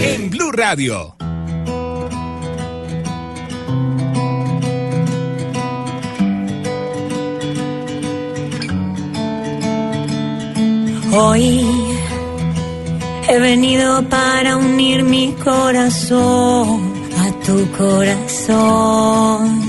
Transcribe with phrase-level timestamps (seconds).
[0.00, 1.16] En Blue Radio.
[11.12, 11.66] Hoy
[13.28, 19.62] he venido para unir mi corazón a tu corazón.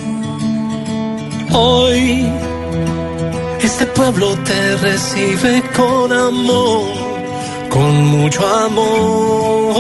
[1.52, 2.49] Hoy
[3.70, 6.88] este pueblo te recibe con amor,
[7.70, 9.76] con mucho amor.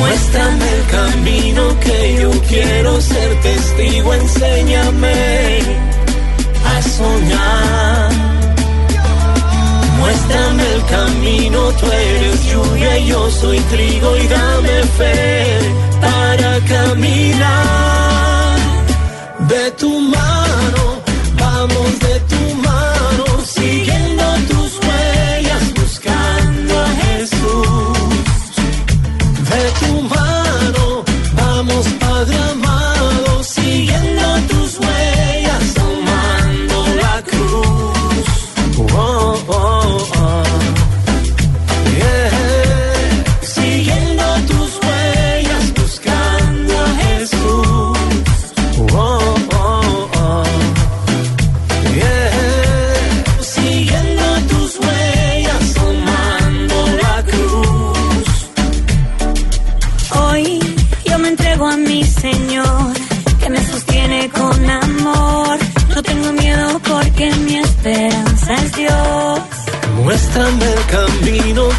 [0.00, 5.60] Muéstrame el camino que yo quiero ser testigo, enséñame
[6.72, 8.10] a soñar.
[10.00, 15.58] Muéstrame el camino, tú eres lluvia y yo soy trigo y dame fe
[16.00, 18.34] para caminar
[19.48, 20.33] de tu mano,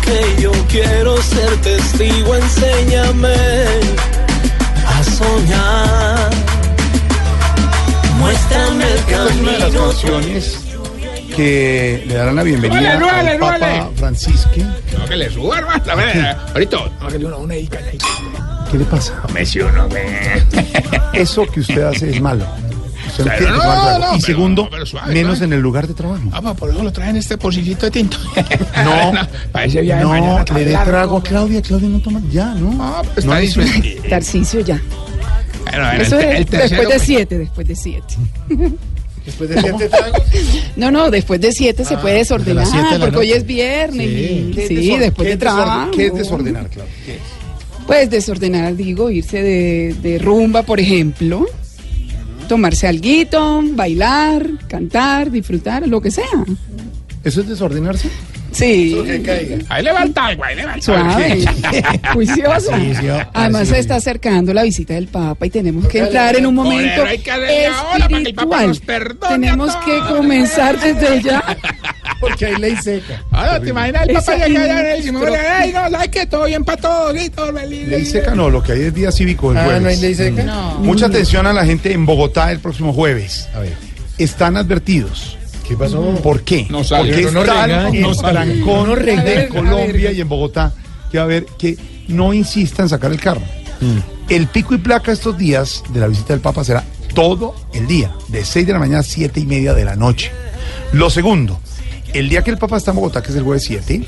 [0.01, 3.35] que yo quiero ser testigo, enséñame
[4.87, 6.29] a soñar.
[8.19, 9.87] Muéstrame el Esta es una de las camino.
[9.87, 10.59] canciones
[11.35, 13.95] que le darán la bienvenida al Papa súbale.
[13.97, 14.65] Francisque.
[14.97, 15.83] No, que le suba, hermano.
[15.91, 16.77] A ver, ahorita.
[17.01, 17.97] No, que le una, una ahí, calla ahí.
[18.71, 19.13] ¿Qué le pasa?
[19.33, 20.05] Me güey.
[21.13, 22.45] Eso que usted hace es malo.
[23.23, 23.99] Usted no no, tomar trago.
[23.99, 25.45] no, y pero- segundo, pero suave, menos suave.
[25.45, 26.23] en el lugar de trabajo.
[26.31, 28.17] Ah, pues por eso lo traen este pocillito de tinto.
[28.83, 29.11] No.
[29.51, 31.61] para ese viaje No, mañana le dé trago a Claudia.
[31.61, 32.21] Claudia no toma.
[32.31, 32.75] Ya, ¿no?
[32.81, 33.87] Ah, pues No está disfrutando.
[34.09, 34.81] Tarcicio ya.
[35.63, 38.15] Bueno, bueno, Eso el, es el tercero, después de siete, después de siete.
[39.25, 40.21] Después de siete tragos.
[40.75, 44.07] No, no, después de siete se puede desordenar, de porque hoy es viernes.
[44.07, 45.91] y- ¿Qué es Sí, después de trabajo.
[45.91, 46.93] ¿Qué es desordenar, Claudia?
[47.05, 47.19] ¿Qué es?
[47.87, 51.45] Pues desordenar, digo, irse de, de rumba, por ejemplo.
[52.47, 56.45] Tomarse alguito, bailar, cantar, disfrutar, lo que sea.
[57.23, 58.09] ¿Eso es desordenarse?
[58.55, 58.95] Sí,
[59.67, 61.45] Ahí levanta algo, ahí levanta suave,
[62.13, 62.71] juicioso.
[62.71, 66.55] Juicio, Además se está acercando la visita del Papa y tenemos que entrar en un
[66.55, 68.67] momento Papa espiritual.
[68.67, 71.43] nos perdone a Tenemos que comenzar desde ya.
[72.21, 73.21] Porque hay ley seca.
[73.31, 75.35] Ahora, ¿te imaginas el Esa papá llega allá y dice, ministro.
[75.53, 76.25] ay, no, ¿sabes qué?
[76.25, 77.87] Todo bien para todos, y todo feliz.
[77.89, 79.75] Ley seca no, lo que hay es día cívico el jueves.
[79.75, 80.43] Ah, no hay ley seca.
[80.79, 83.49] Mucha atención a la gente en Bogotá el próximo jueves.
[83.53, 83.73] A ver,
[84.17, 85.37] Están advertidos.
[85.67, 86.01] ¿Qué pasó?
[86.23, 86.67] ¿Por qué?
[86.69, 87.09] No sale.
[87.11, 87.97] Porque No nos está regañe.
[87.97, 90.73] el No trancón No de ver, Colombia y en Bogotá
[91.11, 91.77] que va a haber que
[92.07, 93.41] no insista en sacar el carro.
[94.29, 96.83] El pico y placa estos días de la visita del Papa será
[97.13, 100.31] todo el día, de 6 de la mañana a 7 y media de la noche.
[100.93, 101.59] Lo segundo,
[102.13, 104.03] el día que el Papa está en Bogotá, que es el jueves 7,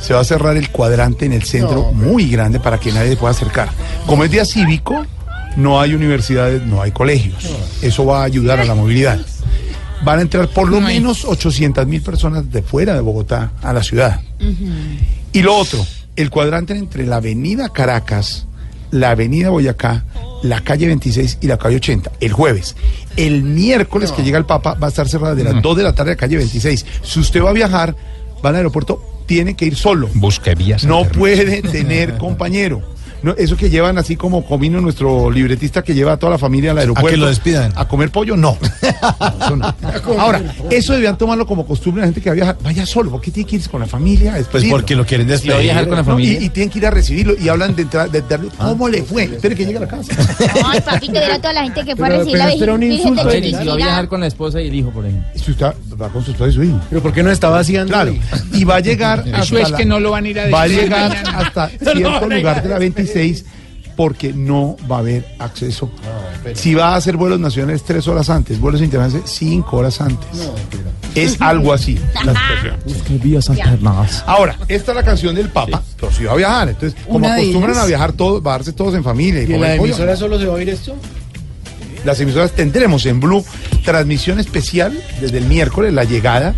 [0.00, 3.16] se va a cerrar el cuadrante en el centro muy grande para que nadie se
[3.16, 3.68] pueda acercar.
[4.06, 5.06] Como es día cívico,
[5.56, 7.36] no hay universidades, no hay colegios.
[7.82, 9.20] Eso va a ayudar a la movilidad.
[10.02, 13.82] Van a entrar por lo menos 800 mil personas de fuera de Bogotá a la
[13.82, 14.20] ciudad.
[15.32, 15.84] Y lo otro,
[16.16, 18.46] el cuadrante entre la avenida Caracas,
[18.90, 20.04] la avenida Boyacá,
[20.42, 22.76] la calle 26 y la calle 80, el jueves.
[23.16, 25.92] El miércoles que llega el Papa va a estar cerrada de las 2 de la
[25.92, 26.86] tarde a calle 26.
[27.02, 27.94] Si usted va a viajar,
[28.44, 30.08] va al aeropuerto, tiene que ir solo.
[30.14, 30.84] Busque vías.
[30.84, 32.82] No puede tener compañero.
[33.22, 36.70] No, eso que llevan así como comino nuestro libretista que lleva a toda la familia
[36.72, 37.16] al aeropuerto.
[37.18, 37.72] lo despidan.
[37.76, 38.56] A comer pollo, no.
[39.20, 39.74] No, eso no.
[40.18, 42.56] Ahora, eso debían tomarlo como costumbre la gente que va a viajar.
[42.62, 44.34] Vaya solo, ¿por qué tiene que irse con la familia?
[44.34, 45.62] a Pues porque lo quieren despedir.
[45.62, 46.40] viajar con la No, familia.
[46.40, 49.02] y, y tienen que ir a recibirlo y hablan de, entrar- de darle- ¿Cómo le
[49.02, 49.24] fue?
[49.24, 50.12] Espere que llegue a la casa.
[50.62, 52.82] No, el papito era toda la gente que fue a Pero- recibir la pero un
[52.82, 54.90] insulto, de A ver, y si va a viajar con la esposa y el hijo,
[54.90, 55.28] por ejemplo.
[55.34, 55.66] Si usted
[56.00, 56.80] va con su esposa y su hijo.
[56.90, 57.92] Pero ¿por qué no está vaciando?
[57.92, 58.14] Claro.
[58.52, 60.62] Y va a llegar Eso es la- que no lo van a ir a va
[60.62, 62.78] a llegar hasta cierto lugar de la
[63.14, 63.44] 26
[63.96, 65.90] porque no va a haber acceso.
[66.54, 70.28] Si va a hacer vuelos nacionales tres horas antes, vuelos internacionales cinco horas antes.
[71.14, 71.98] es algo así.
[72.24, 73.20] la situación.
[73.22, 74.24] vías alternadas.
[74.26, 77.76] Ahora, esta es la canción del Papa, pero si va a viajar, entonces como acostumbran
[77.76, 80.52] a viajar todos, bajarse todos en familia y, ¿Y en la emisora solo se va
[80.52, 80.96] a oír esto?
[82.04, 83.44] las emisoras tendremos en Blue
[83.84, 86.54] transmisión especial desde el miércoles, la llegada.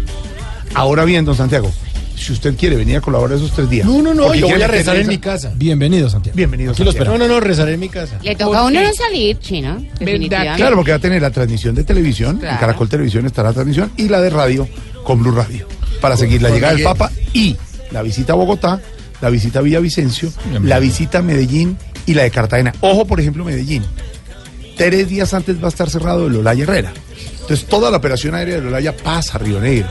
[0.75, 1.71] Ahora bien, don Santiago,
[2.17, 3.87] si usted quiere venir a colaborar esos tres días.
[3.87, 5.53] No, no, no, yo voy a rezar en mi casa.
[5.57, 6.37] Bienvenido, Santiago.
[6.37, 6.73] Bienvenido.
[6.73, 7.19] Aquí lo Santiago.
[7.19, 8.19] No, no, no, rezaré en mi casa.
[8.23, 9.77] Le toca a uno no salir, chino.
[9.99, 10.57] Definitivamente.
[10.57, 12.61] Claro, porque va a tener la transmisión de televisión, en Claro.
[12.61, 14.69] Caracol Televisión estará la transmisión, y la de radio
[15.05, 15.67] con Blue Radio,
[16.01, 17.57] para seguir la llegada del Papa y
[17.91, 18.81] la visita a Bogotá,
[19.21, 20.33] la visita a Villavicencio,
[20.63, 21.77] la visita a Medellín
[22.07, 22.73] y la de Cartagena.
[22.81, 23.83] Ojo, por ejemplo, Medellín.
[24.77, 26.93] Tres días antes va a estar cerrado el Olaya Herrera.
[27.43, 29.89] Entonces toda la operación aérea del Olaya pasa a Río Negro.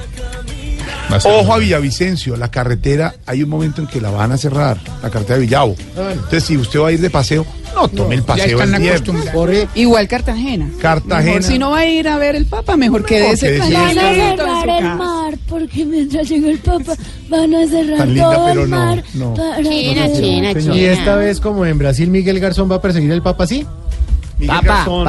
[1.24, 5.10] Ojo a Villavicencio, la carretera, hay un momento en que la van a cerrar, la
[5.10, 5.76] carretera de Villavo.
[6.12, 7.46] Entonces, si usted va a ir de paseo,
[7.76, 8.92] no tome el Ya paseo están el día.
[8.92, 9.34] acostumbrados.
[9.34, 9.68] Corre.
[9.76, 10.70] Igual Cartagena.
[10.82, 11.26] Cartagena.
[11.36, 13.60] Mejor si no va a ir a ver el Papa, mejor que ese.
[13.60, 16.94] Van a cerrar el mar porque mientras llega el Papa
[17.30, 19.04] van a cerrar Tan linda, todo pero el mar.
[19.14, 19.34] no.
[19.34, 20.76] para China, China, señor.
[20.76, 20.92] Y China.
[20.94, 23.66] esta vez, como en Brasil, Miguel Garzón va a perseguir al Papa, ¿sí?
[24.38, 25.06] Miguel Papá, Garzón.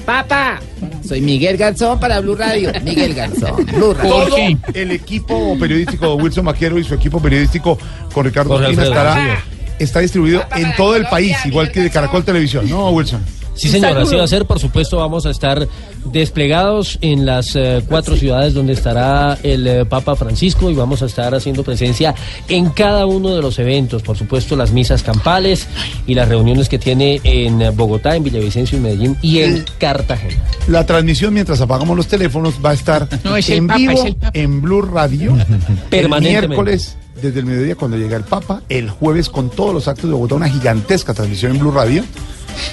[0.00, 0.60] Papá.
[1.06, 2.72] Soy Miguel Garzón para Blue Radio.
[2.82, 4.10] Miguel Garzón, Blue Radio.
[4.10, 4.36] Todo
[4.74, 7.78] el equipo periodístico de Wilson Maquiero y su equipo periodístico
[8.12, 9.44] con Ricardo Jorge Alfredo, estará,
[9.78, 12.68] está distribuido en todo el país, igual que de Caracol Televisión.
[12.68, 13.39] No, Wilson.
[13.60, 14.46] Sí, señor, así va a ser.
[14.46, 15.68] Por supuesto, vamos a estar
[16.06, 21.06] desplegados en las eh, cuatro ciudades donde estará el eh, Papa Francisco y vamos a
[21.06, 22.14] estar haciendo presencia
[22.48, 24.02] en cada uno de los eventos.
[24.02, 25.66] Por supuesto, las misas campales
[26.06, 30.42] y las reuniones que tiene en eh, Bogotá, en Villavicencio y Medellín y en Cartagena.
[30.68, 33.92] La transmisión mientras apagamos los teléfonos va a estar No, es el en Papa, vivo
[33.92, 34.30] es el Papa.
[34.38, 36.48] en Blue Radio el Permanentemente.
[36.48, 40.14] miércoles desde el mediodía cuando llega el Papa, el jueves con todos los actos de
[40.14, 42.04] Bogotá, una gigantesca transmisión en Blue Radio,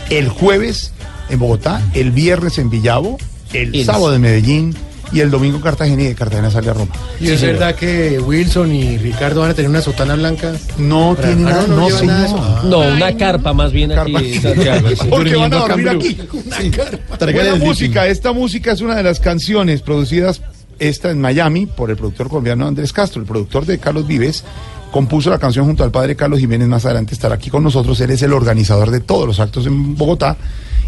[0.10, 0.92] el jueves
[1.30, 3.18] en Bogotá, el viernes en Villavo,
[3.54, 4.76] el El- sábado en Medellín
[5.14, 6.92] y el domingo en Cartagena y de Cartagena sale a Roma.
[7.22, 10.54] Y es verdad que Wilson y Ricardo van a tener una sotana blanca.
[10.78, 12.38] No Para- tiene Ah, nada, no, no nada eso.
[12.42, 12.62] Ah.
[12.66, 14.42] No, una carpa más bien aquí, Carpa.
[14.42, 14.88] Santiago.
[15.10, 16.14] Porque van a dormir aquí.
[17.18, 20.42] Tráigale Buena el música, esta música es una de las canciones producidas,
[20.80, 24.44] esta en Miami, por el productor colombiano Andrés Castro, el productor de Carlos Vives,
[24.92, 28.12] compuso la canción junto al padre Carlos Jiménez, más adelante estará aquí con nosotros, él
[28.12, 30.38] es el organizador de todos los actos en Bogotá,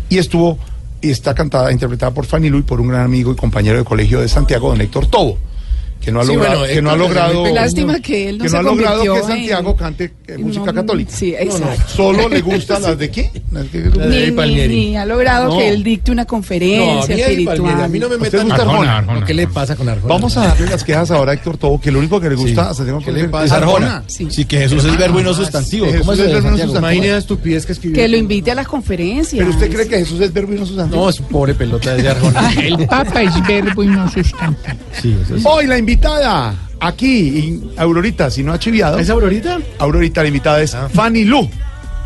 [0.09, 0.57] y estuvo,
[1.01, 4.21] está cantada, interpretada por Fanny Lu y por un gran amigo y compañero de colegio
[4.21, 5.37] de Santiago, don Héctor Tobo,
[5.99, 7.53] que no ha Sí, logrado, bueno, que no ha logrado.
[7.53, 10.65] Lástima que él no que se no ha logrado que en- Santiago cante eh, música
[10.67, 11.11] No, católica.
[11.13, 11.83] Sí, exacto.
[11.87, 13.31] Solo le gustan las de qué?
[13.51, 14.75] Las que- La de Ni, ni- Palmieri.
[14.75, 15.57] ni ha logrado No.
[15.57, 17.57] que él dicte una No, a conferencia Eddie espiritual.
[17.57, 18.97] Palmieri, a mí no me ¿A metan gusta Arjona.
[18.99, 19.19] Arjona?
[19.19, 20.13] No, ¿Qué le pasa con Arjona?
[20.13, 22.63] Vamos a darle las quejas ahora a Héctor Tobo, que lo único que le gusta
[22.65, 22.71] Sí.
[22.71, 23.45] a Santiago ¿Qué le pasa?
[23.45, 24.03] es Arjona.
[24.07, 24.27] Sí.
[24.29, 25.85] Sí, que Jesús es verbo y no sustantivo.
[25.99, 26.57] ¿Cómo es verbo no
[27.17, 27.95] estupidez que escribió.
[27.95, 29.37] Que lo invite a las conferencias.
[29.39, 31.03] Pero usted cree que Jesús es verbo y no sustantivo.
[31.03, 32.51] No, es pobre pelota de Arjona.
[32.61, 34.75] El Papa es verbo y no sustantivo.
[35.01, 35.45] Sí, eso es.
[35.45, 38.99] Hoy la invitada, aquí, en Aurorita, si no ha chiviado.
[38.99, 39.59] ¿Es Aurorita?
[39.79, 40.87] Aurorita, la invitada es Ah.
[40.93, 41.49] Fanny Lu.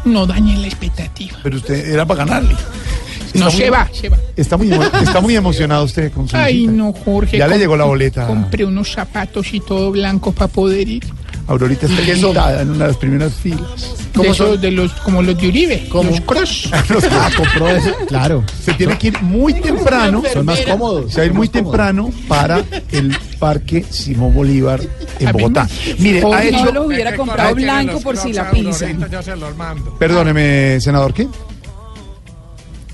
[0.06, 1.38] No dañen la expectativa.
[1.44, 2.56] Pero usted era para ganarle.
[3.34, 4.18] No, Está se muy- va, se va.
[4.38, 6.72] Está muy, está muy emocionado usted con su Ay, visita.
[6.74, 7.38] no, Jorge.
[7.38, 8.28] Ya le llegó la boleta.
[8.28, 11.04] Compré unos zapatos y todo blancos para poder ir.
[11.48, 13.96] Aurorita está invitada en una de las primeras filas.
[14.14, 16.12] De esos, de los, como los de Uribe, ¿Cómo?
[16.12, 16.70] los cross.
[16.90, 17.92] Los que- Compró eso.
[18.08, 18.44] Claro.
[18.64, 20.22] Se tiene que ir muy temprano.
[20.32, 21.12] Son más cómodos.
[21.12, 24.80] Se va a ir muy temprano para el Parque Simón Bolívar
[25.20, 25.68] en Bogotá.
[25.98, 26.66] Mire, ha Jorge, hecho...
[26.66, 28.88] no lo hubiera comprado blanco por si la pisa.
[30.00, 31.28] Perdóneme, senador, ¿qué?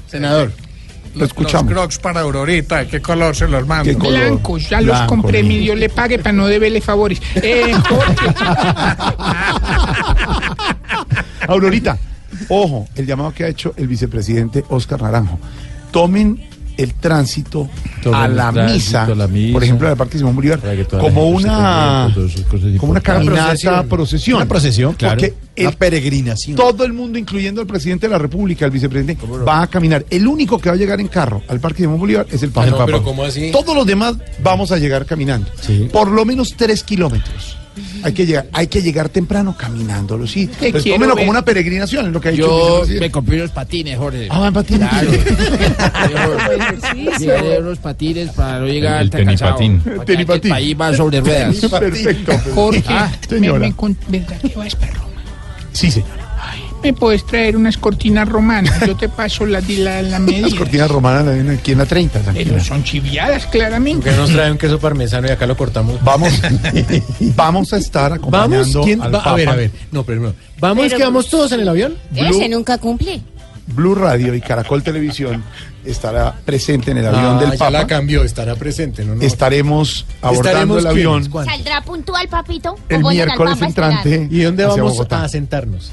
[0.08, 0.52] Senador.
[1.16, 1.72] Lo escuchamos.
[1.72, 3.98] crocs para Aurorita, ¿de qué color se los mando?
[3.98, 5.58] Blancos, ya los compré, mi.
[5.60, 7.22] Dios le pague para no deberle favores.
[7.36, 7.74] Eh,
[11.48, 11.98] Aurorita,
[12.48, 15.40] ojo, el llamado que ha hecho el vicepresidente Oscar Naranjo.
[15.92, 16.49] Tomen
[16.82, 17.70] el tránsito
[18.14, 19.54] a el la, tránsito misa, a la misa.
[19.54, 20.60] por ejemplo, del Parque Simón Bolívar,
[21.00, 22.14] como una,
[22.78, 24.38] como una caminata, procesión.
[24.38, 25.16] Una procesión, claro.
[25.20, 26.56] Porque el- Una peregrinación.
[26.56, 30.06] todo el mundo, incluyendo el presidente de la República, el vicepresidente, va a caminar.
[30.10, 32.68] El único que va a llegar en carro al Parque Simón Bolívar es el Papa.
[32.68, 33.52] Ah, no, pero ¿cómo así?
[33.52, 35.50] Todos los demás vamos a llegar caminando.
[35.62, 35.90] Sí.
[35.92, 37.58] Por lo menos tres kilómetros.
[38.04, 40.58] Hay que llegar, hay que llegar temprano caminando a los sitios.
[40.58, 41.24] Te Pues tómenlo ver.
[41.24, 44.28] como una peregrinación, es lo que ha dicho el Yo me compré unos patines, Jorge.
[44.30, 44.80] Ah, va en patín.
[47.20, 49.56] Llevé unos patines para no llegar El tan cansado.
[49.58, 50.06] tenipatín.
[50.06, 50.52] Tenipatín.
[50.52, 51.56] El país va sobre ruedas.
[51.70, 52.32] Perfecto.
[52.56, 53.60] Jorge, Ah, me, señora.
[53.60, 55.10] me con- ¿verdad que vas para Roma?
[55.72, 56.19] Sí, señora.
[56.84, 58.80] Me puedes traer unas cortinas romanas.
[58.88, 60.58] Yo te paso la, la, la Las medida.
[60.58, 62.52] cortinas romanas la ven aquí en la 30, tranquila.
[62.52, 64.10] Pero son chiviadas, claramente.
[64.10, 66.02] Que nos trae un queso parmesano y acá lo cortamos.
[66.04, 66.34] Vamos,
[67.36, 69.20] vamos a estar Vamos, acompañando ¿quién al va?
[69.20, 69.72] A ver, a ver.
[69.92, 70.34] No, pero no.
[70.60, 71.96] Vamos, Pero- que vamos todos en el avión.
[72.16, 73.22] Ese nunca cumple.
[73.68, 75.44] Blue Radio y Caracol Televisión
[75.86, 77.70] estará presente en el avión Ah, del ya Papa.
[77.72, 79.14] la cambió, estará presente, ¿no?
[79.16, 79.22] no.
[79.22, 81.32] Estaremos abordando ¿Estaremos el avión.
[81.46, 82.72] ¿Saldrá puntual, papito?
[82.74, 84.28] ¿O el miércoles entrante.
[84.32, 85.92] ¿Y dónde vamos a sentarnos?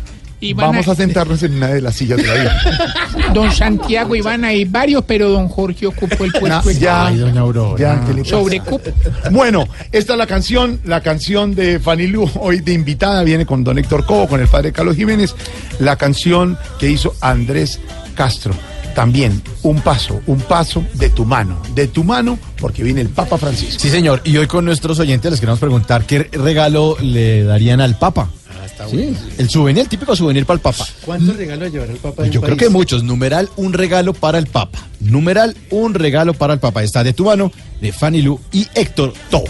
[0.54, 2.60] Vamos a- a sentarnos en una de las sillas de la vida.
[3.34, 4.14] Don Santiago
[4.44, 6.68] a ir varios, pero don Jorge ocupó el puesto.
[6.68, 7.78] De- ya, Ay, doña Aurora.
[7.78, 8.30] ya, ¿qué le pasa?
[8.36, 8.82] Sobre cup.
[9.30, 13.64] Bueno, esta es la canción, la canción de Fanny Lu, hoy de invitada, viene con
[13.64, 15.34] don Héctor Cobo, con el padre Carlos Jiménez,
[15.80, 17.80] la canción que hizo Andrés
[18.14, 18.54] Castro.
[18.94, 23.36] También un paso, un paso de tu mano, de tu mano, porque viene el Papa
[23.36, 23.78] Francisco.
[23.78, 24.22] Sí, señor.
[24.24, 28.30] Y hoy con nuestros oyentes les queremos preguntar qué regalo le darían al Papa.
[28.90, 30.86] Sí, el souvenir, el típico souvenir para el Papa.
[31.04, 32.24] ¿Cuántos regalos llevará el Papa?
[32.26, 32.68] en Yo creo país?
[32.68, 33.02] que muchos.
[33.02, 34.78] Numeral, un regalo para el Papa.
[35.00, 36.82] Numeral, un regalo para el Papa.
[36.82, 39.44] Está de tu mano, de Fanny Lu y Héctor To.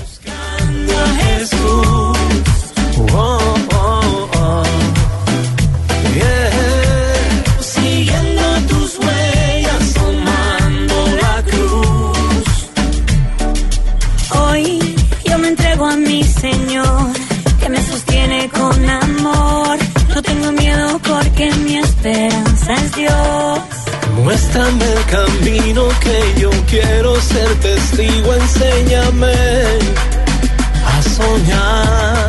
[22.06, 23.58] Esperanza es Dios.
[24.22, 29.32] Muéstrame el camino que yo quiero ser testigo, enséñame
[30.86, 32.28] a soñar.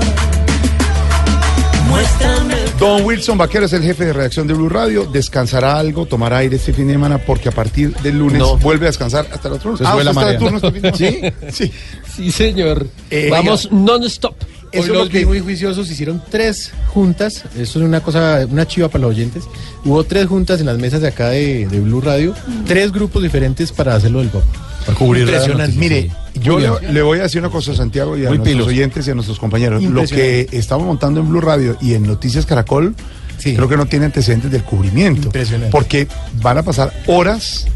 [1.89, 5.05] Muéstrame el Don Wilson Vaquero es el jefe de redacción de Blue Radio.
[5.05, 8.57] Descansará algo, tomará aire este fin de semana porque a partir del lunes No.
[8.57, 9.87] vuelve a descansar hasta el otro lunes.
[9.87, 11.51] Se sube la turno este fin de semana.
[11.51, 11.71] Sí.
[12.15, 12.87] Sí, señor.
[13.09, 14.35] Eh, Vamos non-stop.
[14.71, 18.45] Eso es lo los vi que muy juiciosos, hicieron tres juntas, eso es una cosa,
[18.49, 19.43] una chiva para los oyentes.
[19.85, 22.33] Hubo tres juntas en las mesas de acá de, de Blue Radio,
[22.65, 24.45] tres grupos diferentes para hacerlo del Papa.
[24.85, 25.75] Para cubrir la Impresionante.
[25.75, 26.39] noticia, Mire, sí.
[26.41, 26.59] yo
[26.91, 28.67] le, voy a decir una cosa a Santiago y a Muy nuestros pilos.
[28.67, 29.83] oyentes y a nuestros compañeros.
[29.83, 32.95] Lo que estamos montando en Blue Radio y en Noticias Caracol,
[33.37, 33.55] Sí.
[33.55, 35.27] creo que no tiene antecedentes del cubrimiento.
[35.27, 35.71] Impresionante.
[35.71, 36.07] Porque
[36.41, 37.67] van a pasar horas,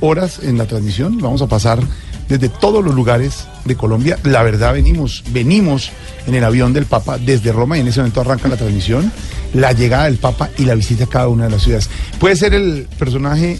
[0.00, 1.18] horas en la transmisión.
[1.18, 1.78] Vamos a pasar
[2.32, 4.18] desde todos los lugares de Colombia.
[4.24, 5.90] La verdad, venimos, venimos
[6.26, 9.12] en el avión del Papa desde Roma y en ese momento arranca la transmisión,
[9.52, 11.90] la llegada del Papa y la visita a cada una de las ciudades.
[12.18, 13.58] Puede ser el personaje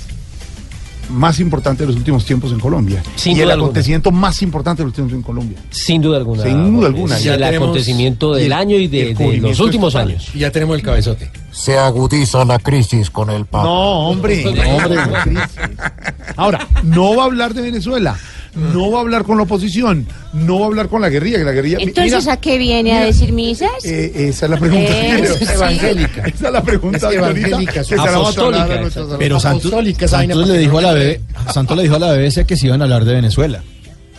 [1.10, 3.02] más importante de los últimos tiempos en Colombia.
[3.16, 3.66] Sin y el alguna.
[3.66, 5.58] acontecimiento más importante de los últimos tiempos en Colombia.
[5.68, 6.42] Sin duda alguna.
[6.44, 7.18] Sin duda alguna.
[7.18, 10.30] Ya el acontecimiento del el- año y de, los últimos años.
[10.32, 11.30] Y ya tenemos el cabezote.
[11.50, 13.64] Se agudiza la crisis con el Papa.
[13.64, 14.42] No, hombre.
[14.44, 14.96] no, hombre.
[16.36, 18.16] Ahora, no va a hablar de Venezuela.
[18.54, 20.06] No va a hablar con la oposición.
[20.34, 21.38] No va a hablar con la guerrilla.
[21.38, 23.70] Que la guerrilla Entonces, Mira, ¿a qué viene a decir misas?
[23.84, 24.92] eh, esa es la pregunta.
[25.38, 25.44] Sí.
[25.54, 26.22] evangélica.
[26.26, 27.08] Esa es la pregunta.
[27.08, 29.18] Es evangélica, a apostólica esa.
[29.18, 31.20] Pero Santos, le dijo a la BBC,
[31.52, 33.62] Santos le dijo a la BBC que se iban a hablar de Venezuela.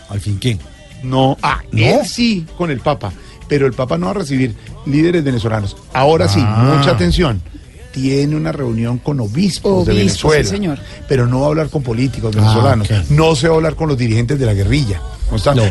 [0.08, 0.58] Al fin, ¿qué?
[1.02, 1.78] No, ah, ¿No?
[2.00, 3.12] él sí con el Papa,
[3.48, 4.54] pero el Papa no va a recibir
[4.86, 5.76] líderes venezolanos.
[5.92, 6.74] Ahora sí, Ah.
[6.76, 7.40] mucha atención.
[7.94, 10.78] Tiene una reunión con obispos, de Obispos, Venezuela, sí, señor.
[11.08, 12.96] pero no va a hablar con políticos venezolanos, ok.
[13.10, 15.00] no se va a hablar con los dirigentes de la guerrilla,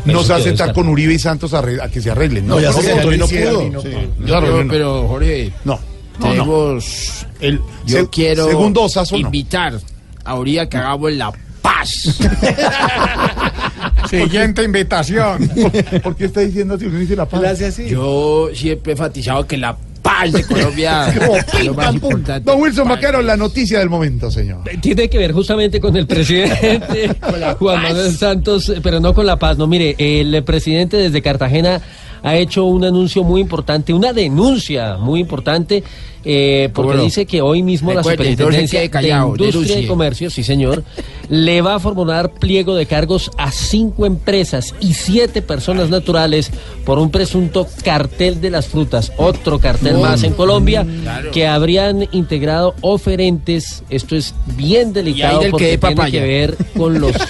[0.05, 2.47] no, se va a sentar con Uribe y Santos a, arregl- a que se arreglen.
[2.47, 3.69] No, ya se no, sentó y no pudo.
[3.69, 3.89] no Sí.
[3.89, 4.25] pudo.
[4.27, 4.39] Ya,
[4.69, 5.73] Pero, Jorge, no,
[6.19, 6.31] no, no.
[6.31, 7.25] tenemos.
[7.41, 9.77] El- Yo se- quiero segundo osazo, invitar
[10.23, 12.19] ahorita que hagamos la paz.
[14.09, 15.49] Siguiente invitación.
[16.03, 16.77] ¿Por qué está diciendo?
[16.77, 17.41] ¿Por qué dice la paz?
[17.41, 17.87] Gracias, sí.
[17.89, 19.81] Yo siempre he enfatizado que la paz
[20.31, 22.49] de Colombia es lo más importante.
[22.49, 24.61] Don Wilson Vaquero, la noticia del momento, señor.
[24.81, 27.15] Tiene que ver justamente con el presidente
[27.59, 29.57] Juan Manuel Santos, eh, pero no con la paz.
[29.57, 31.81] No, mire, el presidente desde Cartagena
[32.23, 35.83] ha hecho un anuncio muy importante, una denuncia muy importante,
[36.25, 39.87] eh, porque dice que hoy mismo la Recuerde, Superintendencia callado, de Industria y.
[39.87, 40.85] Comercio, sí señor,
[41.27, 46.49] le va a formular pliego de cargos a cinco empresas y siete personas naturales
[46.85, 50.87] por un presunto cartel de las frutas, otro cartel más en Colombia,
[51.33, 53.83] que habrían integrado oferentes.
[53.89, 57.11] Esto es bien delicado del que porque tiene que ver con los.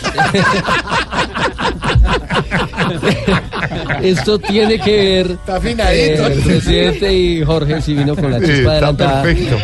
[4.02, 5.32] Esto tiene que ver.
[5.32, 6.28] Está afinadito.
[6.28, 9.24] eh, el presidente y Jorge si vino con la chispa adelantada.
[9.24, 9.58] perfecto.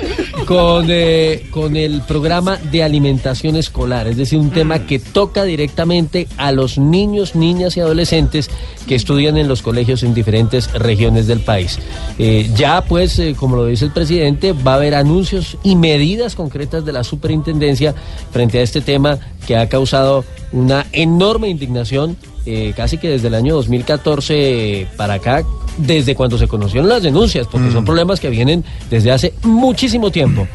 [0.46, 6.28] Con, eh, con el programa de alimentación escolar, es decir, un tema que toca directamente
[6.38, 8.50] a los niños, niñas y adolescentes
[8.88, 11.78] que estudian en los colegios en diferentes regiones del país.
[12.18, 16.36] Eh, ya, pues, eh, como lo dice el presidente, va a haber anuncios y medidas
[16.36, 17.94] concretas de la superintendencia
[18.32, 22.18] frente a este tema que ha causado una enorme indignación
[22.52, 25.44] eh, casi que desde el año 2014 para acá,
[25.78, 30.48] desde cuando se conocieron las denuncias, porque son problemas que vienen desde hace muchísimo tiempo.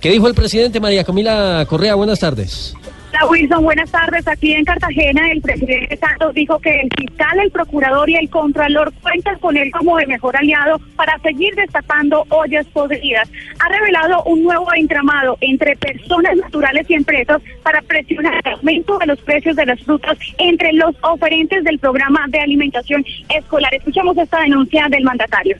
[0.00, 1.94] ¿Qué dijo el presidente María Camila Correa?
[1.94, 2.74] Buenas tardes.
[3.14, 4.26] Hola Wilson, buenas tardes.
[4.26, 8.90] Aquí en Cartagena el presidente Santos dijo que el fiscal, el procurador y el contralor
[9.02, 13.30] cuentan con él como el mejor aliado para seguir destapando ollas podridas.
[13.60, 19.06] Ha revelado un nuevo entramado entre personas naturales y empresas para presionar el aumento de
[19.06, 23.74] los precios de las frutas entre los oferentes del programa de alimentación escolar.
[23.74, 25.58] Escuchamos esta denuncia del mandatario.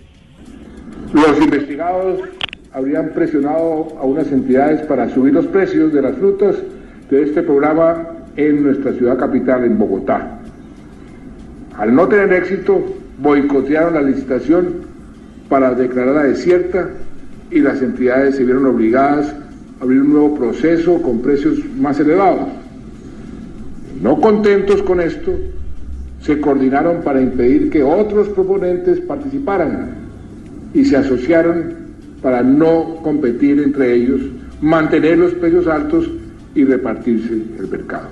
[1.12, 2.20] Los investigados
[2.72, 6.56] habrían presionado a unas entidades para subir los precios de las frutas
[7.12, 8.06] de este programa
[8.38, 10.38] en nuestra ciudad capital, en Bogotá.
[11.76, 12.82] Al no tener éxito,
[13.18, 14.76] boicotearon la licitación
[15.50, 16.88] para declararla desierta
[17.50, 19.30] y las entidades se vieron obligadas
[19.78, 22.48] a abrir un nuevo proceso con precios más elevados.
[24.00, 25.32] No contentos con esto,
[26.22, 29.96] se coordinaron para impedir que otros proponentes participaran
[30.72, 31.74] y se asociaron
[32.22, 34.22] para no competir entre ellos,
[34.62, 36.08] mantener los precios altos
[36.54, 38.08] y repartirse el mercado.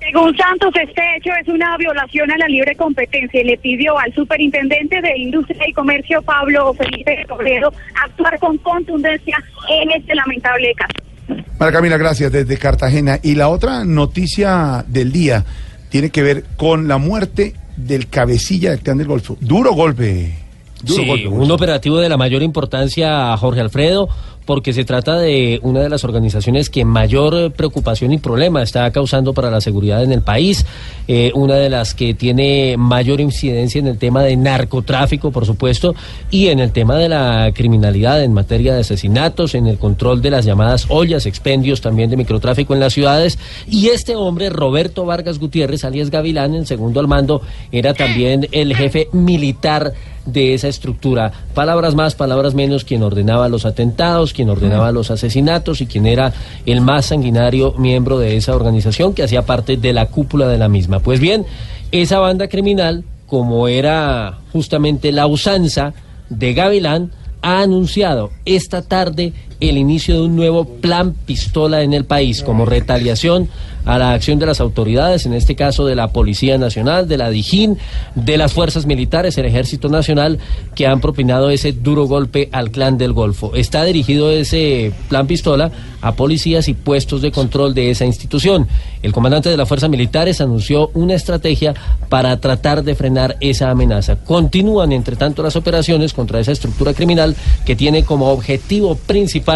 [0.00, 4.12] Según Santos, este hecho es una violación a la libre competencia y le pidió al
[4.12, 7.72] superintendente de Industria y Comercio, Pablo Felipe Toledo,
[8.04, 9.36] actuar con contundencia
[9.70, 11.42] en este lamentable caso.
[11.58, 13.18] María Camila, gracias desde Cartagena.
[13.22, 15.42] Y la otra noticia del día
[15.88, 19.38] tiene que ver con la muerte del cabecilla del clan del Golfo.
[19.40, 20.34] Duro golpe.
[20.82, 21.28] Duro Sí, golpe.
[21.28, 24.08] un operativo de la mayor importancia a Jorge Alfredo,
[24.44, 29.32] porque se trata de una de las organizaciones que mayor preocupación y problema está causando
[29.32, 30.66] para la seguridad en el país,
[31.08, 35.94] eh, una de las que tiene mayor incidencia en el tema de narcotráfico, por supuesto,
[36.30, 40.30] y en el tema de la criminalidad en materia de asesinatos, en el control de
[40.30, 43.38] las llamadas ollas, expendios también de microtráfico en las ciudades.
[43.68, 48.74] Y este hombre, Roberto Vargas Gutiérrez, alias Gavilán, en segundo al mando, era también el
[48.74, 49.92] jefe militar
[50.26, 51.32] de esa estructura.
[51.54, 56.32] Palabras más, palabras menos, quien ordenaba los atentados, quien ordenaba los asesinatos y quien era
[56.66, 60.68] el más sanguinario miembro de esa organización que hacía parte de la cúpula de la
[60.68, 61.00] misma.
[61.00, 61.46] Pues bien,
[61.92, 65.94] esa banda criminal, como era justamente la usanza
[66.28, 67.10] de Gavilán,
[67.42, 69.34] ha anunciado esta tarde
[69.68, 73.48] el inicio de un nuevo plan pistola en el país como retaliación
[73.84, 77.30] a la acción de las autoridades, en este caso de la Policía Nacional, de la
[77.30, 77.78] Dijín,
[78.14, 80.38] de las fuerzas militares, el Ejército Nacional,
[80.74, 83.54] que han propinado ese duro golpe al clan del Golfo.
[83.54, 88.68] Está dirigido ese plan pistola a policías y puestos de control de esa institución.
[89.02, 91.74] El comandante de las fuerzas militares anunció una estrategia
[92.08, 94.16] para tratar de frenar esa amenaza.
[94.16, 99.53] Continúan, entre tanto, las operaciones contra esa estructura criminal que tiene como objetivo principal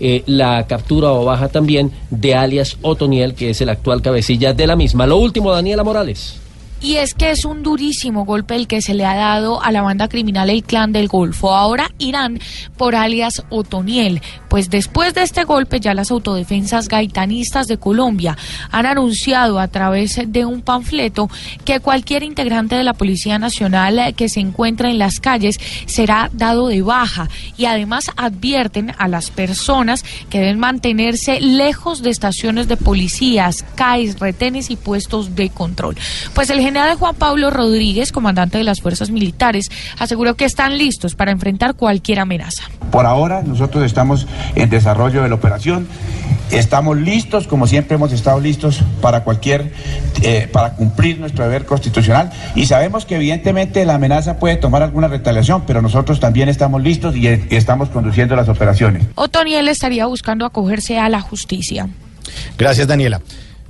[0.00, 4.66] eh, la captura o baja también de alias Otoniel, que es el actual cabecilla de
[4.66, 5.06] la misma.
[5.06, 6.43] Lo último, Daniela Morales.
[6.84, 9.80] Y es que es un durísimo golpe el que se le ha dado a la
[9.80, 11.54] banda criminal El Clan del Golfo.
[11.54, 12.38] Ahora irán
[12.76, 14.20] por alias Otoniel.
[14.50, 18.36] Pues después de este golpe ya las autodefensas gaitanistas de Colombia
[18.70, 21.30] han anunciado a través de un panfleto
[21.64, 26.68] que cualquier integrante de la Policía Nacional que se encuentre en las calles será dado
[26.68, 27.30] de baja.
[27.56, 34.20] Y además advierten a las personas que deben mantenerse lejos de estaciones de policías, CAIS,
[34.20, 35.96] retenes y puestos de control.
[36.34, 41.14] Pues el general Juan Pablo Rodríguez, comandante de las fuerzas militares, aseguró que están listos
[41.14, 42.64] para enfrentar cualquier amenaza.
[42.90, 45.86] Por ahora nosotros estamos en desarrollo de la operación.
[46.50, 49.72] Estamos listos, como siempre hemos estado listos para cualquier,
[50.22, 52.32] eh, para cumplir nuestro deber constitucional.
[52.56, 57.14] Y sabemos que evidentemente la amenaza puede tomar alguna retaliación, pero nosotros también estamos listos
[57.14, 59.04] y, eh, estamos conduciendo las operaciones.
[59.14, 61.88] Otoniel estaría buscando acogerse a la justicia.
[62.58, 63.20] Gracias, Daniela.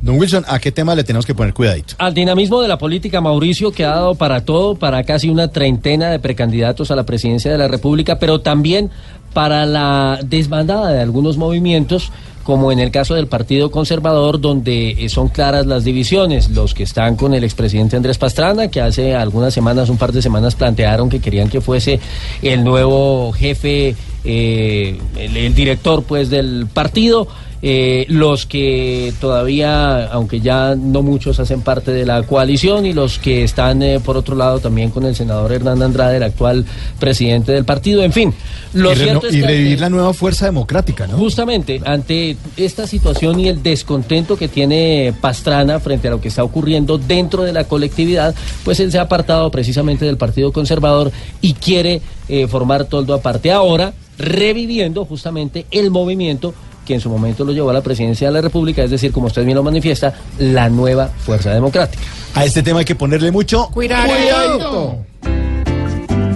[0.05, 1.95] Don Wilson, ¿a qué tema le tenemos que poner cuidadito?
[1.97, 6.11] Al dinamismo de la política, Mauricio, que ha dado para todo, para casi una treintena
[6.11, 8.91] de precandidatos a la presidencia de la República, pero también
[9.33, 12.13] para la desbandada de algunos movimientos,
[12.43, 16.51] como en el caso del Partido Conservador, donde eh, son claras las divisiones.
[16.51, 20.21] Los que están con el expresidente Andrés Pastrana, que hace algunas semanas, un par de
[20.21, 21.99] semanas, plantearon que querían que fuese
[22.43, 27.27] el nuevo jefe, eh, el, el director pues del partido.
[27.67, 33.19] Eh, los que todavía, aunque ya no muchos hacen parte de la coalición y los
[33.19, 36.67] que están eh, por otro lado también con el senador Hernán Andrade, el actual
[37.01, 38.35] presidente del partido, en fin.
[38.75, 41.17] Lo y, cierto es y que revivir ante- la nueva fuerza democrática, ¿no?
[41.17, 46.45] Justamente, ante esta situación y el descontento que tiene Pastrana frente a lo que está
[46.45, 51.55] ocurriendo dentro de la colectividad, pues él se ha apartado precisamente del Partido Conservador y
[51.55, 56.53] quiere eh, formar toldo aparte ahora, reviviendo justamente el movimiento
[56.85, 59.27] que en su momento lo llevó a la presidencia de la República, es decir, como
[59.27, 62.03] usted bien lo manifiesta, la nueva fuerza democrática.
[62.35, 64.99] A este tema hay que ponerle mucho Cuidadito.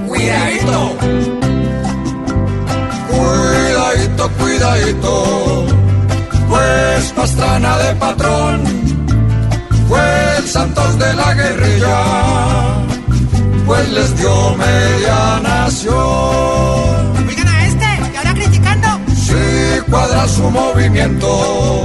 [0.07, 0.97] Cuidadito.
[3.11, 5.67] Cuidadito, cuidadito.
[6.49, 8.63] Pues Pastrana de patrón
[9.89, 12.05] fue el Santos de la guerrilla.
[13.67, 17.09] Pues les dio media nación.
[19.83, 21.83] Cuadra su movimiento,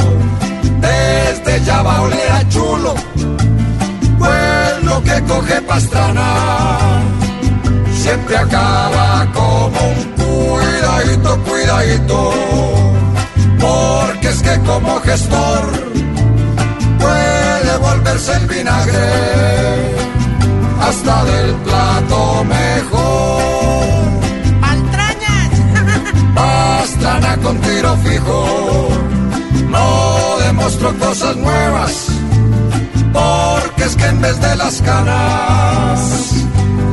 [0.81, 2.93] desde ya va a oler a chulo.
[4.83, 6.99] Lo que coge Pastrana
[7.93, 12.33] siempre acaba como un cuidadito, cuidadito,
[13.59, 15.71] porque es que como gestor
[16.99, 19.09] puede volverse el vinagre
[20.81, 24.22] hasta del plato mejor.
[27.03, 28.87] Pastrana con tiro fijo,
[29.67, 32.07] no demostró cosas nuevas,
[33.11, 36.31] porque es que en vez de las canas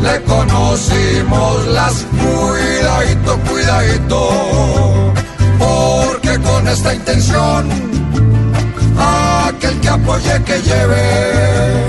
[0.03, 5.12] le conocimos las cuidadito, cuidadito,
[5.61, 7.68] porque con esta intención
[9.46, 11.85] aquel que apoye que lleve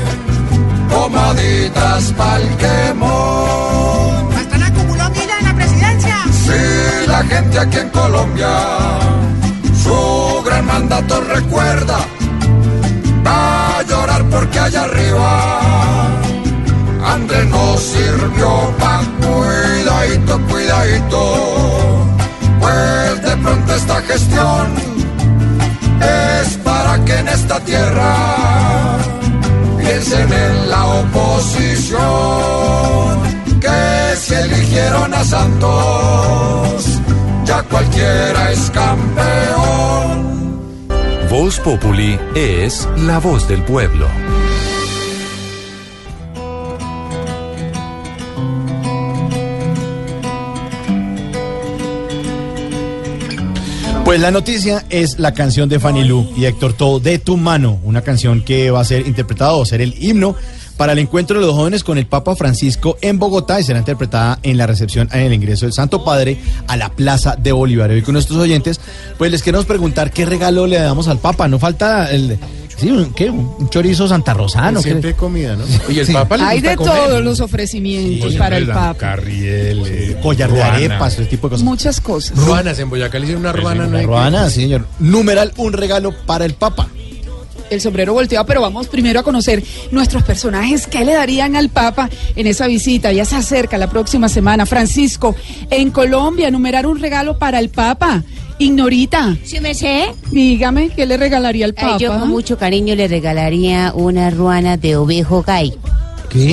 [0.91, 4.40] comaditas pa'l quemón.
[6.31, 8.49] Si la gente aquí en Colombia
[9.83, 11.99] su gran mandato recuerda,
[13.25, 15.61] va a llorar porque allá arriba
[17.05, 21.21] Andrés nos sirvió pa' cuidadito, cuidadito,
[22.59, 24.75] pues de pronto esta gestión
[26.01, 28.15] es para que en esta tierra
[29.77, 32.01] piensen en la oposición,
[34.11, 36.99] que si eligieron a Santos,
[37.45, 40.59] ya cualquiera es campeón.
[41.29, 44.07] Voz Populi es la voz del pueblo.
[54.03, 57.79] Pues la noticia es la canción de Fanny Lu y Héctor Todo de tu mano,
[57.83, 60.35] una canción que va a ser interpretada o ser el himno
[60.81, 64.39] para el encuentro de los jóvenes con el Papa Francisco en Bogotá y será interpretada
[64.41, 67.95] en la recepción en el ingreso del Santo Padre a la Plaza de Bolívar.
[67.95, 68.81] Y con nuestros oyentes,
[69.19, 71.47] pues les queremos preguntar qué regalo le damos al Papa.
[71.47, 72.39] No falta el
[72.77, 73.29] sí, un, ¿qué?
[73.29, 74.81] un chorizo santarrosano.
[74.81, 75.65] Siempre hay comida, ¿no?
[75.87, 76.93] Y el Papa le Hay gusta de comer.
[76.95, 78.95] todos los ofrecimientos Sí, para el Papa.
[78.97, 80.73] Carriel, eh, collar de ruana.
[80.77, 81.63] arepas, ese tipo de cosas.
[81.63, 82.35] Muchas cosas.
[82.39, 83.83] Ruanas, en Boyacá le hicieron una ruana.
[83.83, 84.87] no Una hay que- ruana, sí, señor.
[84.97, 86.87] Numeral, un regalo para el Papa.
[87.71, 90.87] El sombrero volteado, pero vamos primero a conocer nuestros personajes.
[90.87, 93.11] ¿Qué le darían al Papa en esa visita?
[93.11, 94.65] Ya se acerca la próxima semana.
[94.65, 95.35] Francisco,
[95.69, 98.23] en Colombia, numerar un regalo para el Papa.
[98.59, 99.35] Ignorita.
[99.43, 100.13] ¿Sí me sé?
[100.29, 101.95] Dígame, ¿qué le regalaría al Papa?
[101.95, 105.73] Ay, yo con mucho cariño le regalaría una ruana de ovejo gay.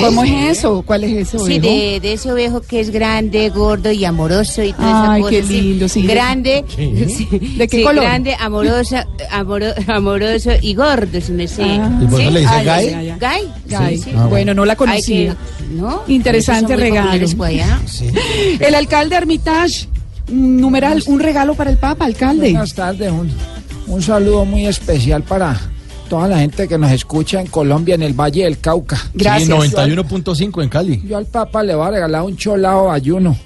[0.03, 0.83] ¿Cómo es eso?
[0.85, 1.61] ¿Cuál es ese Sí, ovejo?
[1.63, 5.31] de, de ese ovejo que es grande, gordo y amoroso y toda Ay, esa cosa.
[5.31, 5.61] qué sí.
[5.61, 6.03] lindo, sí.
[6.03, 6.65] Grande.
[6.75, 7.05] Sí.
[7.31, 8.03] sí, ¿De qué sí, color?
[8.05, 11.63] Grande, amorosa, amoro- amoroso y gordo, si me sé.
[11.65, 11.99] Ah.
[12.03, 12.33] ¿Y por qué ¿Sí?
[12.33, 12.75] le dice Ay, gay?
[12.89, 13.19] ay, ay, ay.
[13.21, 13.53] Gay.
[13.79, 13.97] Gay.
[13.99, 14.11] Sí, sí.
[14.17, 15.37] Ah, bueno, no la conocía.
[15.59, 16.03] que- ¿no?
[16.09, 17.13] Interesante regalo.
[18.61, 19.89] El alcalde Armitage,
[20.31, 22.51] un numeral, un regalo para el Papa, alcalde.
[22.51, 23.31] Buenas tardes, un,
[23.87, 25.59] un saludo muy especial para
[26.09, 28.97] toda la gente que nos escucha en Colombia, en el Valle del Cauca.
[28.97, 31.03] Sí, 91.5 en Cali.
[31.07, 33.37] Yo al Papa le voy a regalar un cholao ayuno.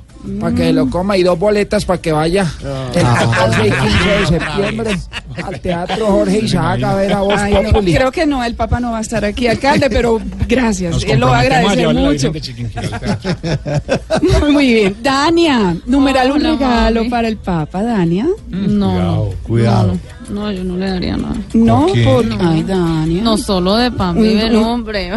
[0.41, 2.47] Para que lo coma y dos boletas para que vaya
[2.95, 4.99] el 14 y 15 de septiembre
[5.45, 8.79] al Teatro Jorge Isaac a ver a Voz Ay, no, creo que no, el Papa
[8.79, 10.93] no va a estar aquí, alcalde, pero gracias.
[10.93, 12.33] Nos Él lo va a agradecer mucho.
[14.53, 14.97] Muy bien.
[15.03, 17.11] Dania, numeral un Hola, regalo mami.
[17.11, 18.29] para el Papa, Dania.
[18.49, 19.95] No, Cuidado.
[19.95, 21.35] no, yo no le daría nada.
[21.55, 22.05] No, ¿Por qué?
[22.05, 22.51] por No.
[22.51, 23.23] Ay, Dania.
[23.23, 25.11] No solo de pan vive el hombre.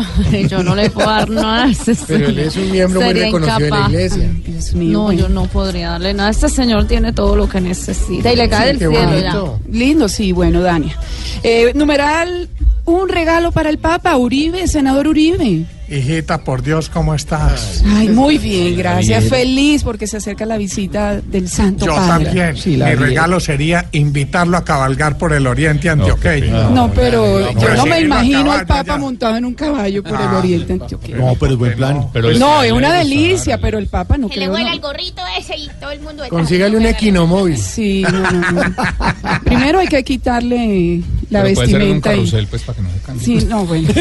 [0.49, 1.67] Yo no le puedo dar nada a
[2.07, 2.39] Pero él señor.
[2.39, 3.89] es un miembro muy reconocido de la incapaz.
[3.91, 4.31] iglesia.
[4.45, 5.19] Dios mío, No, bueno.
[5.21, 6.29] yo no podría darle nada.
[6.29, 9.59] Este señor tiene todo lo que necesita y le cae del qué cielo bonito.
[9.71, 10.97] Lindo, sí, bueno, Dania.
[11.43, 12.49] Eh, numeral,
[12.85, 15.65] un regalo para el Papa, Uribe, senador Uribe.
[15.87, 17.83] Hijita, por Dios, ¿cómo estás?
[17.85, 19.19] Ay, muy bien, gracias.
[19.19, 19.29] Bien.
[19.29, 22.25] Feliz porque se acerca la visita del Santo Yo Padre.
[22.25, 22.55] también.
[22.65, 26.71] Mi regalo sería invitarlo a cabalgar por el oriente antioqueño.
[26.71, 30.39] No, pero yo no me imagino al Papa montado en un caballo por el Ah,
[30.39, 31.17] oriente antioqueño.
[31.17, 32.07] No, pero es buen plan.
[32.39, 34.57] no, es una delicia, pero el Papa no Que le creo.
[34.57, 34.73] no.
[34.73, 36.23] el gorrito ese y todo el mundo.
[36.29, 37.57] Consígale un equinomóvil.
[37.59, 38.61] Sí, no, no, no.
[39.45, 42.13] Primero hay que quitarle la Pero puede ser en un vestimenta.
[42.13, 43.25] y- carrusel, pues, para que no se cambie.
[43.39, 43.89] Sí, no, bueno.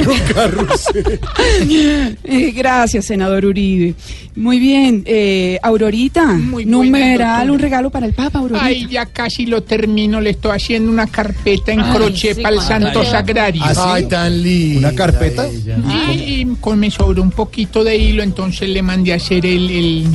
[0.94, 1.18] Eh,
[2.54, 3.94] gracias, senador Uribe.
[4.36, 8.64] Muy bien, eh, Aurorita, Muy numeral, un regalo para el Papa, Aurorita.
[8.64, 10.20] Ay, ya casi lo termino.
[10.20, 13.62] Le estoy haciendo una carpeta en Ay, crochet sí, para el Santo Sagrario.
[13.64, 13.94] ¿Ah?
[13.94, 14.88] Ay, tan linda.
[14.88, 15.46] ¿Una carpeta?
[15.48, 19.70] Y, y con me sobró un poquito de hilo, entonces le mandé a hacer el...
[19.70, 20.06] el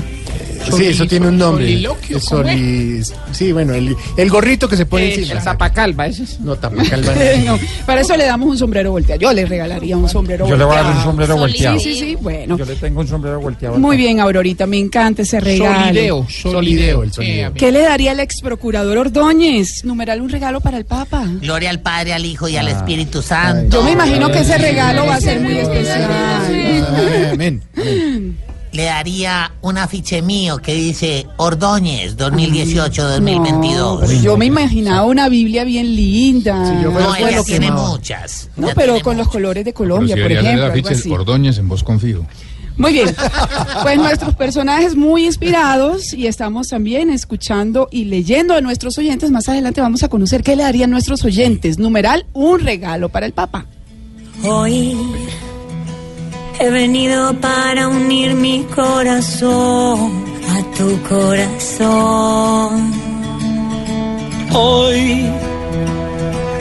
[0.75, 1.81] Sí, eso tiene un nombre.
[2.19, 5.39] soli- Sí, bueno, el, el gorrito que se pone Eso, encima.
[5.39, 6.39] el tapacalva, ese es.
[6.39, 7.13] No, tapacalva.
[7.45, 9.19] No, para eso le damos un sombrero volteado.
[9.21, 10.87] Yo le regalaría un sombrero Yo le voy a volteado.
[10.89, 11.79] dar un sombrero volteado.
[11.79, 12.57] Sí, sí, sí, bueno.
[12.57, 13.77] Yo le tengo un sombrero volteado.
[13.79, 15.79] Muy bien, Aurorita, me encanta ese regalo.
[15.85, 17.03] Solideo, solideo.
[17.03, 17.53] el solideo.
[17.53, 19.83] ¿Qué le daría el ex procurador Ordóñez?
[19.85, 21.25] Numeral un regalo para el Papa.
[21.41, 22.71] Gloria al Padre, al Hijo y al Ah.
[22.71, 23.77] Espíritu Santo.
[23.77, 26.09] Yo me imagino que ese regalo va a ser muy especial.
[27.33, 27.61] Amén.
[28.71, 33.77] Le daría un afiche mío que dice Ordóñez 2018-2022.
[33.77, 36.55] No, pero yo me imaginaba una Biblia bien linda.
[36.73, 37.87] no, Fue ella que tiene no.
[37.87, 38.49] muchas.
[38.55, 41.09] No, pero con los colores de Colombia, por ejemplo, algo así.
[41.09, 42.25] Ordóñez en voz confío.
[42.77, 43.13] Muy bien,
[43.83, 49.31] pues nuestros personajes muy inspirados y estamos también escuchando y leyendo a nuestros oyentes.
[49.31, 51.77] Más adelante vamos a conocer qué le darían nuestros oyentes.
[51.77, 53.65] Numeral, un regalo para el Papa.
[54.45, 54.95] Hoy
[56.59, 62.91] he venido para unir mi corazón a tu corazón.
[64.53, 65.29] Hoy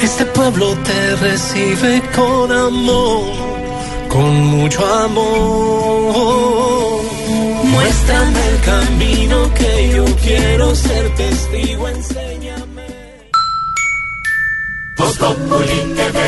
[0.01, 3.25] este pueblo te recibe con amor,
[4.09, 7.03] con mucho amor.
[7.65, 12.28] Muéstrame el camino que yo quiero ser testigo, enséñame.
[14.99, 16.19] Voz Populi TV,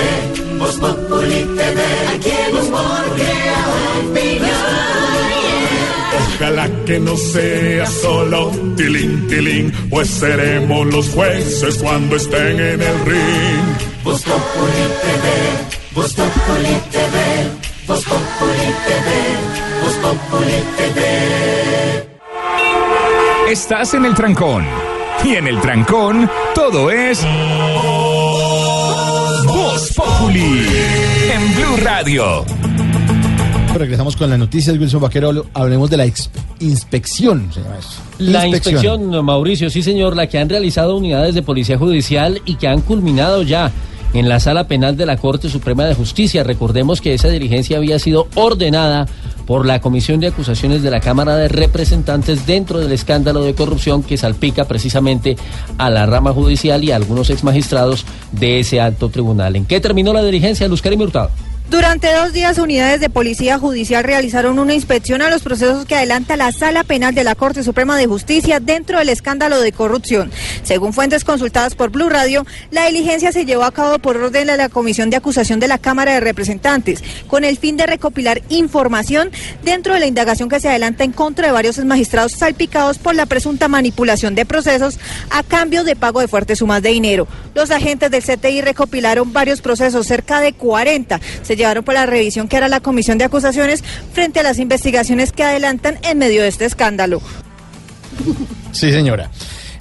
[0.58, 1.80] Voz Populi TV,
[2.14, 2.30] aquí
[4.10, 4.50] opinión.
[6.36, 13.04] Ojalá que no sea solo tilín, tilín, pues seremos los jueces cuando estén en el
[13.04, 13.76] ring.
[14.04, 15.26] Voz Populi TV,
[15.92, 17.16] Voz Populi TV,
[17.88, 19.08] Voz Populi TV,
[19.82, 21.00] Voz Populi TV.
[23.50, 24.64] Estás en el trancón.
[25.24, 27.26] Y en el trancón, todo es.
[30.20, 30.66] Populi.
[31.32, 32.44] En Blue Radio.
[33.74, 35.46] Regresamos con las noticias, Wilson Vaquero.
[35.54, 36.06] Hablemos de la
[36.58, 37.50] inspección.
[37.52, 38.02] se llama eso.
[38.18, 42.68] La inspección, Mauricio, sí señor, la que han realizado unidades de policía judicial y que
[42.68, 43.72] han culminado ya
[44.14, 46.44] en la sala penal de la Corte Suprema de Justicia.
[46.44, 49.06] Recordemos que esa diligencia había sido ordenada
[49.46, 54.02] por la Comisión de Acusaciones de la Cámara de Representantes dentro del escándalo de corrupción
[54.02, 55.36] que salpica precisamente
[55.78, 59.56] a la rama judicial y a algunos exmagistrados de ese alto tribunal.
[59.56, 61.30] ¿En qué terminó la diligencia, Luz Karim Hurtado?
[61.68, 66.36] Durante dos días, unidades de policía judicial realizaron una inspección a los procesos que adelanta
[66.36, 70.32] la Sala Penal de la Corte Suprema de Justicia dentro del escándalo de corrupción.
[70.64, 74.56] Según fuentes consultadas por Blue Radio, la diligencia se llevó a cabo por orden de
[74.56, 79.30] la Comisión de Acusación de la Cámara de Representantes, con el fin de recopilar información
[79.62, 83.26] dentro de la indagación que se adelanta en contra de varios magistrados salpicados por la
[83.26, 84.98] presunta manipulación de procesos
[85.30, 87.28] a cambio de pago de fuertes sumas de dinero.
[87.54, 91.20] Los agentes del CTI recopilaron varios procesos, cerca de 40.
[91.50, 93.82] Se llevaron por la revisión que hará la Comisión de Acusaciones
[94.12, 97.20] frente a las investigaciones que adelantan en medio de este escándalo.
[98.70, 99.32] Sí, señora.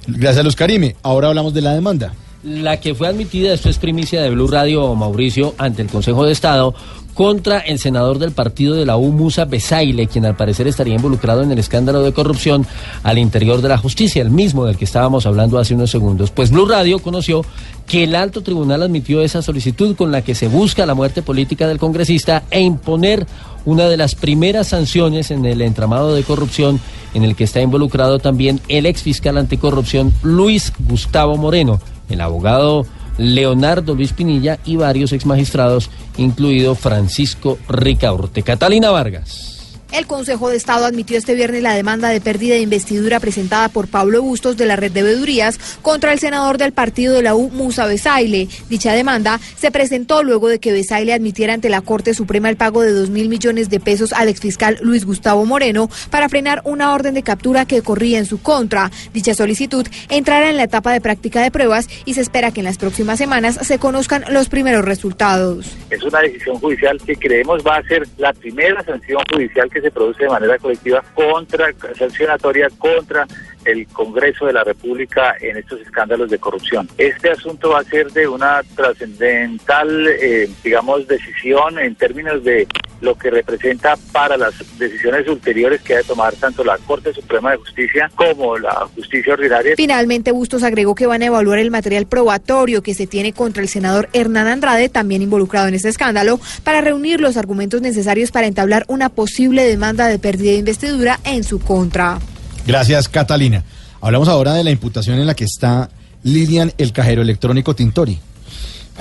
[0.08, 0.96] Gracias, Luz Karime.
[1.04, 2.12] Ahora hablamos de la demanda.
[2.42, 6.32] La que fue admitida, esto es primicia de Blue Radio, Mauricio, ante el Consejo de
[6.32, 6.74] Estado,
[7.20, 11.42] contra el senador del partido de la U, Musa Besaile, quien al parecer estaría involucrado
[11.42, 12.66] en el escándalo de corrupción
[13.02, 16.30] al interior de la justicia, el mismo del que estábamos hablando hace unos segundos.
[16.30, 17.44] Pues Blue Radio conoció
[17.86, 21.68] que el alto tribunal admitió esa solicitud con la que se busca la muerte política
[21.68, 23.26] del congresista e imponer
[23.66, 26.80] una de las primeras sanciones en el entramado de corrupción
[27.12, 32.86] en el que está involucrado también el ex fiscal anticorrupción Luis Gustavo Moreno, el abogado
[33.20, 38.42] Leonardo Luis Pinilla y varios ex magistrados, incluido Francisco Ricaurte.
[38.42, 39.59] Catalina Vargas.
[39.92, 43.88] El Consejo de Estado admitió este viernes la demanda de pérdida de investidura presentada por
[43.88, 47.50] Pablo Bustos de la red de veedurías contra el senador del partido de la U,
[47.50, 48.48] Musa Besaile.
[48.68, 52.82] Dicha demanda se presentó luego de que Besaile admitiera ante la Corte Suprema el pago
[52.82, 57.14] de dos mil millones de pesos al exfiscal Luis Gustavo Moreno para frenar una orden
[57.14, 58.92] de captura que corría en su contra.
[59.12, 62.66] Dicha solicitud entrará en la etapa de práctica de pruebas y se espera que en
[62.66, 65.66] las próximas semanas se conozcan los primeros resultados.
[65.90, 69.90] Es una decisión judicial que creemos va a ser la primera sanción judicial que se
[69.90, 73.26] produce de manera colectiva contra, sancionatoria contra
[73.64, 76.88] el Congreso de la República en estos escándalos de corrupción.
[76.96, 82.66] Este asunto va a ser de una trascendental, eh, digamos, decisión en términos de
[83.00, 87.52] lo que representa para las decisiones ulteriores que ha de tomar tanto la Corte Suprema
[87.52, 89.74] de Justicia como la justicia ordinaria.
[89.76, 93.68] Finalmente, Bustos agregó que van a evaluar el material probatorio que se tiene contra el
[93.68, 98.84] senador Hernán Andrade, también involucrado en este escándalo, para reunir los argumentos necesarios para entablar
[98.88, 102.18] una posible demanda de pérdida de investidura en su contra.
[102.66, 103.64] Gracias, Catalina.
[104.00, 105.90] Hablamos ahora de la imputación en la que está
[106.22, 108.18] Lilian, el cajero electrónico Tintori.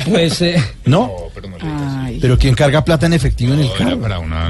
[0.10, 0.56] Pues, eh,
[0.86, 1.12] ¿No?
[2.22, 4.00] Pero ¿quién carga plata en efectivo en el carro?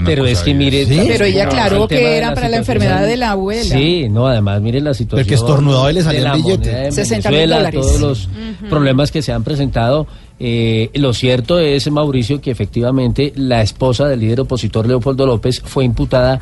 [0.06, 1.02] Pero es que mire, ¿Sí?
[1.08, 3.76] Pero ella No, aclaró que era la para la enfermedad de la abuela.
[3.76, 5.26] Sí, no, además mire la situación.
[5.26, 6.70] Porque estornudaba y le de el billete.
[6.70, 7.82] moneda de 60 mil dólares.
[7.82, 8.70] Todos los Ujú.
[8.70, 10.06] problemas que se han presentado.
[10.40, 15.84] Eh, lo cierto es, Mauricio, que efectivamente la esposa del líder opositor Leopoldo López fue
[15.84, 16.40] imputada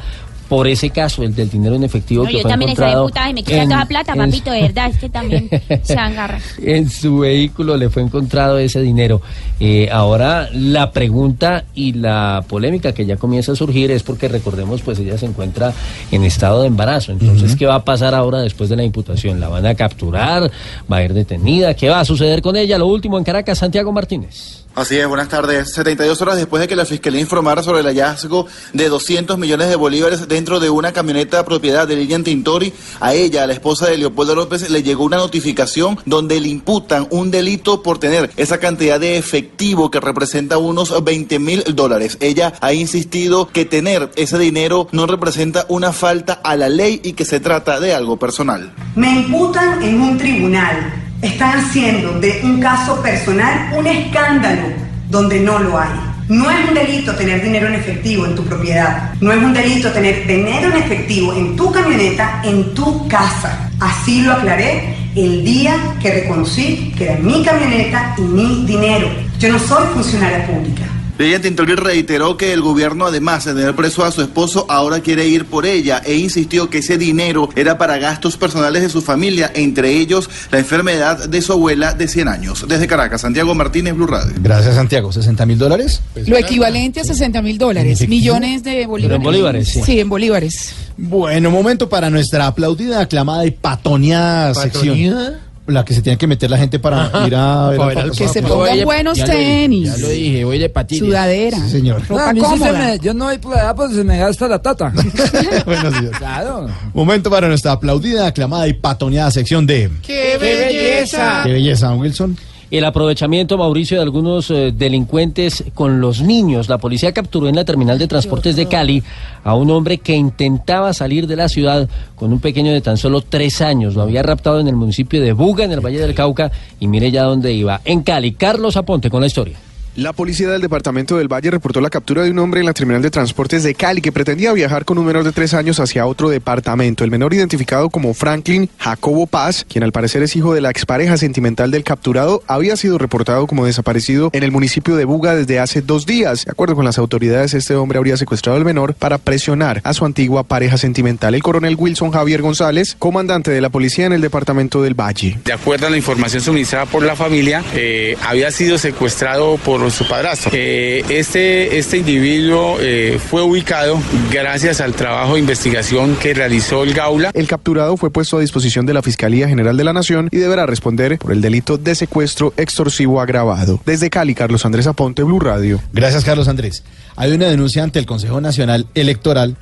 [0.49, 3.29] por ese caso, el del dinero en efectivo No, que yo fue también encontrado putada
[3.29, 5.49] y me quita en- toda la plata, en papito, de verdad, es que también
[5.83, 6.39] se agarra.
[6.61, 9.21] en su vehículo le fue encontrado ese dinero.
[9.59, 14.81] Eh, ahora la pregunta y la polémica que ya comienza a surgir es porque recordemos,
[14.81, 15.73] pues ella se encuentra
[16.11, 17.11] en estado de embarazo.
[17.11, 19.39] Entonces, ¿qué va a pasar ahora después de la imputación?
[19.39, 20.49] ¿La van a capturar?
[20.91, 21.73] ¿Va a ir detenida?
[21.73, 22.77] ¿Qué va a suceder con ella?
[22.77, 24.56] Lo último en Caracas, Santiago Martínez.
[24.77, 25.73] Así es, buenas tardes.
[25.73, 29.75] 72 horas después de que la Fiscalía informara sobre el hallazgo de 200 millones de
[29.75, 34.35] bolívares dentro de una camioneta propiedad de Lilian Tintori, a ella, la esposa de Leopoldo
[34.35, 39.17] López, le llegó una notificación donde le imputan un delito por tener esa cantidad de
[39.17, 42.19] efectivo que representa unos 20 mil dólares.
[42.19, 47.13] Ella ha insistido que tener ese dinero no representa una falta a la ley y
[47.13, 48.75] que se trata de algo personal.
[48.95, 51.06] Me imputan en un tribunal.
[51.21, 54.67] Están haciendo de un caso personal un escándalo
[55.09, 55.89] donde no lo hay.
[56.29, 59.13] No es un delito tener dinero en efectivo en tu propiedad.
[59.19, 63.71] No es un delito tener dinero en efectivo en tu camioneta, en tu casa.
[63.79, 69.07] Así lo aclaré el día que reconocí que era mi camioneta y mi dinero.
[69.39, 70.83] Yo no soy funcionaria pública.
[71.17, 75.27] Lilian Tintori reiteró que el gobierno, además de tener preso a su esposo, ahora quiere
[75.27, 79.51] ir por ella e insistió que ese dinero era para gastos personales de su familia,
[79.55, 82.65] entre ellos la enfermedad de su abuela de 100 años.
[82.67, 84.33] Desde Caracas, Santiago Martínez, Blue Radio.
[84.39, 85.11] Gracias, Santiago.
[85.11, 86.01] ¿60 mil dólares?
[86.27, 89.17] Lo equivalente a 60 mil dólares, millones de bolívares.
[89.17, 89.81] en bolívares, sí.
[89.83, 90.73] Sí, en bolívares.
[90.97, 95.46] Bueno, momento para nuestra aplaudida, aclamada y patoneada sección.
[95.67, 98.11] La que se tiene que meter la gente para ir a ver ver al.
[98.11, 99.89] Que se pongan buenos tenis.
[99.91, 101.05] Ya lo dije, voy de patines.
[101.05, 101.57] Sudadera.
[101.59, 102.01] Sí, señor.
[102.09, 104.59] No, Ropa sí se me- yo no voy por edad, pues se me gasta la
[104.61, 104.93] tata.
[105.65, 106.17] Buenos días.
[106.17, 106.67] Claro.
[106.93, 109.89] Momento para nuestra aplaudida, aclamada y patoneada sección de...
[110.01, 111.41] ¡Qué belleza!
[111.43, 112.37] Qué belleza, Wilson.
[112.69, 116.67] El aprovechamiento, Mauricio, de algunos eh, delincuentes con los niños.
[116.67, 119.01] La policía capturó en la terminal de transportes de Cali
[119.45, 123.21] a un hombre que intentaba salir de la ciudad con un pequeño de tan solo
[123.21, 123.95] tres años.
[123.95, 127.09] Lo había raptado en el municipio de Buga, en el Valle del Cauca, y mire
[127.09, 127.79] ya dónde iba.
[127.85, 129.66] En Cali, Carlos Aponte con la historia.
[129.97, 133.01] La policía del departamento del Valle reportó la captura de un hombre en la terminal
[133.01, 136.29] de transportes de Cali que pretendía viajar con un menor de tres años hacia otro
[136.29, 137.03] departamento.
[137.03, 141.17] El menor identificado como Franklin Jacobo Paz, quien al parecer es hijo de la expareja
[141.17, 145.81] sentimental del capturado, había sido reportado como desaparecido en el municipio de Buga desde hace
[145.81, 146.45] dos días.
[146.45, 150.05] De acuerdo con las autoridades, este hombre habría secuestrado al menor para presionar a su
[150.05, 151.33] antigua pareja sentimental.
[151.33, 155.39] El coronel Wilson Javier González, comandante de la policía en el departamento del Valle.
[155.43, 160.07] De acuerdo a la información suministrada por la familia, eh, había sido secuestrado por su
[160.07, 160.51] padrastro.
[160.53, 163.99] Eh, este, este individuo eh, fue ubicado
[164.31, 167.31] gracias al trabajo de investigación que realizó el Gaula.
[167.33, 170.65] El capturado fue puesto a disposición de la Fiscalía General de la Nación y deberá
[170.65, 173.79] responder por el delito de secuestro extorsivo agravado.
[173.85, 175.81] Desde Cali, Carlos Andrés Aponte, Blue Radio.
[175.93, 176.83] Gracias, Carlos Andrés.
[177.15, 179.57] Hay una denuncia ante el Consejo Nacional Electoral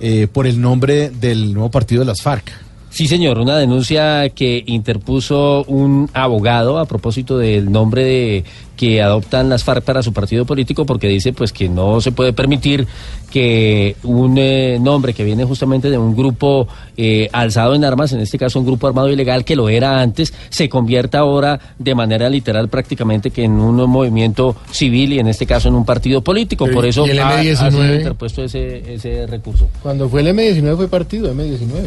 [0.00, 2.52] eh, por el nombre del nuevo partido de las FARC.
[2.90, 8.44] Sí, señor, una denuncia que interpuso un abogado a propósito del nombre de,
[8.76, 12.32] que adoptan las FARC para su partido político porque dice pues que no se puede
[12.32, 12.88] permitir
[13.30, 18.20] que un eh, nombre que viene justamente de un grupo eh, alzado en armas, en
[18.20, 22.28] este caso un grupo armado ilegal que lo era antes, se convierta ahora de manera
[22.28, 26.68] literal prácticamente que en un movimiento civil y en este caso en un partido político.
[26.68, 27.98] ¿Y- Por eso ha- ha sido M19?
[27.98, 29.68] interpuesto ese, ese recurso.
[29.80, 31.84] Cuando fue el M19 fue partido, M19.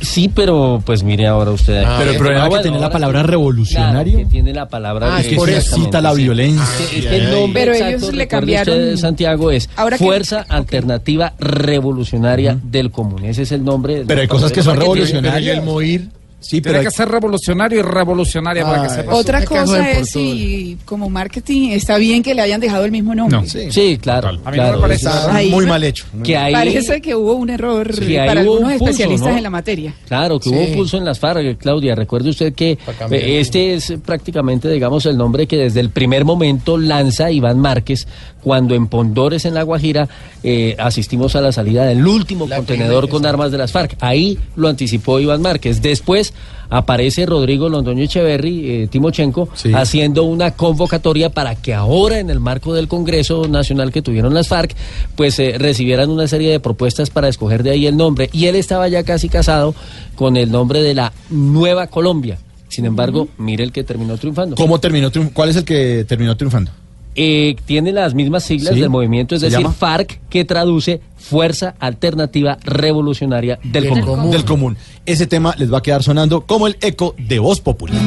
[0.00, 1.82] Sí, pero pues mire ahora usted.
[1.84, 4.12] Ah, Pero el problema es que bueno, tiene la palabra revolucionario.
[4.12, 5.16] Claro, que tiene la palabra.
[5.16, 6.64] Ah, es que por eso cita la violencia.
[6.94, 10.46] Es que el nombre Pero exacto, ellos le cambiaron- usted, Santiago, es Ahora que- Fuerza
[10.48, 13.24] Alternativa Revolucionaria del Común.
[13.24, 14.04] Ese es el nombre.
[14.06, 15.58] Pero hay cosas que son revolucionarias.
[15.58, 16.08] el Moir.
[16.40, 18.96] Sí, Tiene pero que ser revolucionario y revolucionaria para que Ay.
[18.96, 19.14] sepa.
[19.14, 23.40] Otra cosa es si como marketing está bien que le hayan dejado el mismo nombre.
[23.40, 23.46] No.
[23.46, 24.28] Sí, claro.
[24.28, 26.06] A mí claro, me parece eso- está Ahí- muy mal hecho.
[26.14, 26.44] muy Que mal.
[26.46, 29.36] ahí, Parece que hubo un error Sí, para hubo algunos un pulso, especialistas ¿no?
[29.36, 29.94] en la materia.
[30.08, 30.54] Claro, que Sí.
[30.54, 31.94] hubo pulso en las FARC, Claudia.
[31.94, 32.72] Recuerde usted que
[33.10, 38.08] eh, este es prácticamente, digamos, el nombre que desde el primer momento lanza Iván Márquez
[38.42, 40.08] cuando en Pondores, en La Guajira,
[40.42, 43.96] eh, asistimos a la salida del último La contenedor con armas de las FARC.
[44.00, 45.82] Ahí lo anticipó Iván Márquez.
[45.82, 46.32] Después
[46.70, 49.72] aparece Rodrigo Londoño Echeverry, eh, Timochenko, Sí.
[49.74, 54.48] haciendo una convocatoria para que ahora, en el marco del Congreso Nacional que tuvieron las
[54.48, 54.74] FARC,
[55.16, 58.30] pues eh, recibieran una serie de propuestas para escoger de ahí el nombre.
[58.32, 59.74] Y él estaba ya casi casado
[60.14, 62.38] con el nombre de la Nueva Colombia.
[62.68, 64.54] Sin embargo, mire el que terminó triunfando.
[64.54, 66.70] ¿Cómo terminó triunf- ¿Cuál es el que terminó triunfando?
[67.16, 68.80] Eh, tiene las mismas siglas Sí.
[68.80, 69.74] del movimiento, es ¿Se decir, llama?
[69.74, 74.30] FARC, que traduce Fuerza Alternativa Revolucionaria del, Común.
[74.30, 74.76] Del común.
[75.04, 78.00] Ese tema les va a quedar sonando como el eco de Voz Popular.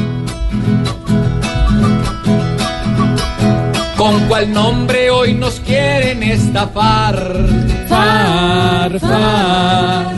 [3.97, 7.47] ¿Con cuál nombre hoy nos quieren estafar?
[7.87, 10.13] Far, far.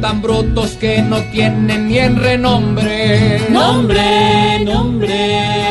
[0.00, 3.40] tan brutos que no tienen ni en renombre.
[3.50, 5.67] Nombre, nombre.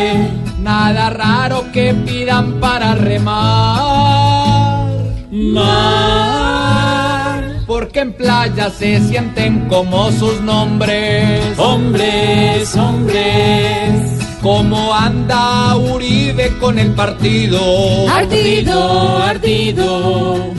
[0.80, 4.86] Nada raro que pidan para remar.
[5.32, 6.84] Mar.
[7.66, 11.58] Porque en playa se sienten como sus nombres.
[11.58, 14.20] Hombres, hombres.
[14.44, 17.60] Como anda Uribe con el partido.
[18.08, 20.54] Ardido, ardido.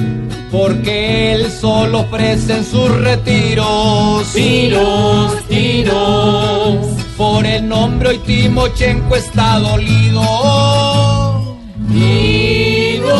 [0.51, 4.27] Porque él solo ofrece en sus retiros.
[4.33, 7.08] Tiros, tiros.
[7.19, 10.23] Por el nombre hoy Timochenko está dolido.
[11.89, 13.13] Digo.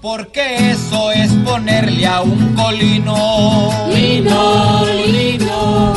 [0.00, 3.70] Porque eso es ponerle a un colino.
[3.94, 5.92] Lino, lino.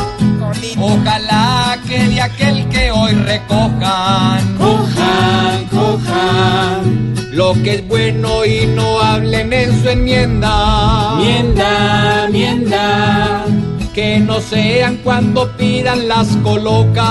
[0.78, 4.58] Ojalá que de aquel que hoy recojan.
[4.58, 7.16] Cojan, cojan.
[7.32, 11.16] Lo que es bueno y no hablen en su enmienda.
[11.16, 13.46] Mienda, mienda.
[13.96, 17.06] Que no sean cuando pidan las colocas.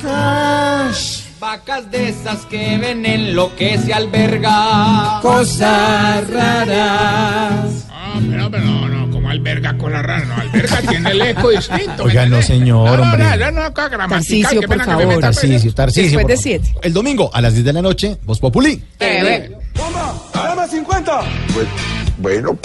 [0.00, 1.24] Locas.
[1.40, 5.18] Vacas de esas que ven en lo que se alberga.
[5.20, 7.86] Cosas raras.
[7.90, 12.04] Ah, pero, pero no, no, como alberga cosa rara, no, alberga tiene el eco distinto.
[12.04, 13.24] Oiga, no, señor, No, no, hombre.
[13.36, 13.72] no, no, no,
[14.08, 15.06] Tarcisio, qué por favor.
[15.08, 15.20] meta.
[15.22, 16.18] Tarcisio, Tarcisio.
[16.18, 16.72] Después de siete.
[16.82, 18.80] El domingo a las 10 de la noche, Voz Populi.
[18.98, 21.20] ¡Dame 50!
[21.52, 21.66] Pues,
[22.18, 22.56] bueno.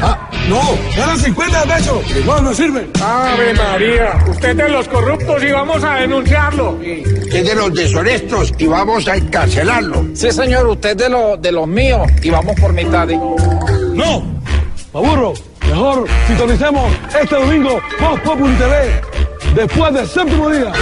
[0.00, 0.60] Ah, no,
[0.96, 2.24] eran 50 pesos.
[2.24, 2.88] No, no sirve.
[3.02, 6.78] Ave María, usted es de los corruptos y vamos a denunciarlo.
[6.82, 10.06] Es de los deshonestos y vamos a encarcelarlo.
[10.14, 13.08] Sí, señor, usted de, lo, de los míos y vamos por mitad.
[13.08, 14.24] ¡No!
[14.94, 15.34] ¡Aburro!
[15.68, 19.00] Mejor sintonicemos este domingo Voz Populi TV
[19.54, 20.72] después del séptimo día.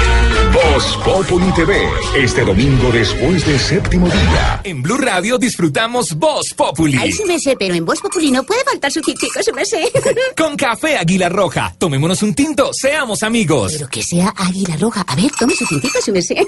[0.52, 4.60] Voz Populi TV, este domingo después del séptimo día.
[4.64, 6.96] En Blue Radio disfrutamos Voz Populi.
[6.98, 9.64] Ay, sí me sé, pero en Voz Populi no puede faltar su tintico, sí me
[9.64, 9.90] sé.
[10.36, 11.74] Con café Águila Roja.
[11.78, 13.72] Tomémonos un tinto, seamos amigos.
[13.74, 15.04] Pero que sea águila roja.
[15.06, 16.46] A ver, tome su tintico, sí me sé.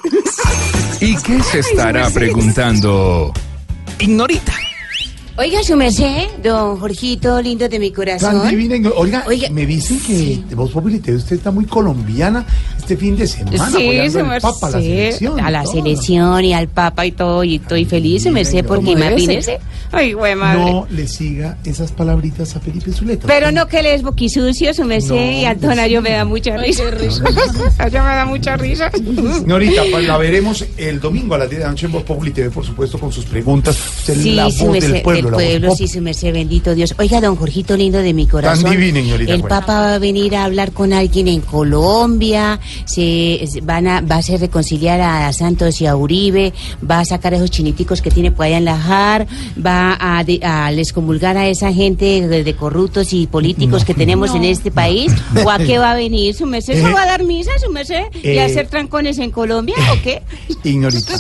[1.01, 3.33] ¿Y qué se estará preguntando?
[3.99, 4.53] Ignorita.
[5.41, 8.41] Oiga, su merced, don Jorgito, lindo de mi corazón.
[8.43, 8.75] Tan divina.
[8.75, 12.45] Igno- Oiga, Oiga, me dicen que de Voz Populi TV usted está muy colombiana
[12.77, 13.71] este fin de semana.
[13.71, 14.49] Sí, apoyando su al merced.
[14.49, 15.41] Papa, a la selección.
[15.41, 15.73] A la todo.
[15.75, 19.61] selección y al papa y todo, y estoy feliz, su merced, porque ¿Cómo debe imagínese.
[19.93, 20.61] Ay, güey, madre.
[20.73, 23.29] No le siga esas palabritas a Felipe Zuleta.
[23.29, 26.83] Pero no que él es boquisucio, su merced, No, y Antonario me da mucha risa.
[26.83, 28.91] Ella me da mucha risa.
[28.93, 32.33] Señorita, pues la veremos el domingo a las 10 de la noche en Voz Populi
[32.33, 33.79] TV, por supuesto, con sus preguntas.
[34.01, 35.28] Usted es Sí, la su voz del pueblo.
[35.37, 36.95] Pueblo, sí, su merced, bendito Dios.
[36.99, 38.65] Oiga, don Jorgito lindo de mi corazón.
[39.03, 39.43] señorita, El.
[39.43, 44.19] Papa va a venir a hablar con alguien en Colombia, se van a, va a
[44.19, 46.53] hacer reconciliar a Santos y a Uribe,
[46.89, 49.27] va a sacar a esos chiniticos que tiene por allá en la JAR,
[49.65, 54.45] va a, de- a a esa gente de, de corruptos y políticos que tenemos en
[54.45, 55.13] este país,
[55.45, 57.71] o a qué va a venir, su merced, ¿eso Eh, va a dar misa, su
[57.71, 60.23] merced, y eh, a hacer trancones en Colombia, o qué?
[60.65, 61.15] Ignorita.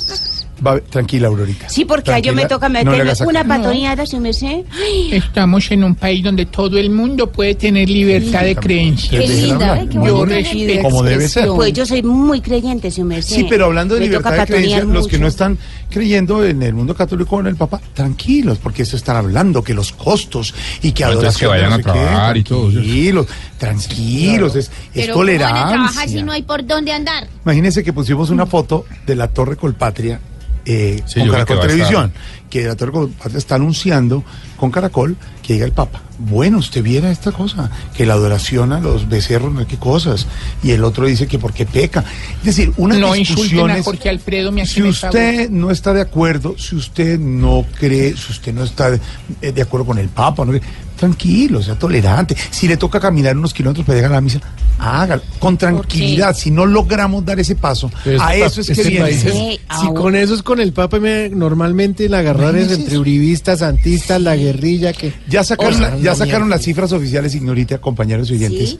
[0.66, 1.68] Va- tranquila, Aurorita.
[1.68, 4.64] Sí, porque a yo me Tranquila, toca no meterme hagas una patoneada, su merced.
[4.72, 9.20] Ay, Estamos en un país donde todo el mundo puede tener libertad de creencia.
[9.20, 10.82] Qué linda, qué Yo bonita respeto.
[10.82, 11.48] Como debe ser.
[11.48, 13.36] Pues yo soy muy creyente, su merced.
[13.36, 15.22] Sí, pero hablando de Me libertad de creencia, patonear los que mucho.
[15.22, 15.58] no están
[15.90, 19.92] creyendo en el mundo católico con el Papa, tranquilos, porque eso están hablando, que los
[19.92, 21.40] costos y que Entonces, adoración.
[21.40, 22.70] que vayan no a sé qué, trabajar y todo.
[22.72, 23.26] Tranquilos,
[23.72, 26.18] tranquilos, es, es Pero ¿cómo van a trabajar tolerancia.
[26.18, 27.28] si no hay por dónde andar?
[27.44, 30.20] Imagínense que pusimos una foto de la Torre Colpatria
[30.68, 32.12] eh, Sí, con que Caracol Televisión,
[32.50, 34.22] que la Torre Colpatria está anunciando
[34.56, 36.02] con Caracol que llega el Papa.
[36.18, 40.26] Bueno, usted viera esta cosa, que la adoración a los becerros, no qué cosas,
[40.62, 42.04] y el otro dice que porque peca.
[42.40, 43.84] Es decir, unas No insulten a discusiones...
[43.84, 48.52] Jorge Alfredo, me Si usted no está de acuerdo, si usted no cree, si usted
[48.52, 50.52] no está de, de acuerdo con el Papa, no,
[50.98, 52.36] tranquilo, sea tolerante.
[52.50, 54.40] Si le toca caminar unos kilómetros para llegar a la misa,
[54.78, 56.36] hágalo, con tranquilidad.
[56.36, 59.10] Si no logramos dar ese paso, Pero a eso es pa- que este viene.
[59.10, 62.92] es- Sí, si con eso es con el Papa, me- normalmente el agarrar es entre
[62.92, 63.00] eso.
[63.00, 65.12] uribistas, santistas, la guerrilla que...
[65.28, 68.78] Ya sacaron, O sea, la- ya sacaron las cifras oficiales, ignorita, compañeros y oyentes, Sí.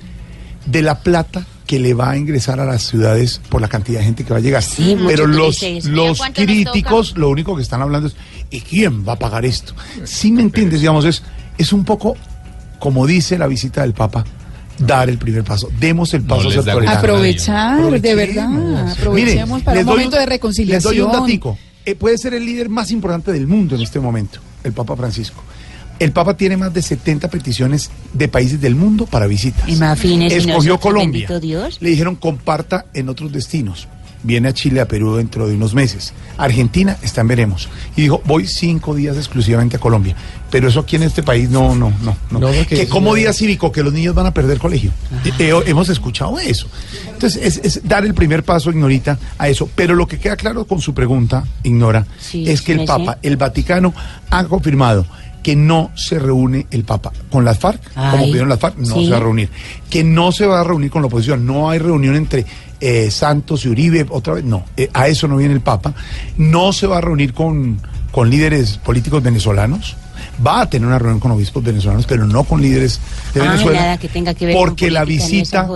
[0.67, 4.07] de la plata que le va a ingresar a las ciudades por la cantidad de
[4.07, 4.63] gente que va a llegar.
[4.63, 8.17] Sí, Pero los, los ¿Cuánto nos críticos lo único que están hablando es,
[8.51, 9.75] ¿y quién va a pagar esto?
[10.05, 11.23] Si me entiendes, digamos, es,
[11.59, 12.17] es un poco,
[12.79, 14.25] como dice la visita del Papa,
[14.79, 15.69] dar el primer paso.
[15.79, 16.89] Demos el paso tolerante.
[16.89, 18.45] Aprovechar, de verdad.
[18.45, 18.93] Aprovechemos.
[18.93, 20.95] Aprovechemos Mire, para les un doy momento de reconciliación.
[20.95, 21.59] Les doy un datico.
[21.85, 25.43] Eh, puede ser el líder más importante del mundo en este momento, el Papa Francisco.
[25.99, 29.69] El Papa tiene más de 70 peticiones de países del mundo para visitas.
[29.69, 31.29] Imagínese, Escogió Colombia.
[31.41, 31.79] Dios.
[31.81, 33.89] Le dijeron comparta en otros destinos.
[34.23, 36.13] Viene a Chile, a Perú dentro de unos meses.
[36.37, 37.69] Argentina está en veremos.
[37.97, 40.15] Y dijo, voy cinco días exclusivamente a Colombia.
[40.51, 42.17] Pero eso aquí en este país no, no, no.
[42.31, 42.51] no.
[42.67, 44.91] Que como día cívico, que los niños van a perder colegio.
[45.25, 46.69] Eh, eh, hemos escuchado eso.
[47.13, 49.69] Entonces, es, es dar el primer paso, Ignorita, a eso.
[49.75, 53.29] Pero lo que queda claro con su pregunta, Ignora, Sí, es que el Papa, sé.
[53.29, 53.93] el Vaticano,
[54.31, 55.07] ha confirmado
[55.49, 59.07] que no se reúne el Papa con las FARC, como pidieron las FARC, no sí.
[59.07, 59.49] se va a reunir.
[59.89, 62.45] Que no se va a reunir con la oposición, no hay reunión entre
[62.81, 65.95] eh, Santos y Uribe, otra vez, no, eh, a eso no viene el Papa.
[66.37, 67.81] No se va a reunir con,
[68.11, 69.97] con líderes políticos venezolanos.
[70.47, 73.01] Va a tener una reunión con obispos venezolanos, pero no con líderes
[73.33, 73.81] de Venezuela.
[73.81, 75.67] nada que tenga que ver con porque la visita,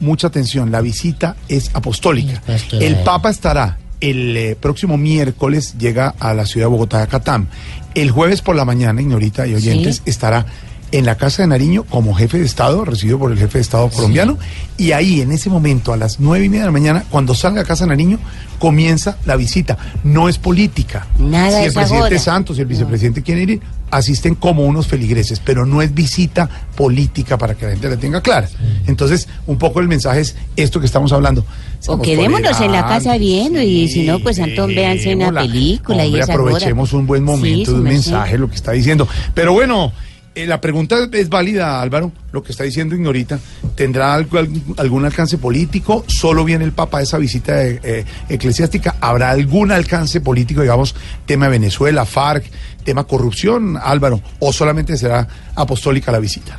[0.00, 2.42] mucha atención, la visita es apostólica.
[2.46, 2.82] pastoral.
[2.82, 7.46] El Papa estará el eh, próximo miércoles, llega a la ciudad de Bogotá, a Catam.
[7.94, 10.02] El jueves por la mañana, Ignorita y oyentes, Sí.
[10.10, 10.44] estará
[10.92, 13.88] en la Casa de Nariño como jefe de Estado, recibido por el jefe de Estado
[13.88, 14.38] colombiano.
[14.76, 17.62] Y ahí, en ese momento, a las nueve y media de la mañana, cuando salga
[17.62, 18.18] a Casa de Nariño,
[18.58, 19.78] comienza la visita.
[20.04, 21.06] No es política.
[21.18, 22.18] Nada si el presidente.
[22.18, 27.38] Santos y el vicepresidente quieren ir, asisten como unos feligreses, pero no es visita política
[27.38, 28.48] para que la gente la tenga clara.
[28.86, 31.44] Entonces, un poco el mensaje es esto que estamos hablando.
[31.86, 36.08] O quedémonos en la casa viendo y si no, pues Antón, véanse una película y
[36.08, 39.08] Hombre, esa aprovechemos un buen momento Sí, de un mensaje, lo que está diciendo.
[39.34, 39.92] Pero bueno,
[40.34, 43.38] eh, la pregunta es válida, Álvaro, lo que está diciendo Ignorita.
[43.74, 44.38] ¿Tendrá algo-
[44.78, 46.04] algún, alcance político?
[46.06, 48.96] ¿Solo viene el Papa a esa visita eh, eh, eclesiástica?
[49.00, 50.94] ¿Habrá algún alcance político, digamos,
[51.26, 52.44] tema Venezuela, FARC,
[52.84, 54.20] tema corrupción, Álvaro?
[54.38, 56.58] ¿O solamente será apostólica la visita?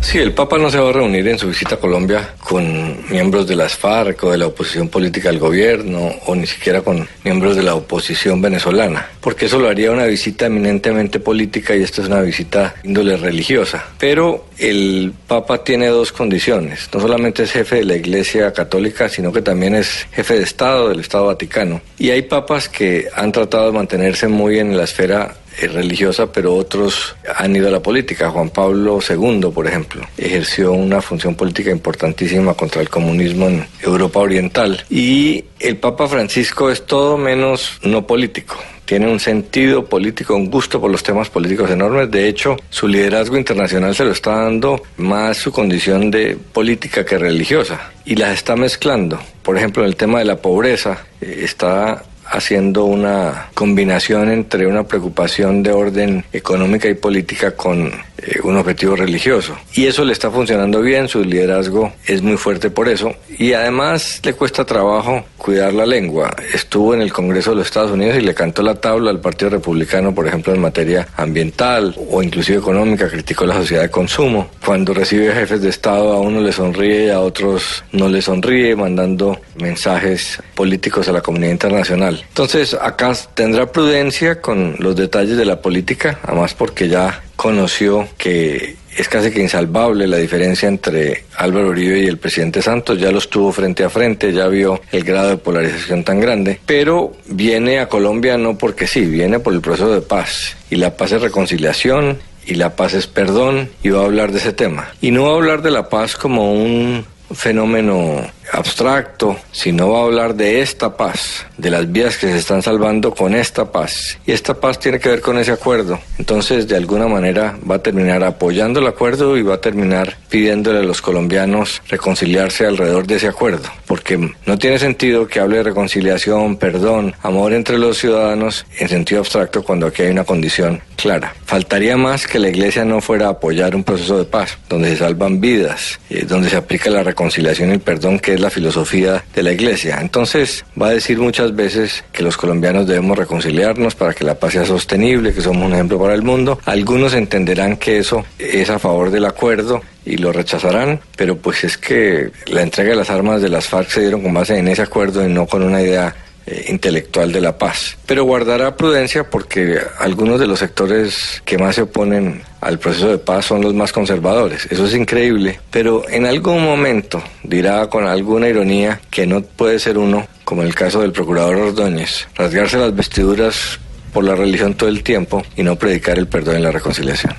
[0.00, 3.46] Sí, el Papa no se va a reunir en su visita a Colombia con miembros
[3.46, 7.54] de las FARC o de la oposición política al gobierno o ni siquiera con miembros
[7.54, 12.08] de la oposición venezolana, porque eso lo haría una visita eminentemente política y esta es
[12.08, 13.84] una visita índole religiosa.
[13.98, 19.32] Pero el Papa tiene dos condiciones, no solamente es jefe de la Iglesia Católica, sino
[19.32, 21.82] que también es jefe de Estado del Estado Vaticano.
[21.98, 25.36] Y hay papas que han tratado de mantenerse muy en la esfera
[25.68, 28.30] religiosa, pero otros han ido a la política.
[28.30, 34.20] Juan Pablo II, por ejemplo, ejerció una función política importantísima contra el comunismo en Europa
[34.20, 34.84] Oriental.
[34.88, 38.56] Y el Papa Francisco es todo menos no político.
[38.90, 42.10] Tiene un sentido político, un gusto por los temas políticos enormes.
[42.10, 47.16] De hecho, su liderazgo internacional se lo está dando más su condición de política que
[47.16, 47.92] religiosa.
[48.04, 49.20] Y las está mezclando.
[49.44, 54.84] Por ejemplo, en el tema de la pobreza, eh, está haciendo una combinación entre una
[54.84, 59.56] preocupación de orden económica y política con eh, un objetivo religioso.
[59.74, 63.12] Y eso le está funcionando bien, su liderazgo es muy fuerte por eso.
[63.38, 66.30] Y además le cuesta trabajo cuidar la lengua.
[66.54, 69.50] Estuvo en el Congreso de los Estados Unidos y le cantó la tabla al Partido
[69.50, 74.50] Republicano, por ejemplo, en materia ambiental o inclusive económica, criticó la sociedad de consumo.
[74.64, 79.40] Cuando recibe jefes de Estado a uno le sonríe, a otros no le sonríe, mandando
[79.56, 82.22] mensajes políticos a la comunidad internacional.
[82.28, 88.76] Entonces, acá tendrá prudencia con los detalles de la política, además porque ya conoció que
[88.96, 93.30] es casi que insalvable la diferencia entre Álvaro Uribe y el presidente Santos, ya los
[93.30, 97.88] tuvo frente a frente, ya vio el grado de polarización tan grande, pero viene a
[97.88, 102.18] Colombia no porque sí, viene por el proceso de paz, y la paz es reconciliación,
[102.46, 104.88] y la paz es perdón, y va a hablar de ese tema.
[105.00, 110.04] Y no va a hablar de la paz como un fenómeno abstracto, sino va a
[110.04, 114.18] hablar de esta paz, de las vidas que se están salvando con esta paz.
[114.26, 115.98] Y esta paz tiene que ver con ese acuerdo.
[116.18, 120.80] Entonces, de alguna manera, va a terminar apoyando el acuerdo y va a terminar pidiéndole
[120.80, 123.68] a los colombianos reconciliarse alrededor de ese acuerdo.
[123.86, 129.20] Porque no tiene sentido que hable de reconciliación, perdón, amor entre los ciudadanos en sentido
[129.20, 131.34] abstracto cuando aquí hay una condición clara.
[131.44, 134.98] Faltaría más que la iglesia no fuera a apoyar un proceso de paz, donde se
[134.98, 139.24] salvan vidas, eh, donde se aplica la reconciliación y el perdón, que es la filosofía
[139.34, 139.98] de la iglesia.
[140.00, 144.52] Entonces, va a decir muchas veces que los colombianos debemos reconciliarnos para que la paz
[144.52, 146.58] sea sostenible, que somos un ejemplo para el mundo.
[146.64, 151.76] Algunos entenderán que eso es a favor del acuerdo y lo rechazarán, pero pues es
[151.76, 154.82] que la entrega de las armas de las FARC se dieron con base en ese
[154.82, 156.14] acuerdo y no con una idea
[156.46, 157.96] eh, intelectual de la paz.
[158.06, 163.18] Pero guardará prudencia porque algunos de los sectores que más se oponen al proceso de
[163.18, 164.66] paz son los más conservadores.
[164.70, 165.60] Eso es increíble.
[165.70, 170.68] Pero en algún momento dirá con alguna ironía que no puede ser uno, como en
[170.68, 173.78] el caso del procurador Ordóñez, rasgarse las vestiduras
[174.12, 177.34] por la religión todo el tiempo y no predicar el perdón y la reconciliación.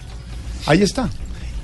[0.65, 1.09] Ahí está.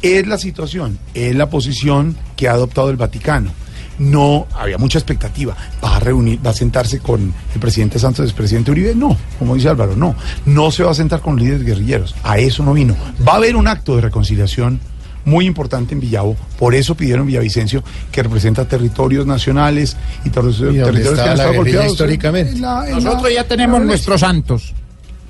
[0.02, 3.52] Es la situación, es la posición que ha adoptado el Vaticano.
[4.00, 5.56] No había mucha expectativa.
[5.84, 8.94] ¿Va a reunir, va a sentarse con el presidente Santos y el presidente Uribe?
[8.96, 10.16] No, como dice Álvaro, no.
[10.46, 12.16] No se va a sentar con líderes guerrilleros.
[12.24, 12.96] A eso no vino.
[13.28, 14.80] Va a haber un acto de reconciliación
[15.26, 16.36] muy importante en Villavo.
[16.58, 21.54] Por eso pidieron Villavicencio, que representa territorios nacionales y ter- dónde territorios que han estado
[21.56, 21.92] golpeados.
[21.92, 22.52] históricamente?
[22.54, 24.74] En la- en la- Nosotros ya tenemos nuestros santos.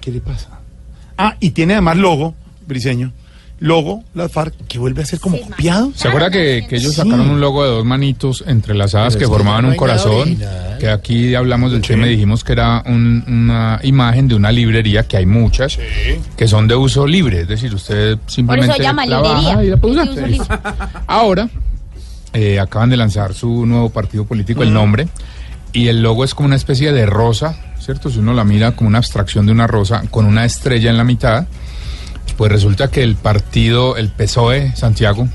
[0.02, 0.50] ¿Qué le pasa?
[1.18, 2.36] Ah, y tiene además logo,
[2.68, 3.12] Briseño.
[3.60, 5.92] Logo, la FARC, que vuelve a ser como copiado.
[5.96, 6.98] ¿Se acuerda que, que ellos Sí.
[6.98, 10.22] sacaron un logo de dos manitos entrelazadas Pero que formaban no un corazón?
[10.22, 10.78] original.
[10.80, 15.08] Que aquí hablamos del tema y dijimos que era un- una imagen de una librería,
[15.08, 15.80] que hay muchas,
[16.36, 17.42] que son de uso libre.
[17.42, 19.50] Es decir, usted simplemente llama la librería.
[19.50, 20.60] baja y la puede usar.
[21.08, 21.50] Ahora,
[22.34, 25.08] eh, acaban de lanzar su nuevo partido político, el nombre,
[25.74, 28.12] y el logo es como una especie de rosa, ¿cierto?
[28.12, 31.04] Si uno la mira como una abstracción de una rosa con una estrella en la
[31.04, 31.48] mitad,
[32.38, 35.28] pues resulta que el partido, el PSOE Santiago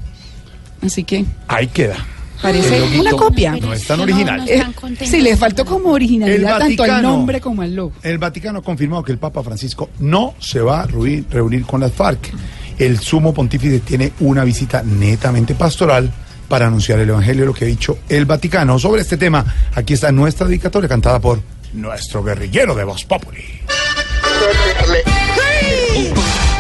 [0.82, 1.96] Así que Ahí queda.
[2.42, 3.56] parece una copia.
[3.56, 4.44] no es tan original.
[4.48, 4.62] Eh,
[5.06, 7.94] sí, le faltó como originalidad tanto al nombre como al logo.
[8.04, 11.80] El Vaticano ha confirmado que el Papa Francisco no se va a reunir, reunir con
[11.80, 12.32] las FARC.
[12.78, 16.12] El sumo pontífice tiene una visita netamente pastoral
[16.48, 18.78] para anunciar el Evangelio, lo que ha dicho el Vaticano.
[18.80, 21.42] Sobre este tema, aquí está nuestra dedicatoria cantada por
[21.74, 23.44] nuestro guerrillero de Voz Populi.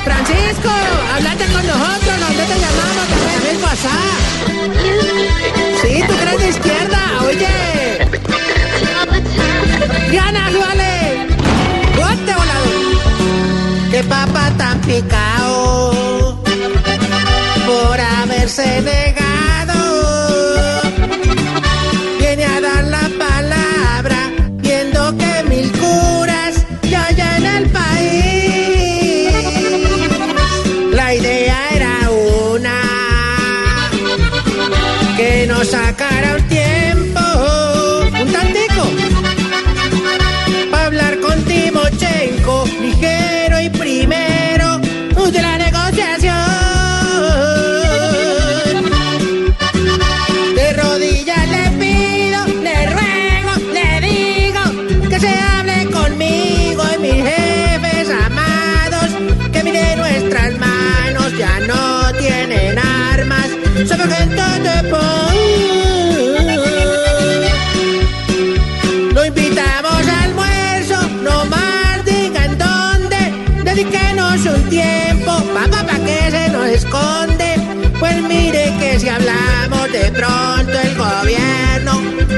[0.03, 0.69] Francisco,
[1.15, 4.27] hablate con nosotros, nosotros te llamamos, llamé el WhatsApp.
[5.81, 7.47] Sí, tú crees de izquierda, oye.
[10.09, 11.27] Diana, vale.
[11.95, 13.91] Bote volador.
[13.91, 16.06] Qué papa tan picao
[18.47, 19.26] por haberse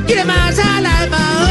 [0.05, 1.49] quiere más a la paz.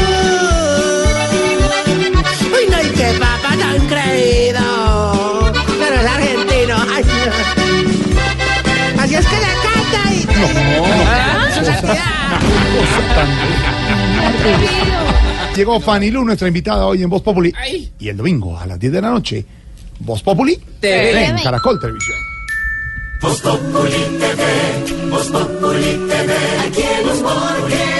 [2.43, 5.51] Uy, no, y qué papá tan creído.
[5.79, 6.75] Pero es argentino.
[6.95, 9.01] Ay, no.
[9.01, 10.27] Así es que le canta y...
[11.07, 12.19] Ah, su santidad.
[15.55, 17.53] Llegó Fanny Lu, nuestra invitada hoy en Voz Populi.
[17.99, 19.45] Y el domingo a las 10 de la noche,
[19.99, 21.25] Voz Populi TV.
[21.25, 22.17] en Caracol Televisión.
[23.21, 26.33] Voz Populi TV, Voz Populi TV,
[26.65, 27.23] aquí en crea
[27.65, 27.98] opinión.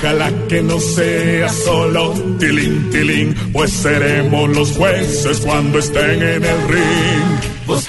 [0.00, 6.68] Ojalá que no sea solo tilín, tilín, pues seremos los jueces cuando estén en el
[6.68, 7.40] ring.
[7.66, 7.86] Populi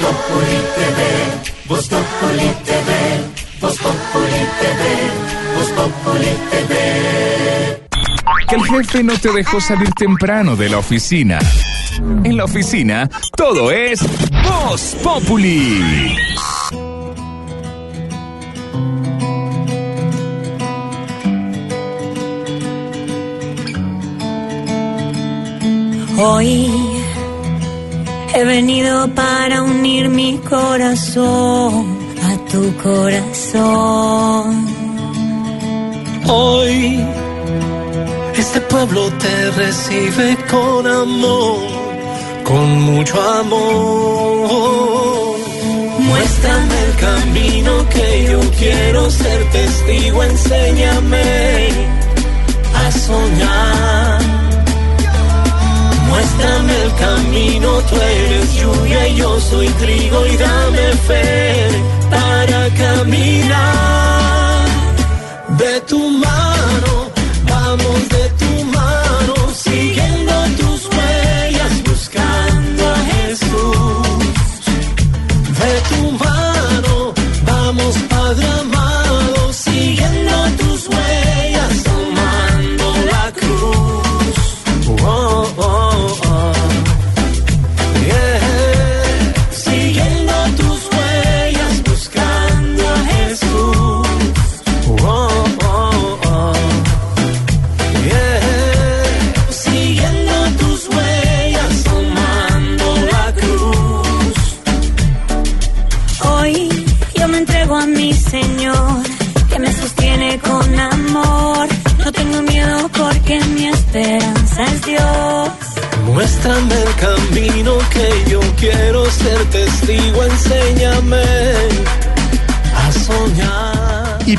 [0.75, 1.01] TV,
[1.67, 2.89] Populi TV,
[3.59, 4.81] Populi TV,
[5.75, 6.71] Populi TV.
[8.47, 11.39] Que el jefe no te dejó salir temprano de la oficina.
[12.23, 14.01] En la oficina, todo es
[14.43, 16.17] Voz Populi.
[26.23, 26.69] Hoy
[28.35, 31.97] he venido para unir mi corazón
[32.29, 34.67] a tu corazón.
[36.27, 37.03] Hoy
[38.35, 41.57] este pueblo te recibe con amor,
[42.43, 44.47] con mucho amor.
[45.97, 51.69] Muéstrame el camino que yo quiero ser testigo, enséñame
[52.75, 54.20] a soñar.
[56.11, 61.40] Muéstrame el camino, tú eres lluvia y yo soy trigo y dame fe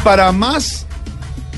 [0.05, 0.87] para más,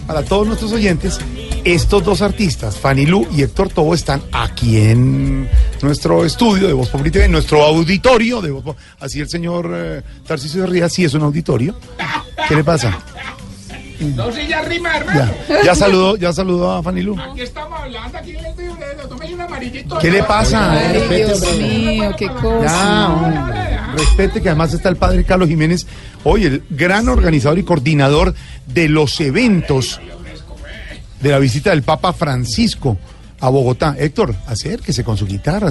[0.07, 1.18] para todos nuestros oyentes,
[1.64, 5.49] estos dos artistas, Fanny Lu y Héctor Tobo, están aquí en
[5.82, 8.76] nuestro estudio de Voz Populi TV, en nuestro auditorio de Voz.
[9.01, 11.76] Así el señor eh, Tarcisio de Rías, sí es un auditorio.
[12.49, 12.99] ¿Qué le pasa?
[14.01, 15.32] No, si ya rima, hermano.
[15.49, 17.18] Ya, ya saludó, ya saludó a Fanny Lu.
[17.18, 18.74] Aquí estamos hablando, aquí en el video,
[19.34, 19.99] un amarillito.
[19.99, 20.72] ¿Qué le pasa?
[20.72, 23.09] Ay, Respete, Dios mío, qué Ya, cosa.
[23.09, 23.80] hombre.
[23.97, 25.86] Respete que además está el padre Carlos Jiménez,
[26.25, 28.35] hoy el gran organizador y coordinador
[28.66, 30.01] de los eventos
[31.20, 32.99] de la visita del Papa Francisco
[33.41, 33.97] a Bogotá.
[33.99, 35.70] Héctor, acérquese con su guitarra.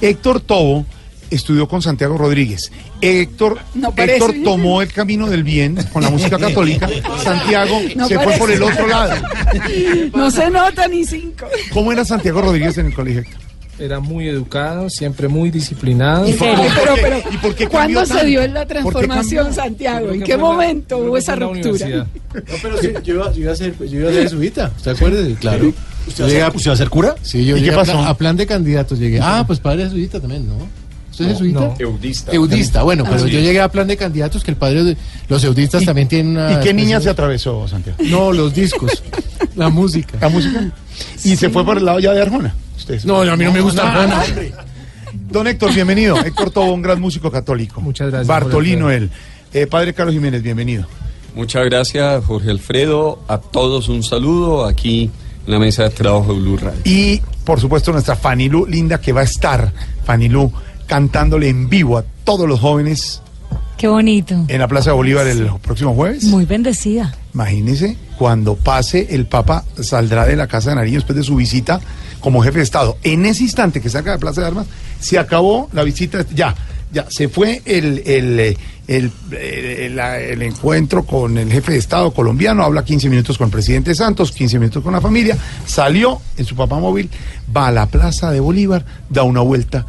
[0.00, 0.86] Héctor Tobo
[1.30, 2.70] estudió con Santiago Rodríguez.
[3.00, 3.92] Héctor, No.
[3.96, 6.88] Héctor tomó el camino del bien con la música católica.
[7.22, 9.14] Santiago No se fue por el otro lado.
[10.14, 11.46] No se nota ni cinco.
[11.72, 13.22] ¿Cómo era Santiago Rodríguez en el colegio?
[13.22, 13.40] Héctor?
[13.82, 16.28] Era muy educado, siempre muy disciplinado.
[16.28, 18.74] ¿Y por qué- Ay, pero, pero, ¿Y por qué ¿cuándo se dio la ¿Por qué
[18.74, 19.52] transformación?
[19.52, 20.12] Santiago?
[20.12, 21.88] ¿En qué la- momento hubo esa la ruptura?
[21.88, 22.06] No,
[22.62, 25.34] pero sí, yo, iba, yo iba a ser, yo iba a ser jesuita, ¿usted acuerda?
[25.40, 25.72] Claro.
[26.06, 27.14] ¿Usted va a ser- usted va a ser cura?
[27.22, 27.92] Sí, yo ¿Y llegué qué a pasó?
[27.92, 29.18] plan, a plan de candidatos, llegué.
[29.20, 30.54] Ah, pues padre jesuita también, ¿no?
[31.10, 31.60] ¿Usted es No, jesuita?
[31.60, 31.74] no.
[31.78, 32.32] Eudista.
[32.32, 34.96] Eudista, bueno, pero Así yo llegué a plan de candidatos que el padre de
[35.28, 36.52] los eudistas también tienen una...
[36.52, 37.98] ¿Y qué niña se atravesó, Santiago?
[38.04, 39.02] No, los discos,
[39.56, 40.16] la música.
[40.20, 40.70] ¿La música?
[41.24, 42.54] ¿Y se fue por el lado ya de Arjona?
[43.04, 44.24] No, a mí no me gusta.
[45.30, 46.16] Don Héctor, bienvenido.
[46.18, 47.80] Héctor Tobo, un gran músico católico.
[47.80, 49.10] Muchas gracias, Bartolino él.
[49.52, 50.86] Eh, padre Carlos Jiménez, bienvenido.
[51.34, 53.22] Muchas gracias, Jorge Alfredo.
[53.28, 55.10] A todos un saludo aquí
[55.46, 56.80] en la mesa de trabajo de Blue Radio.
[56.84, 59.72] Y, por supuesto, nuestra Fanny Lu, linda, que va a estar,
[60.04, 60.52] Fanny Lu,
[60.86, 63.22] cantándole en vivo a todos los jóvenes
[63.78, 64.44] Qué bonito.
[64.48, 66.24] en la Plaza de Bolívar el próximo jueves.
[66.24, 67.14] Muy bendecida.
[67.34, 71.80] Imagínese, cuando pase, el Papa saldrá de la Casa de Nariño después de su visita
[72.20, 72.96] como jefe de Estado.
[73.02, 74.68] En ese instante que saca de Plaza de Armas,
[75.00, 76.54] se acabó la visita, ya,
[76.92, 78.56] ya, se fue el, el,
[78.86, 83.52] el, eh, el encuentro con el jefe de Estado colombiano, habla 15 minutos con el
[83.52, 87.10] presidente Santos, 15 minutos con la familia, salió en su papá móvil,
[87.54, 89.84] va a la Plaza de Bolívar, da una vuelta,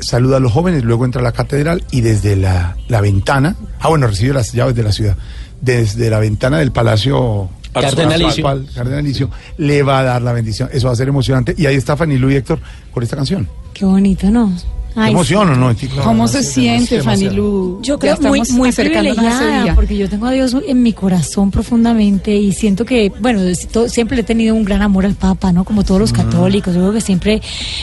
[0.00, 3.88] saluda a los jóvenes, luego entra a la catedral y desde la, la ventana, ah
[3.88, 5.16] bueno, recibe las llaves de la ciudad,
[5.62, 8.44] desde la ventana del Palacio Cardenalicio.
[8.74, 10.68] Cardenalicio, le va a dar la bendición.
[10.72, 11.54] Eso va a ser emocionante.
[11.56, 12.58] Y ahí está Fanny Lu y Héctor
[12.92, 13.48] con esta canción.
[13.72, 14.52] Qué bonito, ¿no?
[14.94, 15.74] ¿Qué Ay, emoción o no?
[16.04, 17.78] ¿Cómo se siente, Fanny Lu?
[17.82, 21.50] Yo creo muy, estamos muy ese privilegiada porque yo tengo a Dios en mi corazón
[21.50, 23.40] profundamente y siento que, bueno,
[23.88, 25.64] siempre he tenido un gran amor al Papa, ¿no?
[25.64, 27.40] Como todos los católicos, yo creo que siempre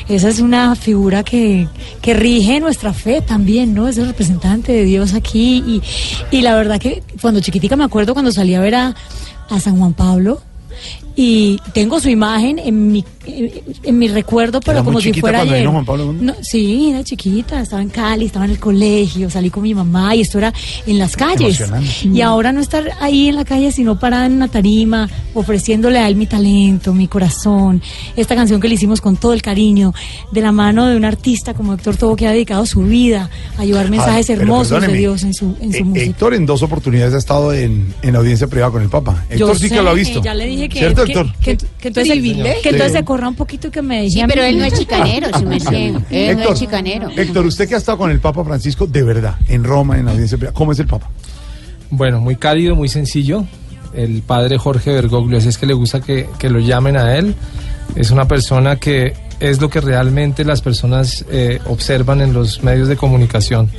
[0.07, 1.67] esa es una figura que,
[2.01, 3.87] que rige nuestra fe también, ¿no?
[3.87, 5.81] Es el representante de Dios aquí y,
[6.29, 8.95] y la verdad que cuando chiquitica me acuerdo cuando salí a ver a,
[9.49, 10.41] a San Juan Pablo
[11.21, 15.41] y tengo su imagen en mi, en, mi recuerdo, pero Era muy como si fuera
[15.41, 15.59] ayer.
[15.59, 16.13] vino Juan Pablo.
[16.13, 20.15] No, sí, era chiquita, estaba en Cali, estaba en el colegio, salí con mi mamá
[20.15, 20.53] y esto era
[20.87, 21.61] en las calles.
[22.05, 26.07] Y ahora no estar ahí en la calle, sino parada en una tarima, ofreciéndole a
[26.07, 27.81] él mi talento, mi corazón,
[28.15, 29.93] esta canción que le hicimos con todo el cariño,
[30.31, 33.65] de la mano de un artista como Héctor Tobo que ha dedicado su vida a
[33.65, 36.05] llevar mensajes Ah, hermosos de Dios en su, en su Eh, música.
[36.05, 39.25] Héctor en dos oportunidades ha estado en, en audiencia privada con el Papa.
[39.29, 40.21] Héctor sí sé, que lo ha visto.
[40.23, 41.35] Ya le dije que, ¿Cierto, que, Héctor?
[41.41, 42.61] que, que entonces, privilegio.
[42.61, 44.73] que entonces se corra un poquito y que me deje Sí, pero él no es
[44.79, 45.73] chicanero, su merced.
[45.75, 47.09] Él no Héctor, es chicanero.
[47.15, 50.37] Héctor, usted que ha estado con el Papa Francisco, de verdad, en Roma, en audiencia
[50.37, 51.09] privada, ¿cómo es el Papa?
[51.89, 53.45] Bueno, muy cálido, muy sencillo.
[53.93, 57.33] El padre Jorge Bergoglio, así es que le gusta que, que lo llamen a él.
[57.95, 62.87] Es una persona que es lo que realmente las personas eh, observan en los medios
[62.87, 63.69] de comunicación.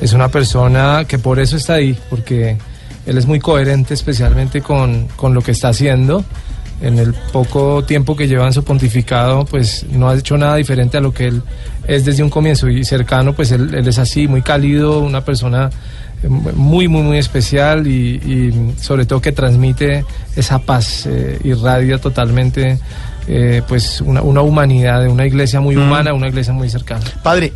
[0.00, 2.56] Es una persona que por eso está ahí, porque
[3.06, 6.24] él es muy coherente especialmente con, con lo que está haciendo.
[6.82, 10.96] En el poco tiempo que lleva en su pontificado, pues no ha hecho nada diferente
[10.96, 11.42] a lo que él
[11.86, 15.70] es desde un comienzo y cercano, pues él, él es así, muy cálido, una persona
[16.22, 20.04] eh, muy, muy, muy especial y, y sobre todo que transmite
[20.36, 22.78] esa paz, eh, irradia totalmente
[23.28, 25.82] eh, pues una, una humanidad, de una iglesia muy Mm.
[25.82, 27.04] humana, una iglesia muy cercana.
[27.22, 27.52] Padre,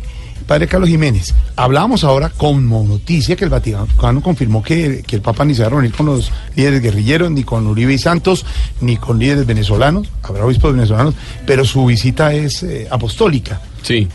[0.47, 5.43] padre Carlos Jiménez, hablábamos ahora como noticia que el Vaticano confirmó que, que el Papa
[5.45, 8.45] ni se va a reunir con los líderes guerrilleros, ni con Uribe y Santos,
[8.79, 11.13] ni con líderes venezolanos, habrá obispos venezolanos,
[11.45, 13.61] pero su visita es eh, apostólica.
[13.81, 14.07] Sí.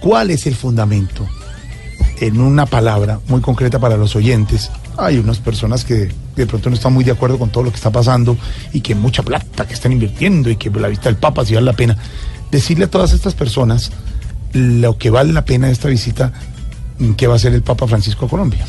[0.00, 1.26] ¿Cuál es el fundamento?
[2.20, 6.76] En una palabra muy concreta para los oyentes, hay unas personas que de pronto no
[6.76, 8.36] están muy de acuerdo con todo lo que está pasando
[8.72, 11.66] y que mucha plata que están invirtiendo y que la vista del Papa si vale
[11.66, 11.96] la pena.
[12.50, 13.90] Decirle a todas estas personas
[14.52, 16.32] lo que vale la pena de esta visita
[16.98, 18.64] mm, que va a hacer el Papa Francisco a Colombia.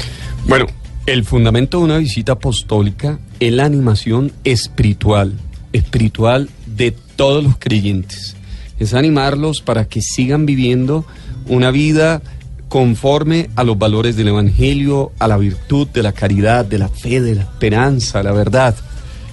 [0.48, 0.68] Bueno,
[1.06, 5.34] el fundamento de una visita apostólica es la animación espiritual,
[5.74, 8.36] espiritual de todos los creyentes.
[8.80, 11.06] Es animarlos para que sigan viviendo
[11.48, 12.22] una vida
[12.68, 17.20] conforme a los valores del Evangelio, a la virtud de la caridad, de la fe,
[17.20, 18.76] de la esperanza, la verdad.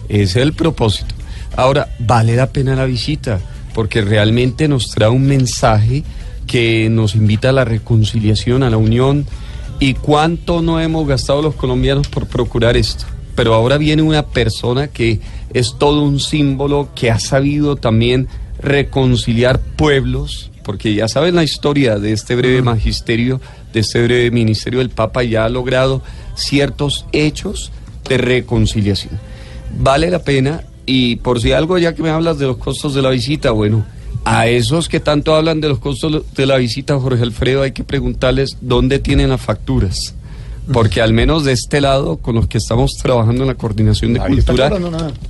[0.08, 1.14] Ese es el propósito.
[1.54, 3.40] Ahora, vale la pena la visita,
[3.74, 6.02] porque realmente nos trae un mensaje
[6.48, 9.26] que nos invita a la reconciliación, a la unión,
[9.78, 13.04] y cuánto no hemos gastado los colombianos por procurar esto.
[13.36, 15.20] Pero ahora viene una persona que
[15.54, 18.26] es todo un símbolo, que ha sabido también
[18.58, 23.40] reconciliar pueblos, porque ya saben la historia de este breve magisterio,
[23.72, 26.02] de este breve ministerio del Papa, ya ha logrado
[26.34, 27.70] ciertos hechos
[28.08, 29.20] de reconciliación.
[29.78, 33.02] Vale la pena, y por si algo, ya que me hablas de los costos de
[33.02, 33.84] la visita, bueno,
[34.24, 37.84] a esos que tanto hablan de los costos de la visita, Jorge Alfredo, hay que
[37.84, 40.14] preguntarles dónde tienen las facturas.
[40.72, 44.20] Porque al menos de este lado, con los que estamos trabajando en la coordinación de
[44.20, 44.70] Ahí cultura,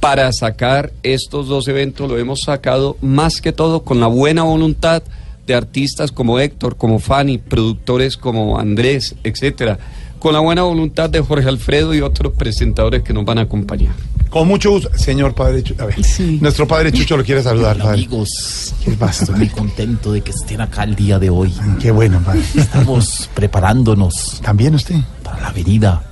[0.00, 5.04] para sacar estos dos eventos, lo hemos sacado más que todo con la buena voluntad
[5.46, 9.78] de artistas como Héctor, como Fanny, productores como Andrés, etcétera,
[10.18, 13.94] con la buena voluntad de Jorge Alfredo y otros presentadores que nos van a acompañar.
[14.30, 15.82] Con mucho gusto, señor Padre Chucho.
[15.82, 15.96] A ver,
[16.40, 17.94] nuestro Padre Chucho lo quiere saludar, padre.
[17.94, 21.52] Amigos, ¿Qué pasa, estoy muy contento de que estén acá el día de hoy.
[21.80, 22.42] Qué bueno, padre.
[22.54, 24.40] Estamos preparándonos.
[24.42, 24.96] ¿También usted?
[25.22, 26.02] Para la venida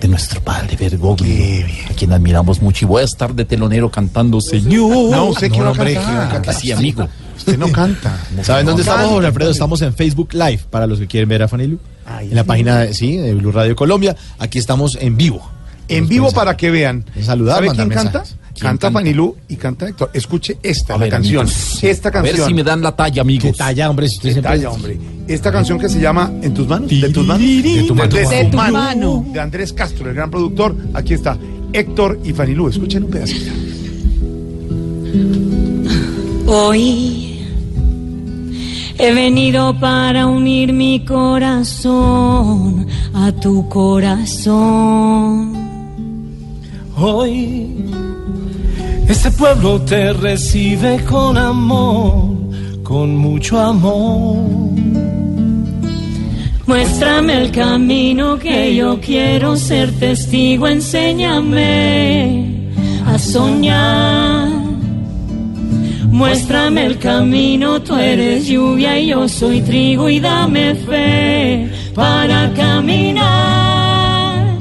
[0.00, 2.86] de nuestro padre Bergoglio, a quien admiramos mucho.
[2.86, 5.10] Y voy a estar de telonero cantando Señor.
[5.10, 6.26] No, usted que hombre, cantar.
[6.26, 6.54] que cantar.
[6.56, 7.08] Sí, amigo.
[7.36, 8.18] Usted no canta.
[8.42, 9.50] ¿Saben dónde estamos, Jorge Alfredo?
[9.52, 11.78] Estamos en Facebook Live, para los que quieren ver a Fanilu.
[12.06, 12.48] Ay, en la sí.
[12.48, 14.16] página, de- sí, de Blue Radio Colombia.
[14.38, 15.42] Aquí estamos en vivo.
[15.88, 17.04] En vivo para que vean.
[17.22, 18.22] Saludar, ¿Sabe quién canta?
[18.58, 20.10] Canta Fanilú y canta Héctor.
[20.12, 21.46] Escuche esta, A la ver, canción.
[21.46, 21.82] amigos.
[21.82, 22.48] Esta A ver canción.
[22.48, 23.44] si me dan la talla, amigos.
[23.50, 24.08] ¿Qué talla, hombre?
[24.08, 24.98] Si usted ¿Qué siempre- talla, hombre?
[25.26, 26.88] Esta canción que se llama ¿En tus manos?
[26.90, 27.42] ¿De tus manos?
[27.42, 28.14] De tu mano.
[28.14, 29.26] De tu mano.
[29.32, 30.76] De Andrés Castro, el gran productor.
[30.94, 31.36] Aquí está
[31.72, 32.68] Héctor y Fanilú.
[32.68, 33.50] Escuchen un pedacito.
[36.46, 37.31] Hoy
[38.98, 45.52] he venido para unir mi corazón a tu corazón.
[46.96, 47.92] Hoy
[49.08, 52.34] este pueblo te recibe con amor,
[52.82, 54.36] con mucho amor.
[56.66, 61.60] Muéstrame el camino que yo quiero ser testigo, enséñame
[63.06, 64.41] a soñar.
[66.12, 74.58] Muéstrame el camino, tú eres lluvia y yo soy trigo y dame fe para caminar.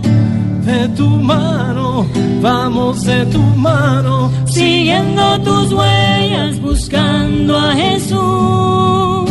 [0.65, 2.05] De tu mano,
[2.41, 4.31] vamos de tu mano.
[4.45, 9.29] Siguiendo tus huellas, buscando a Jesús.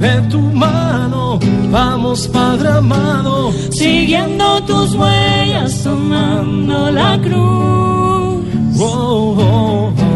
[0.00, 1.38] De tu mano,
[1.70, 3.52] vamos Padre amado.
[3.70, 8.44] Siguiendo tus huellas, tomando la cruz.
[8.80, 10.07] Oh, oh, oh.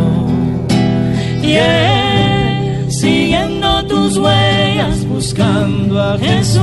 [1.52, 2.88] Yeah.
[2.88, 6.62] Siguiendo tus huellas, buscando a Jesús.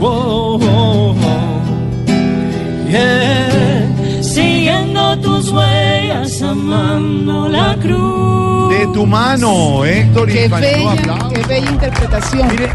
[0.00, 1.14] Oh, oh, oh.
[2.90, 4.22] Yeah.
[4.22, 8.68] Siguiendo tus huellas, amando la cruz.
[8.70, 12.48] De tu mano, Héctor y Qué bella, qué bella interpretación.
[12.48, 12.68] Mire,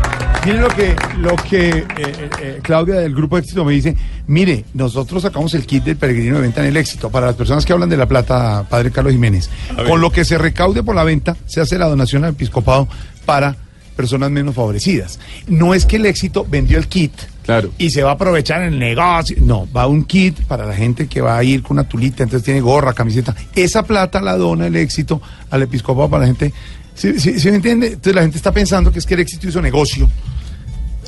[0.45, 3.95] mire lo que, lo que eh, eh, eh, Claudia del Grupo Éxito me dice.
[4.27, 7.09] Mire, nosotros sacamos el kit del peregrino de venta en el éxito.
[7.09, 9.49] Para las personas que hablan de la plata, Padre Carlos Jiménez.
[9.87, 12.87] Con lo que se recaude por la venta, se hace la donación al episcopado
[13.25, 13.55] para
[13.95, 15.19] personas menos favorecidas.
[15.47, 17.13] No es que el éxito vendió el kit
[17.43, 17.71] Claro.
[17.77, 19.35] y se va a aprovechar el negocio.
[19.41, 22.45] No, va un kit para la gente que va a ir con una tulita, entonces
[22.45, 23.35] tiene gorra, camiseta.
[23.53, 26.53] Esa plata la dona el éxito al episcopado para la gente.
[26.95, 27.87] ¿Sí, sí, sí me entiende?
[27.87, 30.09] Entonces la gente está pensando que es que el éxito hizo negocio.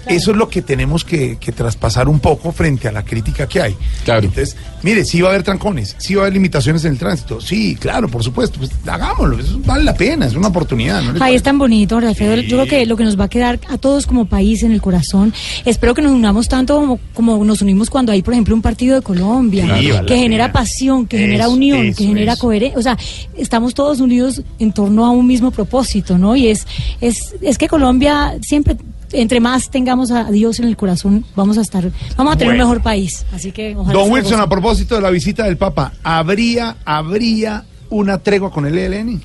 [0.08, 3.62] Eso es lo que tenemos que, que traspasar un poco frente a la crítica que
[3.62, 3.76] hay.
[4.04, 4.22] Claro.
[4.26, 7.42] Entonces, mire, sí va a haber trancones, sí va a haber limitaciones en el tránsito.
[7.42, 8.60] Sí, claro, por supuesto.
[8.60, 11.02] Pues hagámoslo, eso vale la pena, es una oportunidad.
[11.02, 12.36] ¿no Ahí es tan bonito, Alfredo.
[12.36, 14.82] Yo creo que lo que nos va a quedar a todos como país en el
[14.82, 15.34] corazón,
[15.66, 18.96] espero que nos unamos tanto como, como nos unimos cuando hay, por ejemplo, un partido
[18.96, 20.54] de Colombia, Sí, vale que genera pena.
[20.54, 22.78] pasión, que genera unión, eso, que genera coherencia.
[22.78, 22.98] O sea,
[23.38, 26.36] estamos todos unidos en torno a un mismo propósito, ¿no?
[26.36, 26.66] Y es,
[27.02, 28.78] es, es que Colombia siempre,
[29.12, 32.64] entre más tengamos a Dios en el corazón, vamos a estar, vamos a tener Bueno.
[32.66, 33.26] un mejor país.
[33.34, 38.18] Así que ojalá Don Wilson, a propósito de la visita del Papa, ¿habría, habría una
[38.20, 39.22] tregua con el ELN?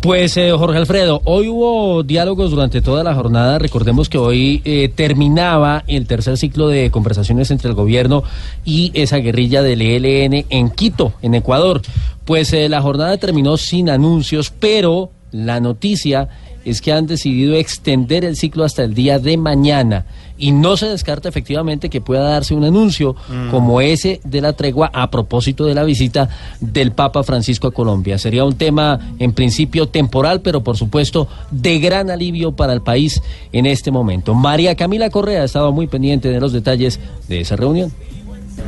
[0.00, 3.58] Pues eh, Jorge Alfredo, hoy hubo diálogos durante toda la jornada.
[3.58, 8.22] Recordemos que hoy eh, terminaba el tercer ciclo de conversaciones entre el gobierno
[8.64, 11.82] y esa guerrilla del ELN en Quito, en Ecuador.
[12.24, 16.28] Pues eh, la jornada terminó sin anuncios, pero la noticia
[16.64, 20.06] es que han decidido extender el ciclo hasta el día de mañana
[20.36, 23.50] y no se descarta efectivamente que pueda darse un anuncio Mm.
[23.50, 26.28] como ese de la tregua a propósito de la visita
[26.60, 28.18] del Papa Francisco a Colombia.
[28.18, 33.22] Sería un tema en principio temporal, pero por supuesto de gran alivio para el país
[33.52, 34.34] en este momento.
[34.34, 36.98] María Camila Correa ha estado muy pendiente de los detalles
[37.28, 37.92] de esa reunión.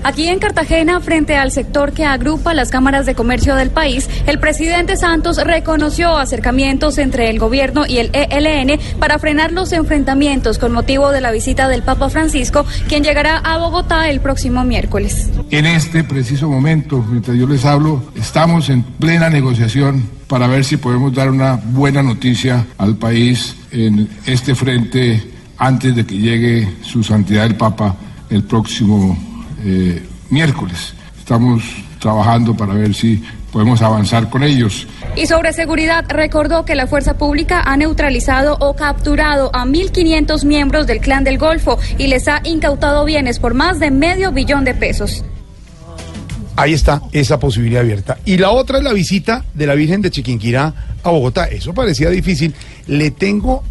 [0.03, 4.39] Aquí en Cartagena, frente al sector que agrupa las cámaras de comercio del país, el
[4.39, 10.73] presidente Santos reconoció acercamientos entre el gobierno y el ELN para frenar los enfrentamientos con
[10.73, 15.31] motivo de la visita del Papa Francisco, quien llegará a Bogotá el próximo miércoles.
[15.51, 20.77] En este preciso momento, mientras yo les hablo, estamos en plena negociación para ver si
[20.77, 25.23] podemos dar una buena noticia al país en este frente
[25.59, 27.97] antes de que llegue su santidad el Papa
[28.31, 30.95] el próximo eh, miércoles.
[31.19, 31.63] Estamos
[31.99, 34.87] trabajando para ver si podemos avanzar con ellos.
[35.17, 40.87] Y sobre seguridad, recordó que la fuerza pública ha neutralizado o capturado a 1.500 miembros
[40.87, 44.75] del Clan del Golfo y les ha incautado bienes por más de medio billón de
[44.75, 45.25] pesos.
[46.55, 48.19] Ahí está esa posibilidad abierta.
[48.25, 51.47] Y la otra es la visita de la Virgen de Chiquinquirá a Bogotá.
[51.47, 52.55] Eso parecía difícil.
[52.87, 53.63] Le tengo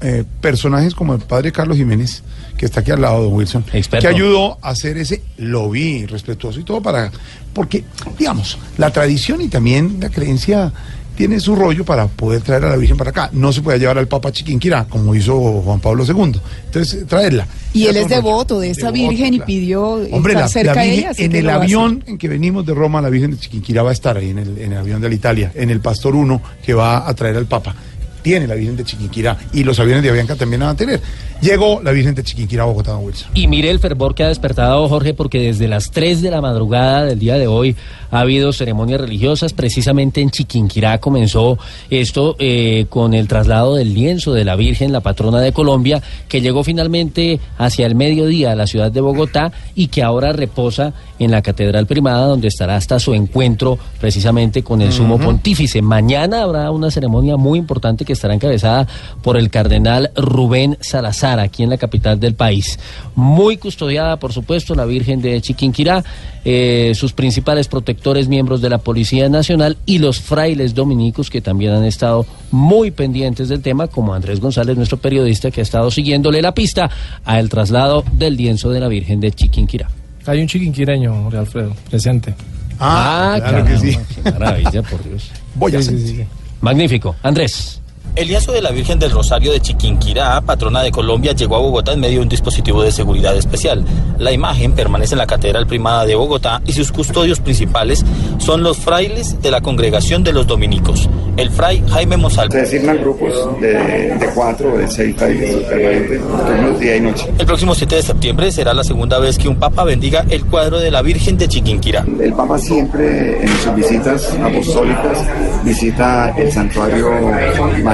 [0.00, 2.22] eh, personajes como el padre Carlos Jiménez,
[2.56, 4.06] que está aquí al lado de Wilson, Experto.
[4.08, 7.10] que ayudó a hacer ese lobby respetuoso y todo para...
[7.52, 7.84] Porque,
[8.18, 10.72] digamos, la tradición y también la creencia
[11.16, 13.30] tiene su rollo para poder traer a la Virgen para acá.
[13.32, 16.40] No se puede llevar al Papa Chiquinquirá, como hizo Juan Pablo II.
[16.66, 17.46] Entonces, traerla.
[17.72, 20.82] Y él es devoto de esa Devoto, virgen y pidió Hombre, la, estar cerca la
[20.82, 21.10] de Virgen- ella.
[21.10, 23.92] así en el avión en que venimos de Roma, la Virgen de Chiquinquirá va a
[23.92, 26.74] estar ahí en el, en el avión de la Italia, en el Pastor 1 que
[26.74, 27.76] va a traer al Papa.
[28.24, 30.98] Tiene la Virgen de Chiquinquirá y los aviones de Avianca también la van a tener.
[31.42, 33.28] Llegó la Virgen de Chiquinquirá a Bogotá, Wilson.
[33.34, 37.04] Y mire el fervor que ha despertado Jorge, porque desde las 3 de la madrugada
[37.04, 37.76] del día de hoy
[38.14, 39.52] ha habido ceremonias religiosas.
[39.52, 41.58] Precisamente en Chiquinquirá comenzó
[41.90, 46.40] esto eh, con el traslado del lienzo de la Virgen, la patrona de Colombia, que
[46.40, 51.32] llegó finalmente hacia el mediodía a la ciudad de Bogotá y que ahora reposa en
[51.32, 55.82] la Catedral Primada, donde estará hasta su encuentro precisamente con el sumo pontífice.
[55.82, 58.86] Mañana habrá una ceremonia muy importante que estará encabezada
[59.22, 62.78] por el cardenal Rubén Salazar, aquí en la capital del país.
[63.16, 66.04] Muy custodiada, por supuesto, la Virgen de Chiquinquirá,
[66.44, 71.72] eh, sus principales protectores, miembros de la Policía Nacional y los frailes dominicos que también
[71.72, 76.42] han estado muy pendientes del tema, como Andrés González, nuestro periodista, que ha estado siguiéndole
[76.42, 76.90] la pista
[77.24, 79.88] al traslado del lienzo de la Virgen de Chiquinquirá.
[80.26, 82.34] Hay un chiquinquireño, Jorge Alfredo, presente.
[82.78, 83.98] Ah, claro que sí.
[84.14, 85.30] Qué maravilla, por Dios.
[85.54, 86.24] Voy a Sí, sí, sí.
[86.60, 87.14] Magnífico.
[87.22, 87.80] Andrés.
[88.16, 91.94] El lienzo de la Virgen del Rosario de Chiquinquirá, patrona de Colombia, llegó a Bogotá
[91.94, 93.84] en medio de un dispositivo de seguridad especial.
[94.18, 98.04] La imagen permanece en la Catedral Primada de Bogotá y sus custodios principales
[98.38, 101.08] son los frailes de la Congregación de los Dominicos.
[101.36, 102.52] El fray Jaime Monsalvo.
[102.52, 107.32] Se designan grupos de, de cuatro o de seis frailes permanentes, turnos día y noche.
[107.36, 110.78] El próximo 7 de septiembre será la segunda vez que un papa bendiga el cuadro
[110.78, 112.04] de la Virgen de Chiquinquirá.
[112.20, 115.18] El Papa siempre en sus visitas apostólicas
[115.64, 117.10] visita el santuario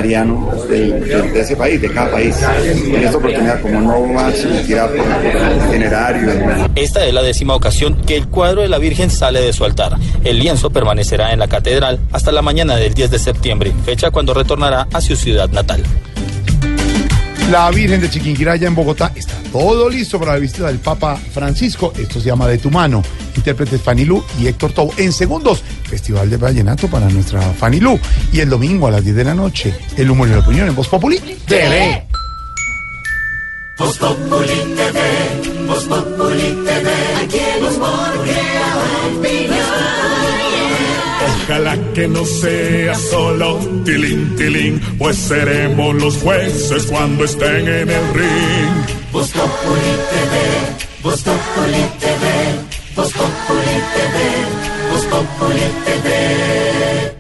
[0.03, 2.37] de, ese país, de cada país.
[2.37, 4.33] Esta oportunidad, como no por,
[6.75, 9.97] Esta es la décima ocasión que el cuadro de la Virgen sale de su altar.
[10.25, 14.35] El lienzo permanecerá en la catedral hasta la mañana del 10 de septiembre, fecha cuando
[14.35, 15.83] retornará a su ciudad natal.
[17.51, 21.17] La Virgen de Chiquinquirá ya en Bogotá está todo listo para la visita del Papa
[21.17, 21.93] Francisco.
[21.99, 23.03] Esto se llama De tu mano.
[23.35, 24.95] Intérpretes Fanny Lu y Héctor Tobo.
[24.97, 27.99] En segundos, Festival de Vallenato para nuestra Fanny Lu.
[28.33, 30.77] Y el domingo a las 10 de la noche, el humor y la opinión en
[30.77, 32.07] Voz Populi TV.
[33.77, 34.47] Voz Populi
[34.77, 36.91] TV, Voz Populi TV,
[37.25, 40.10] aquí el humor crea opinión.
[41.31, 48.15] Ojalá que no sea solo tilín, tilín, pues seremos los jueces cuando estén en el
[48.15, 49.01] ring.
[49.13, 50.35] Voz Populi TV,
[51.03, 52.25] Voz Populi TV,
[52.95, 54.17] Voz Populi TV,
[54.91, 57.17] Voz Populi TV.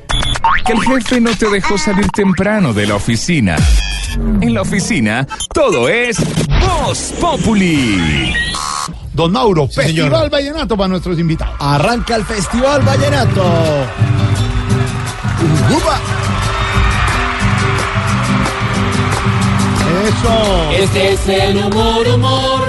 [0.64, 3.56] Que el jefe no te dejó salir temprano de la oficina.
[4.40, 6.18] En la oficina, todo es
[6.60, 8.34] Voz Populi.
[9.12, 10.10] Don Mauro, señor.
[10.10, 11.56] Festival Vallenato para nuestros invitados.
[11.58, 13.44] Arranca el Festival Vallenato.
[15.70, 16.00] Ujuba.
[20.08, 20.70] Eso.
[20.72, 22.68] Este es el humor, humor.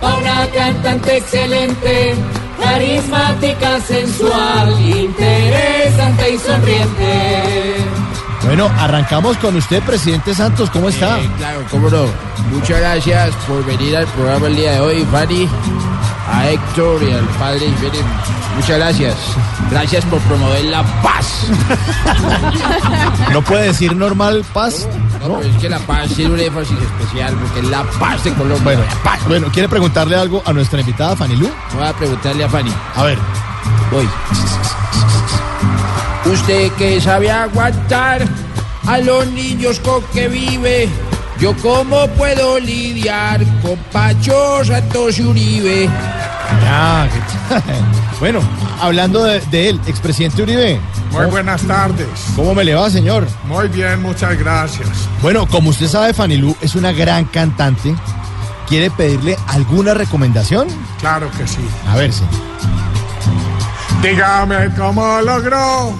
[0.00, 2.14] Pa' una cantante excelente,
[2.60, 7.74] carismática, sensual, interesante y sonriente.
[8.44, 10.68] Bueno, arrancamos con usted, presidente Santos.
[10.70, 11.18] ¿Cómo está?
[11.20, 12.06] Eh, claro, cómo no.
[12.50, 15.48] Muchas gracias por venir al programa el día de hoy, Fanny,
[16.30, 18.02] a Héctor y al padre Jiménez.
[18.56, 19.16] Muchas gracias.
[19.70, 21.46] Gracias por promover la paz.
[23.32, 24.86] ¿No puede decir normal paz?
[25.20, 28.32] No, pero es que la paz tiene un énfasis especial porque es la paz de
[28.32, 28.64] Colombia.
[28.64, 29.20] Bueno, la paz.
[29.28, 31.48] bueno, ¿quiere preguntarle algo a nuestra invitada, Fanny Lu?
[31.74, 32.72] Voy a preguntarle a Fanny.
[32.96, 33.18] A ver.
[33.90, 34.08] Voy.
[36.24, 38.22] Usted que sabe aguantar
[38.86, 40.88] a los niños con que vive,
[41.40, 45.88] yo cómo puedo lidiar con Pacho Santos y Uribe.
[48.20, 48.38] Bueno,
[48.80, 50.78] hablando de, de él, expresidente Uribe.
[51.10, 52.06] Muy ¿cómo- buenas tardes.
[52.36, 53.26] ¿Cómo me le va, señor?
[53.44, 54.88] Muy bien, muchas gracias.
[55.20, 57.96] Bueno, como usted sabe, Fanny Lu es una gran cantante.
[58.68, 60.68] ¿Quiere pedirle alguna recomendación?
[61.00, 61.68] Claro que sí.
[61.88, 62.22] A ver, sí.
[64.02, 65.92] Dígame cómo logró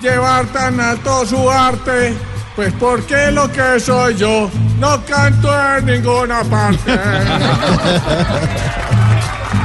[0.00, 2.14] llevar tan alto su arte.
[2.56, 6.98] Pues porque lo que soy yo no canto en ninguna parte.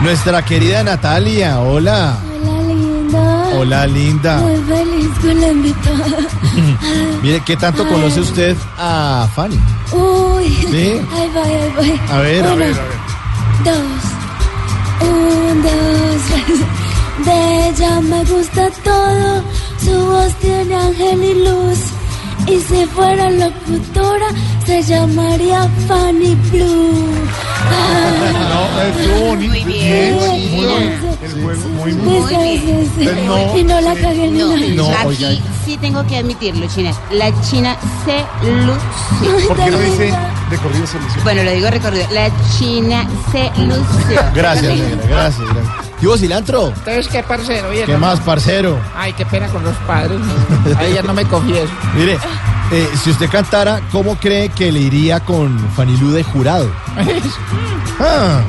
[0.03, 2.17] Nuestra querida Natalia, hola.
[2.45, 3.49] Hola, linda.
[3.55, 4.37] Hola, linda.
[4.37, 6.17] Muy feliz con la invitada.
[7.23, 9.59] Mire, ¿qué tanto conoce usted a Fanny?
[9.91, 10.49] Uy.
[10.69, 11.01] ¿Sí?
[11.15, 12.01] Ahí voy, ahí voy.
[12.11, 12.75] A ver, a Uno, ver,
[13.63, 13.75] Dos.
[15.09, 16.59] Un, dos, tres.
[17.25, 19.43] De ella me gusta todo.
[19.83, 21.79] Su voz tiene ángel y luz.
[22.47, 24.25] Y si fuera locutora,
[24.65, 27.05] se llamaría Fanny Blue.
[28.49, 29.53] No, estuvo bonito.
[29.53, 30.77] Muy bien, Muy bonito.
[30.77, 30.99] bien.
[31.23, 32.27] El juego muy Sí, bien.
[32.27, 33.07] sí, sí, sí.
[33.07, 35.01] Usted no, y no la cagué ni No, nada.
[35.09, 36.91] aquí sí tengo que admitirlo, China.
[37.11, 39.47] La China se lució.
[39.47, 40.13] ¿Por qué no dice
[40.49, 41.23] de corrido solución?
[41.23, 42.05] Bueno, lo digo recorrido.
[42.11, 44.21] La China se lució.
[44.35, 45.82] Gracias, negra, gracias, gracias.
[46.03, 46.67] ¿Y vos, cilantro?
[46.67, 47.69] Entonces, ¿qué parcero?
[47.69, 48.77] Oye, ¿Qué no, más, parcero?
[48.93, 50.19] Ay, qué pena con los padres.
[50.77, 51.71] Ahí ya no me confieso.
[51.95, 52.17] Mire,
[52.73, 56.69] eh, si usted cantara, ¿cómo cree que le iría con Fanny Lu de jurado?
[58.01, 58.41] Ah,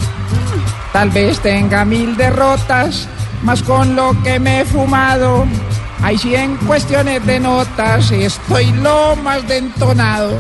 [0.93, 3.07] Tal vez tenga mil derrotas,
[3.45, 5.47] más con lo que me he fumado.
[6.05, 10.33] Hay 100 cuestiones de notas y estoy lo más dentonado.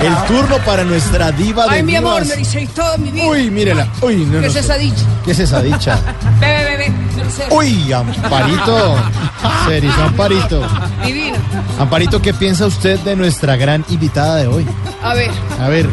[0.00, 2.28] el turno para nuestra diva de Ay, mi amor, divas.
[2.28, 3.26] me dice toda mi vida.
[3.26, 3.86] Uy, mírela.
[4.00, 4.60] Uy, no, ¿Qué no es sé.
[4.60, 5.04] esa dicha?
[5.22, 5.98] ¿Qué es esa dicha?
[6.40, 7.54] Bebe, bebe, bebe.
[7.54, 8.96] Uy, Amparito.
[9.68, 10.66] Serio, Amparito.
[11.04, 11.36] Divina.
[11.78, 14.66] Amparito, ¿qué piensa usted de nuestra gran invitada de hoy?
[15.02, 15.30] A ver,
[15.60, 15.90] A ver,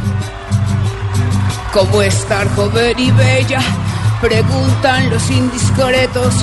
[1.74, 3.60] ¿cómo estar joven y bella?
[4.22, 6.34] Preguntan los indiscretos,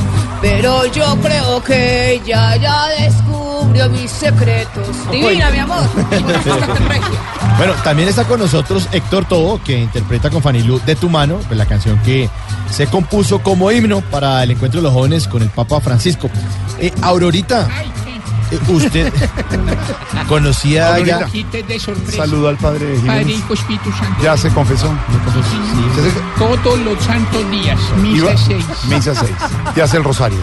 [0.41, 5.11] pero yo creo que ella ya descubrió mis secretos.
[5.11, 5.85] Divina, mi amor.
[7.57, 11.39] Bueno, también está con nosotros Héctor Todo, que interpreta con Fanny Lu de tu mano,
[11.47, 12.29] pues la canción que
[12.71, 16.29] se compuso como himno para el encuentro de los jóvenes con el Papa Francisco.
[16.79, 17.67] Eh, Aurorita,
[18.69, 19.13] usted
[20.29, 21.19] conocía ya.
[21.67, 22.17] De sorpresa.
[22.19, 23.39] Saludo al padre Padre, Jiménez.
[23.39, 24.23] Hijo, Espíritu Santo.
[24.23, 24.93] Ya se confesó.
[26.63, 28.65] Todos los santos días, misa Iba- 6.
[28.89, 29.31] Misa 6.
[29.77, 30.39] Ya hace el rosario.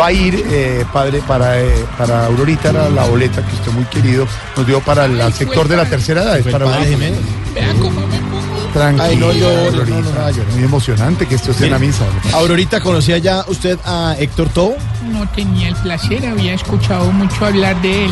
[0.00, 3.84] Va a ir, eh, padre, para, eh, para Aurorita, era la boleta que usted muy
[3.84, 4.26] querido
[4.56, 6.38] nos dio para el sector de la tercera edad.
[6.38, 6.88] es para padre.
[6.90, 7.18] Jiménez.
[7.54, 8.70] Vea cómo me pongo.
[8.72, 9.96] Tranquilo, Ay, no llore, Aurorita.
[10.00, 10.02] no,
[10.46, 10.54] no.
[10.54, 12.04] Muy emocionante que esté usted en la misa.
[12.32, 14.74] Aurorita, ¿conocía ya usted a Héctor Todo?
[15.10, 18.10] No tenía el placer, había escuchado mucho hablar de él.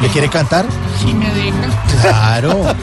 [0.00, 0.66] ¿Le quiere cantar?
[0.98, 2.00] Si me deja.
[2.02, 2.64] Claro.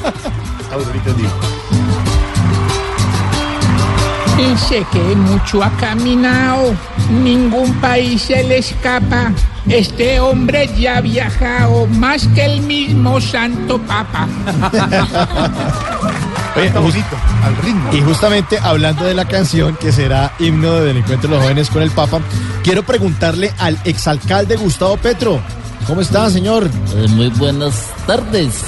[4.57, 6.76] Sé que mucho ha caminado,
[7.10, 9.31] ningún país se le escapa.
[9.68, 14.27] Este hombre ya ha viajado más que el mismo Santo Papa.
[16.55, 17.93] Oye, Está jus- bonito, al ritmo.
[17.93, 21.81] Y justamente hablando de la canción que será himno del encuentro de los jóvenes con
[21.81, 22.19] el Papa,
[22.63, 25.39] quiero preguntarle al exalcalde Gustavo Petro.
[25.88, 26.69] ¿Cómo está, señor?
[26.95, 27.73] Eh, muy buenas
[28.05, 28.61] tardes.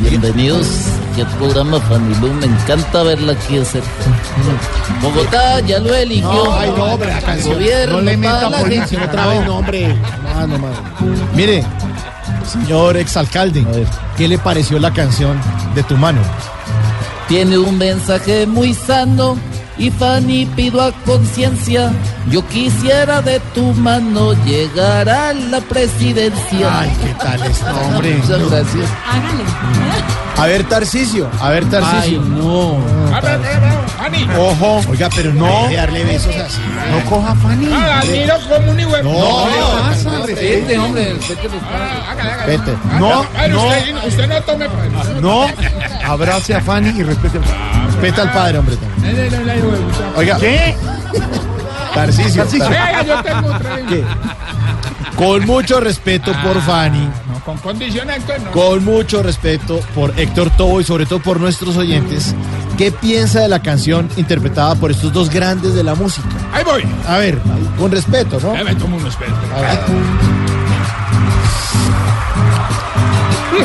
[0.00, 0.66] bienvenidos
[1.16, 2.32] al programa Fanilú.
[2.34, 3.88] Me encanta verla aquí de cerca.
[5.02, 6.22] Bogotá ya lo eligió.
[6.32, 7.54] No, ay, no, hombre, la canción.
[7.54, 9.04] Gobierno, no le meta la política gente.
[9.06, 9.98] otra vez, no, hombre.
[10.34, 10.66] No, no, no.
[11.34, 11.64] Mire,
[12.46, 13.66] señor exalcalde,
[14.16, 15.38] ¿qué le pareció la canción
[15.74, 16.20] de tu mano?
[17.28, 19.36] Tiene un mensaje muy sano
[19.76, 21.92] y Fanny pido a conciencia.
[22.30, 26.80] Yo quisiera de tu mano llegar a la presidencia.
[26.80, 28.16] Ay, ¿qué tal está, hombre?
[28.22, 28.90] Muchas gracias.
[30.38, 32.22] A ver, Tarcicio, a ver, Tarcicio.
[32.22, 32.97] Ay, no.
[33.20, 34.28] Fanny.
[34.38, 34.80] Ojo.
[34.90, 35.68] Oiga, pero no.
[35.70, 36.60] Darle besos así.
[36.90, 37.68] No coja Fanny.
[37.72, 38.00] Ah,
[38.48, 40.10] como un No, ¿qué le no, pasa?
[40.10, 41.16] no, Respete, hombre.
[41.70, 42.14] Ah.
[42.90, 44.06] Ah, No, no.
[44.06, 44.66] Usted, no tome.
[45.20, 45.46] No,
[46.06, 47.44] abrace a Fanny y respete al
[47.92, 48.76] Respeta al padre, hombre.
[50.16, 50.36] Oiga.
[50.38, 50.76] ¿Qué?
[51.94, 52.44] Tarcicio.
[52.50, 53.84] Venga, Tar- yo tengo otra vez.
[53.88, 54.04] ¿Qué?
[55.16, 58.50] Con mucho respeto por Fanny, No, con condiciones entonces no.
[58.52, 62.36] con mucho respeto por Héctor Tobo y sobre todo por nuestros oyentes,
[62.78, 66.28] ¿qué piensa de la canción interpretada por estos dos grandes de la música?
[66.52, 66.84] Ahí voy.
[67.06, 67.38] A ver,
[67.76, 68.54] con respeto, ¿no?
[68.64, 68.98] Me tomo.
[68.98, 69.78] A ver.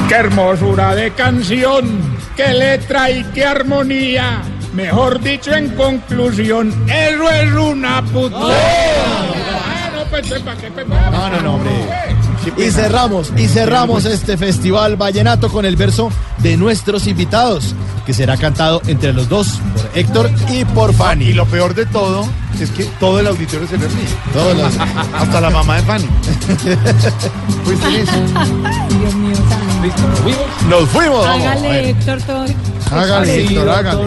[0.09, 4.41] Qué hermosura de canción, qué letra y qué armonía.
[4.73, 8.37] Mejor dicho, en conclusión, eso es una puta.
[8.41, 10.71] Ah, no, pues, ¿para qué?
[10.71, 12.12] Pues, No, no, no, hombre.
[12.57, 16.09] Y cerramos, y cerramos este festival vallenato con el verso
[16.39, 17.73] de nuestros invitados,
[18.05, 21.25] que será cantado entre los dos, por Héctor y por Fanny.
[21.25, 22.25] Y lo peor de todo
[22.59, 24.07] es que todo el auditorio se le ríe.
[24.33, 24.73] Todos los-
[25.13, 26.05] Hasta la mamá de Fanny.
[27.63, 27.87] ¿Fuiste?
[27.89, 30.67] Dios mío, santo.
[30.69, 31.47] Nos fuimos, a ver.
[31.47, 32.45] Hágale, Héctor, todo.
[32.91, 34.05] Hágale, Héctor, hágale.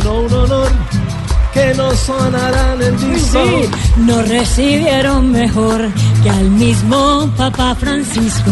[1.57, 3.43] Que no sonará en el disco.
[3.43, 5.89] Sí, nos recibieron mejor
[6.23, 8.51] que al mismo Papa Francisco.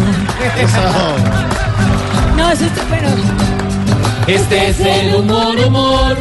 [2.37, 3.09] No, eso está bueno.
[4.27, 6.17] Este es el humor, humor,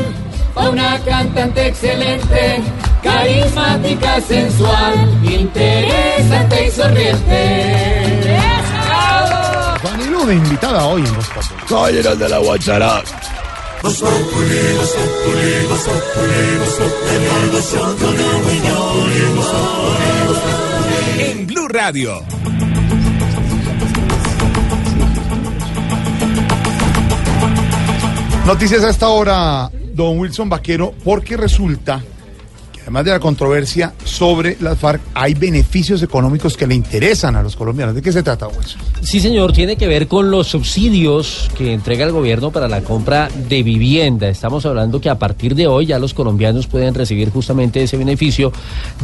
[0.53, 2.61] pa' una cantante excelente,
[3.01, 4.93] carismática, sensual,
[5.23, 8.41] interesante y sonriente.
[9.81, 11.15] Fanny Lu de invitada hoy en
[21.19, 22.23] En Blue Radio.
[28.45, 32.01] Noticias a esta hora, don Wilson Vaquero, porque resulta
[32.83, 37.55] además de la controversia sobre las FARC, hay beneficios económicos que le interesan a los
[37.55, 37.95] colombianos.
[37.95, 38.81] ¿De qué se trata, Wilson?
[39.01, 43.29] Sí, señor, tiene que ver con los subsidios que entrega el gobierno para la compra
[43.49, 44.27] de vivienda.
[44.27, 48.51] Estamos hablando que a partir de hoy ya los colombianos pueden recibir justamente ese beneficio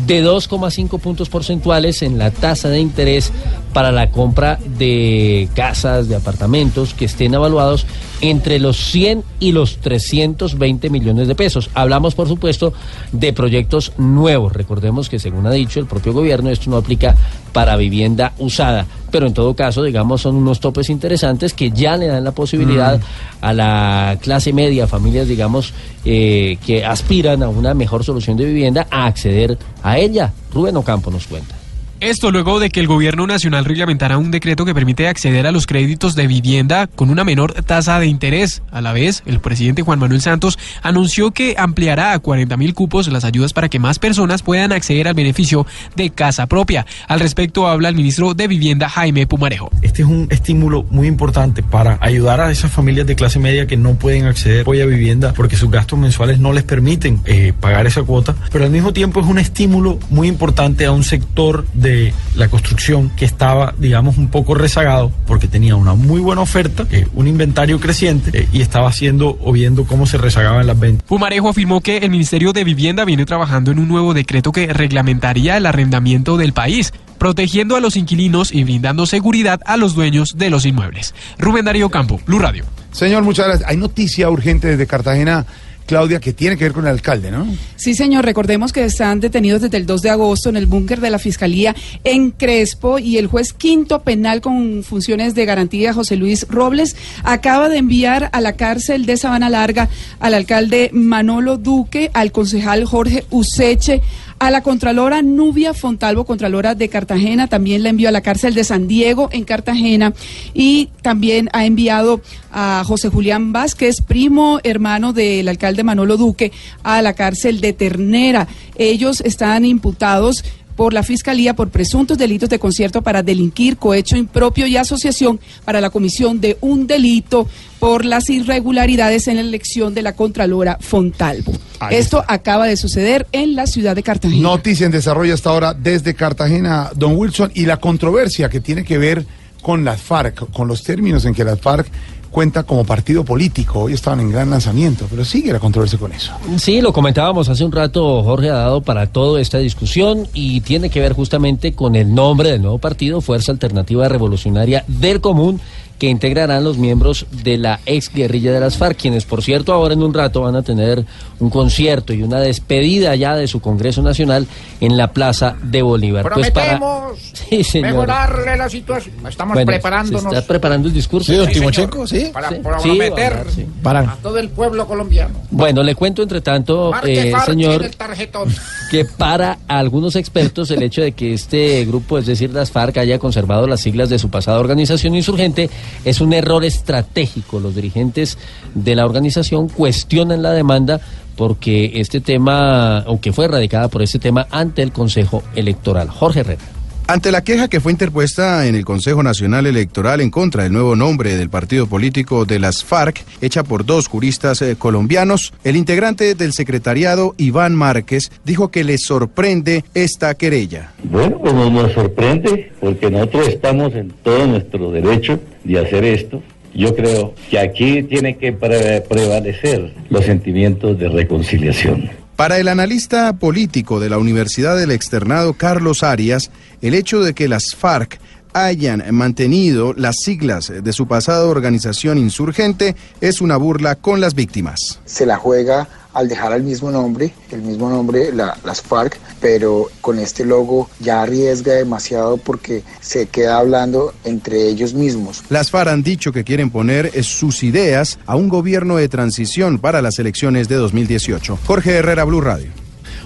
[0.06, 3.32] de 2,5 puntos porcentuales en la tasa de interés
[3.74, 7.86] para la compra de casas, de apartamentos que estén evaluados
[8.22, 11.70] entre los 100 y los 320 millones de pesos.
[11.74, 12.74] Hablamos, por supuesto,
[13.12, 14.54] de proyectos nuevos.
[14.54, 17.16] Recordemos que, según ha dicho el propio gobierno, esto no aplica
[17.54, 18.86] para vivienda usada.
[19.12, 23.00] Pero en todo caso, digamos, son unos topes interesantes que ya le dan la posibilidad
[23.42, 25.74] a la clase media, familias, digamos,
[26.06, 30.34] eh, que aspiran a una mejor solución de vivienda, a acceder a ella.
[30.54, 31.59] Rubén Ocampo nos cuenta.
[32.02, 35.68] Esto luego de que el gobierno nacional reglamentara un decreto que permite acceder a los
[35.68, 38.62] créditos de vivienda con una menor tasa de interés.
[38.72, 43.10] A la vez, el presidente Juan Manuel Santos anunció que ampliará a 40 mil cupos
[43.10, 45.68] las ayudas para que más personas puedan acceder al beneficio
[45.98, 46.86] de casa propia.
[47.10, 49.70] Al respecto habla el ministro de Vivienda Jaime Pumarejo.
[49.82, 53.76] Este es un estímulo muy importante para ayudar a esas familias de clase media que
[53.76, 57.88] no pueden acceder hoy a vivienda porque sus gastos mensuales no les permiten eh, pagar
[57.88, 61.89] esa cuota, pero al mismo tiempo es un estímulo muy importante a un sector de
[62.36, 67.08] la construcción que estaba, digamos, un poco rezagado porque tenía una muy buena oferta, eh,
[67.14, 71.04] un inventario creciente eh, y estaba haciendo o viendo cómo se rezagaban las ventas.
[71.08, 75.58] Pumarejo afirmó que el Ministerio de Vivienda viene trabajando en un nuevo decreto que reglamentaría
[75.58, 80.50] el arrendamiento del país, protegiendo a los inquilinos y brindando seguridad a los dueños de
[80.50, 81.14] los inmuebles.
[81.38, 82.66] Rubén Darío Campo, Blue Radio.
[82.92, 83.70] Señor, muchas gracias.
[83.70, 85.46] Hay noticia urgente desde Cartagena,
[85.90, 87.48] Claudia, que tiene que ver con el alcalde, ¿no?
[87.76, 91.10] Sí, señor, recordemos que están detenidos desde el 2 de agosto en el búnker de
[91.10, 96.46] la Fiscalía en Crespo y el juez quinto penal con funciones de garantía, José Luis
[96.48, 99.90] Robles, acaba de enviar a la cárcel de Sabana Larga
[100.20, 104.04] al alcalde Manolo Duque, al concejal Jorge Useche,
[104.40, 108.64] a la Contralora Nubia Fontalvo, Contralora de Cartagena, también la envió a la cárcel de
[108.64, 110.14] San Diego en Cartagena
[110.54, 112.22] y también ha enviado
[112.52, 116.52] a José Julián Vázquez, primo hermano del alcalde Manolo Duque,
[116.84, 118.48] a la cárcel de Ternera.
[118.76, 120.44] Ellos están imputados
[120.80, 125.82] por la Fiscalía por presuntos delitos de concierto para delinquir, cohecho impropio y asociación para
[125.82, 127.50] la comisión de un delito
[127.80, 131.52] por las irregularidades en la elección de la Contralora Fontalvo.
[131.82, 134.42] Ahí Esto acaba de suceder en la ciudad de Cartagena.
[134.42, 138.98] Noticia en desarrollo hasta ahora desde Cartagena, don Wilson, y la controversia que tiene que
[138.98, 139.26] ver
[139.62, 141.92] con las FARC, con los términos en que las FARC
[142.32, 143.82] cuenta como partido político.
[143.82, 146.34] Hoy estaban en gran lanzamiento, pero sigue la controversia con eso.
[146.58, 150.90] Sí, lo comentábamos hace un rato, Jorge ha dado para toda esta discusión y tiene
[150.90, 155.60] que ver justamente con el nombre del nuevo partido, Fuerza Alternativa Revolucionaria del Común,
[156.00, 159.94] que integrarán los miembros de la ex guerrilla de las FARC, quienes por cierto ahora
[159.94, 161.06] en un rato van a tener
[161.40, 164.48] un concierto y una despedida ya de su Congreso Nacional
[164.82, 166.30] en la Plaza de Bolívar.
[166.34, 167.20] Pues para- Prometemos
[167.50, 167.92] Sí, señor.
[167.92, 169.16] mejorarle la situación.
[169.28, 170.24] Estamos Bueno, preparándonos.
[170.24, 171.34] ¿Se está preparando el discurso?
[171.46, 172.30] Sí, Timochenko, sí.
[172.34, 173.66] Para Sí, prometer a hablar, sí.
[173.86, 175.34] a todo el pueblo colombiano.
[175.52, 178.50] Bueno, le cuento entre tanto, eh, señor, en el tarjetón.
[178.92, 183.20] que para algunos expertos el hecho de que este grupo, es decir, las FARC, haya
[183.20, 185.70] conservado las siglas de su pasada organización insurgente
[186.06, 187.60] es un error estratégico.
[187.60, 188.38] Los dirigentes
[188.76, 191.00] de la organización cuestionan la demanda
[191.36, 196.10] porque este tema, aunque fue erradicada por este tema ante el Consejo Electoral.
[196.10, 196.79] Jorge Herrera.
[197.10, 200.96] Ante la queja que fue interpuesta en el Consejo Nacional Electoral en contra del nuevo
[200.96, 206.36] nombre del partido político de las FARC, hecha por dos juristas eh, colombianos, el integrante
[206.36, 210.92] del secretariado, Iván Márquez, dijo que le sorprende esta querella.
[211.04, 216.44] Bueno, pues nos, sorprende porque nosotros estamos en todo nuestro derecho de hacer esto.
[216.76, 222.12] Yo creo que aquí tiene que pre- prevalecer los sentimientos de reconciliación.
[222.40, 226.52] Para el analista político de la Universidad del Externado Carlos Arias,
[226.82, 228.18] el hecho de que las FARC
[228.54, 235.02] hayan mantenido las siglas de su pasada organización insurgente es una burla con las víctimas.
[235.04, 239.90] se la juega al dejar el mismo nombre, el mismo nombre, la- las FARC, pero
[240.02, 245.44] con este logo ya arriesga demasiado porque se queda hablando entre ellos mismos.
[245.50, 249.78] Las FARC han dicho que quieren poner eh, sus ideas a un gobierno de transición
[249.80, 251.60] para las elecciones de 2018.
[251.66, 252.72] Jorge Herrera, Blue Radio.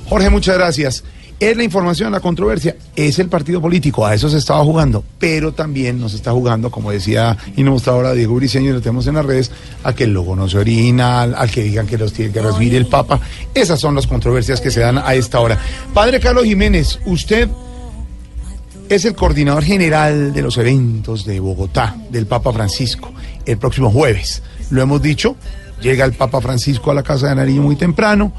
[0.09, 1.03] Jorge, muchas gracias.
[1.39, 5.51] Es la información, la controversia, es el partido político, a eso se estaba jugando, pero
[5.51, 9.15] también nos está jugando, como decía y nos ahora Diego Briceño, y lo tenemos en
[9.15, 9.51] las redes,
[9.83, 12.41] a que el logo no se orina, al, al que digan que los tiene que
[12.41, 13.19] recibir el Papa.
[13.53, 15.59] Esas son las controversias que se dan a esta hora.
[15.93, 17.49] Padre Carlos Jiménez, usted
[18.89, 23.11] es el coordinador general de los eventos de Bogotá, del Papa Francisco,
[23.45, 24.43] el próximo jueves.
[24.69, 25.35] Lo hemos dicho,
[25.81, 28.33] llega el Papa Francisco a la Casa de Nariño muy temprano,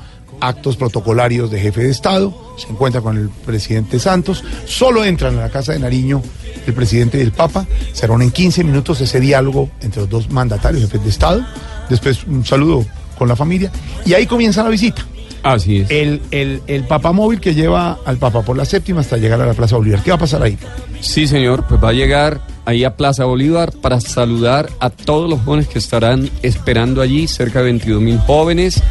[0.48, 5.42] actos protocolarios de jefe de Estado, se encuentra con el presidente Santos, solo entran a
[5.42, 6.22] la Casa de Nariño
[6.66, 10.82] el presidente y el Papa, se reúnen 15 minutos ese diálogo entre los dos mandatarios,
[10.82, 11.46] jefes de Estado,
[11.88, 12.84] después un saludo
[13.18, 13.70] con la familia,
[14.04, 15.04] y ahí comienza la visita.
[15.42, 15.90] Así es.
[15.90, 19.52] El, el, el papamóvil que lleva al Papa por la séptima hasta llegar a la
[19.52, 20.02] Plaza Bolívar.
[20.02, 20.56] ¿Qué va a pasar ahí?
[21.00, 25.42] Sí, señor, pues va a llegar ahí a Plaza Bolívar para saludar a todos los
[25.42, 28.82] jóvenes que estarán esperando allí, cerca de 22 mil jóvenes.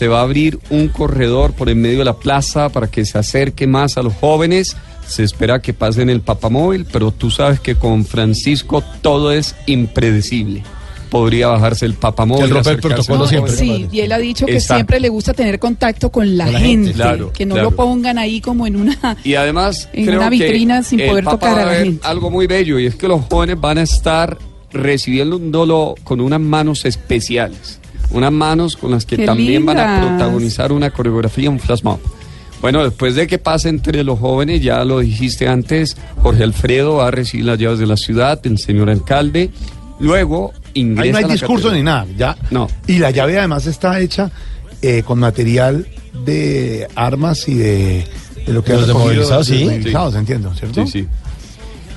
[0.00, 3.18] Se va a abrir un corredor por en medio de la plaza para que se
[3.18, 4.74] acerque más a los jóvenes.
[5.06, 10.62] Se espera que pasen el papamóvil, pero tú sabes que con Francisco todo es impredecible.
[11.10, 12.44] Podría bajarse el papamóvil.
[12.44, 13.52] Que él rompe el acercarse protocolo a siempre.
[13.52, 14.76] Sí, y él ha dicho que Exacto.
[14.76, 17.70] siempre le gusta tener contacto con la, Con la gente, gente, claro, que no claro.
[17.70, 19.18] lo pongan ahí como en una...
[19.22, 22.06] Y además, En creo una que vitrina sin poder tocar va a la ver gente.
[22.06, 24.38] Algo muy bello y es que los jóvenes van a estar
[24.72, 27.79] recibiéndolo con unas manos especiales,
[28.10, 31.98] unas manos con las que ¡Qué también van a protagonizar una coreografía, un flash mob.
[32.60, 37.08] Bueno, después de que pase entre los jóvenes, ya lo dijiste antes, Jorge Alfredo va
[37.08, 39.50] a recibir las llaves de la ciudad, el señor alcalde.
[39.98, 41.78] Luego ingresa Ahí no hay a la discurso catedral.
[41.78, 42.36] ni nada, ya.
[42.50, 42.68] No.
[42.86, 44.30] Y la llave además está hecha
[44.82, 45.86] eh, con material
[46.24, 48.04] de armas y de,
[48.46, 49.64] de lo que los han recogido desmovilizados, de sí.
[49.64, 50.86] desmovilizados, entiendo, ¿cierto?
[50.86, 51.08] Sí, sí.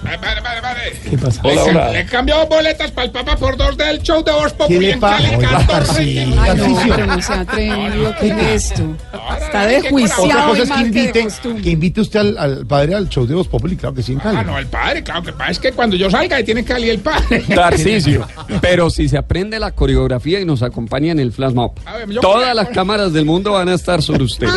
[0.03, 0.81] Vale, vale, vale.
[1.09, 1.41] ¿Qué pasa?
[1.43, 1.91] Le, Hola, hola.
[1.91, 4.99] le cambió boletas para el Papa por dos del show de Voz Populi le en?
[4.99, 5.93] Cali, Oiga, 14.
[6.03, 8.83] sí, Ay, no, pero no se atrevido, ¿qué es esto?
[9.13, 11.27] Está Otra desjuiciado cosa y es que de invite,
[11.63, 14.19] que invite usted al, al padre al show de Voz Populi, claro que sí, en
[14.19, 14.37] Cali.
[14.39, 16.73] Ah, no, el padre, claro que pasa es que cuando yo salga ahí tiene que
[16.73, 17.39] salir el padre.
[17.55, 18.27] Tarcisio.
[18.61, 22.53] Pero si se aprende la coreografía y nos acompaña en el flash mob, A todas
[22.55, 24.47] las cámaras del mundo van a estar sobre usted.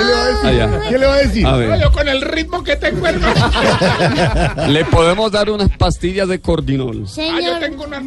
[0.42, 0.80] Allá.
[0.88, 1.46] ¿Qué le va a decir?
[1.46, 1.80] A ver.
[1.80, 3.50] Yo con el ritmo que tengo, hermano.
[4.68, 7.04] Le podemos dar unas pastillas de cordinol.
[7.04, 8.02] Ah, yo Señor, tengo unas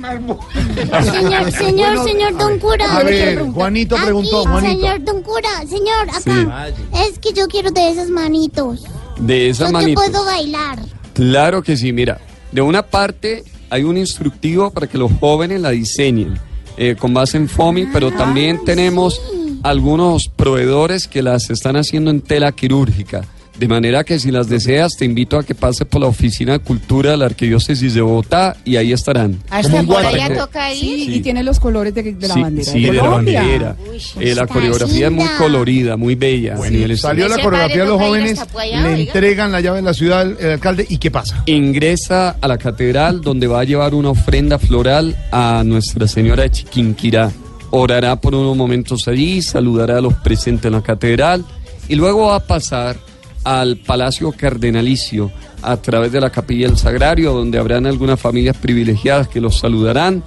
[1.06, 2.98] señor, señor, señor Don Cura.
[2.98, 4.82] A ver, Juanito preguntó, Aquí, Juanito.
[4.82, 6.68] Señor Don Cura, señor, acá.
[7.08, 8.84] Es que yo quiero de esas manitos.
[9.20, 10.02] De esa Yo te manito.
[10.02, 10.80] puedo bailar.
[11.14, 12.20] Claro que sí, mira.
[12.52, 16.40] De una parte hay un instructivo para que los jóvenes la diseñen
[16.78, 19.22] eh, con base en FOMI, pero también tenemos
[19.64, 23.26] algunos proveedores que las están haciendo en tela quirúrgica.
[23.58, 26.60] De manera que si las deseas, te invito a que pases por la Oficina de
[26.60, 29.38] Cultura de la Arquidiócesis de Bogotá y ahí estarán.
[29.50, 30.80] Hasta por allá toca ir.
[31.00, 31.14] Sí, Sí.
[31.16, 33.76] y tiene los colores de, de la Sí, bandera sí, de de la bandera.
[34.22, 36.56] Eh, la coreografía es muy colorida, muy bella.
[36.56, 38.98] nivel Salió la coreografía de los jóvenes, allá, le oiga.
[39.12, 41.44] entregan la llave de la ciudad al al alcalde y ¿qué pasa?
[41.46, 46.52] Ingresa a la catedral donde va a llevar una ofrenda floral a Nuestra Señora de
[46.52, 47.30] Chiquinquirá.
[47.72, 51.44] Orará por unos momentos allí, saludará a los presentes en la catedral
[51.90, 52.98] y luego va a pasar
[53.44, 59.28] al Palacio Cardenalicio a través de la Capilla del Sagrario, donde habrán algunas familias privilegiadas
[59.28, 60.24] que los saludarán.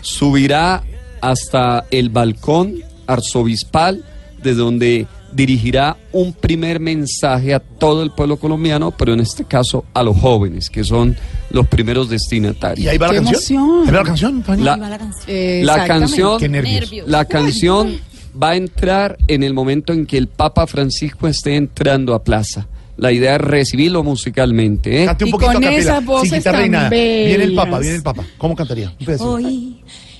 [0.00, 0.82] Subirá
[1.20, 2.74] hasta el balcón
[3.06, 4.04] arzobispal,
[4.42, 9.84] de donde dirigirá un primer mensaje a todo el pueblo colombiano, pero en este caso
[9.94, 11.16] a los jóvenes, que son
[11.50, 12.84] los primeros destinatarios.
[12.84, 13.64] Y ahí va la ¡Qué canción.
[13.64, 13.88] emoción!
[13.88, 14.44] Ahí va la canción.
[14.64, 15.26] La- Ahí va la canción.
[15.26, 15.88] La Exactamente.
[15.88, 17.08] canción, Qué nervios.
[17.08, 17.98] la canción
[18.40, 22.66] va a entrar en el momento en que el Papa Francisco esté entrando a plaza.
[22.96, 25.02] La idea es recibirlo musicalmente.
[25.02, 25.06] ¿eh?
[25.06, 26.88] Cante un Y poquito con a esas voces tan nada.
[26.90, 27.80] Viene el Papa, bellas.
[27.80, 28.24] viene el Papa.
[28.38, 28.92] ¿Cómo cantaría?
[29.18, 29.76] Hoy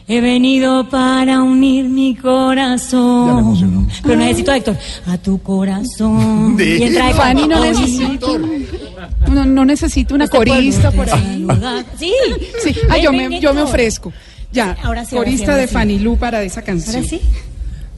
[0.09, 3.89] he venido para unir mi corazón.
[4.03, 4.77] Pero necesito a Héctor.
[5.07, 6.57] A tu corazón.
[6.57, 8.27] De- Y entra de Fanny no Hoy necesita,
[9.31, 11.47] no, no necesita una corista por ahí.
[11.99, 12.12] Sí.
[12.65, 12.74] Sí.
[12.91, 14.12] Ah, yo me, yo me ofrezco.
[14.53, 15.74] Ya, Ahora sí, ahora sí, corista ahora de sí.
[15.74, 16.97] Fanny Lu para esa canción.
[16.97, 17.20] Ahora sí.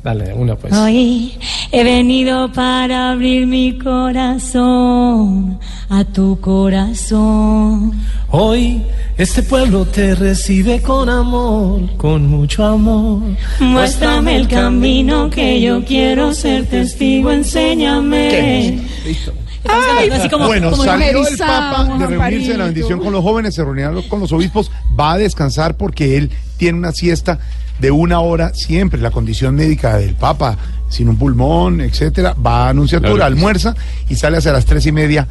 [0.06, 0.72] Dale, una pues.
[0.72, 1.36] Hoy
[1.72, 5.58] he venido para abrir mi corazón
[5.88, 7.92] a tu corazón.
[8.30, 8.82] Hoy
[9.18, 13.20] este pueblo te recibe con amor, con mucho amor.
[13.58, 18.74] Muéstrame el camino que yo quiero ser testigo, enséñame.
[19.04, 23.12] Estamos cantando así como, bueno, como salió el Papa de reunirse en la bendición con
[23.12, 27.40] los jóvenes, se reunirá con los obispos, va a descansar porque él tiene una siesta
[27.78, 30.56] de una hora siempre, la condición médica del Papa,
[30.88, 33.38] sin un pulmón, etcétera, va a anunciatura, Claro que sí.
[33.38, 33.74] almuerza
[34.08, 35.26] y sale hacia las tres y media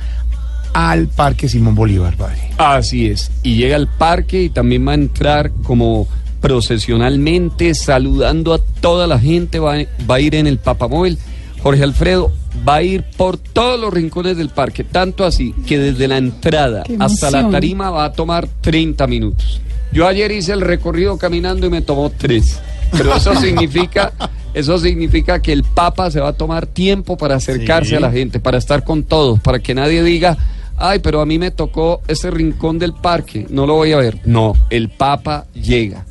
[0.74, 2.52] al Parque Simón Bolívar, padre.
[2.58, 3.32] Así es.
[3.44, 6.08] Y llega al parque y también va a entrar como
[6.42, 9.76] procesionalmente, saludando a toda la gente, va,
[10.10, 11.18] va a ir en el papamóvil.
[11.64, 12.32] Jorge Alfredo
[12.68, 16.84] va a ir por todos los rincones del parque, tanto así que desde la entrada
[16.84, 19.62] ¡Qué hasta la tarima va a tomar 30 minutos.
[19.96, 22.60] Yo ayer hice el recorrido caminando y me tomó tres.
[22.92, 24.12] Pero eso significa,
[24.54, 27.96] eso significa que el Papa se va a tomar tiempo para acercarse Sí.
[27.96, 30.38] a la gente, para estar con todos, para que nadie diga,
[30.78, 34.20] ay, pero a mí me tocó ese rincón del parque, no lo voy a ver.
[34.26, 36.06] No, el Papa llega.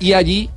[0.00, 0.50] Y allí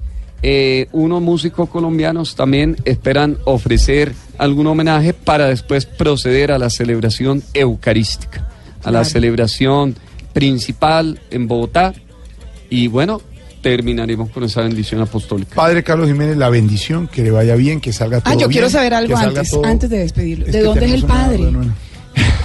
[0.43, 7.43] eh, unos músicos colombianos también esperan ofrecer algún homenaje para después proceder a la celebración
[7.53, 8.49] eucarística,
[8.83, 9.95] a la celebración
[10.33, 11.93] principal en Bogotá.
[12.71, 13.21] Y bueno,
[13.61, 15.53] terminaremos con esa bendición apostólica.
[15.55, 18.51] Padre Carlos Jiménez, la bendición, que le vaya bien, que salga todo Ah, yo bien,
[18.51, 20.45] quiero saber algo antes, todo- antes de despedirlo.
[20.45, 21.51] Es ¿De dónde es el padre?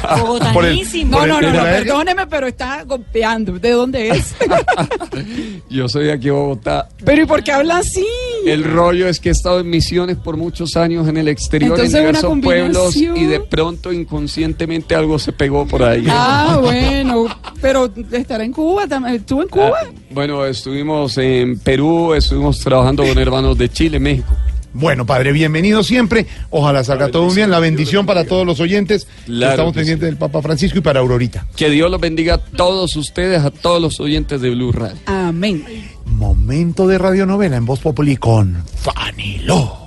[0.21, 1.19] Bogotanísimo.
[1.19, 3.59] No, no, no, no, perdóneme, pero está golpeando.
[3.59, 4.35] ¿De dónde es?
[5.71, 6.89] Yo soy de aquí Bogotá.
[7.05, 8.07] pero ¿y por qué habla así?
[8.47, 11.95] El rollo es que he estado en misiones por muchos años en el exterior, Entonces,
[11.95, 16.07] en diversos pueblos, y de pronto inconscientemente algo se pegó por ahí.
[16.09, 17.27] Ah, bueno,
[17.61, 19.73] pero estará en Cuba, tam- ¿estuvo en Cuba?
[19.83, 24.33] Ah, bueno, estuvimos en Perú, estuvimos trabajando con hermanos de Chile, México.
[24.79, 26.27] Bueno, padre, bienvenido siempre.
[26.51, 27.51] Ojalá salga todo bien.
[27.51, 29.07] La bendición para todos los oyentes.
[29.25, 31.47] Claro Estamos que pendientes del Papa Francisco y para Aurorita.
[31.57, 34.99] Que Dios los bendiga a todos ustedes, a todos los oyentes de Blue Radio.
[35.07, 35.65] Amén.
[36.05, 39.86] Momento de radionovela en Voz Populi con Fanny Lo.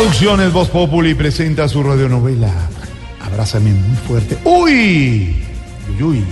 [0.00, 2.50] Producciones Voz Populi presenta su radionovela.
[3.20, 4.38] Abrázame muy fuerte.
[4.44, 5.44] ¡Uy!
[5.90, 6.24] Uy, uy,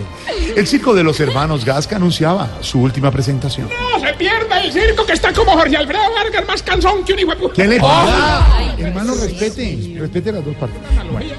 [0.55, 3.67] El circo de los hermanos Gasca anunciaba su última presentación.
[3.69, 7.19] No se pierda el circo que está como Jorge Alfredo Vargas, más cansón que un
[7.19, 7.53] hijo de puta.
[7.55, 7.87] ¿Quién le Oh.
[7.87, 8.45] pasa?
[8.77, 9.95] Hermano, respete.
[9.99, 10.79] Respete las dos partes.
[11.11, 11.33] Bueno.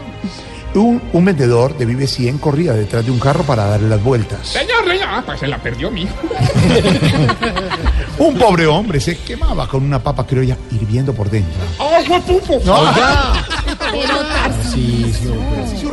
[0.76, 4.46] Un, un vendedor de Vive 100 corría detrás de un carro para darle las vueltas.
[4.46, 6.14] Señor, señor, ah, pues se la perdió mi hijo.
[8.18, 11.58] Un pobre hombre se quemaba con una papa criolla hirviendo por dentro.
[11.78, 12.60] ¡Oh, guapupo!
[12.64, 13.44] No, oiga.
[14.72, 15.28] Sí, sí, Sí,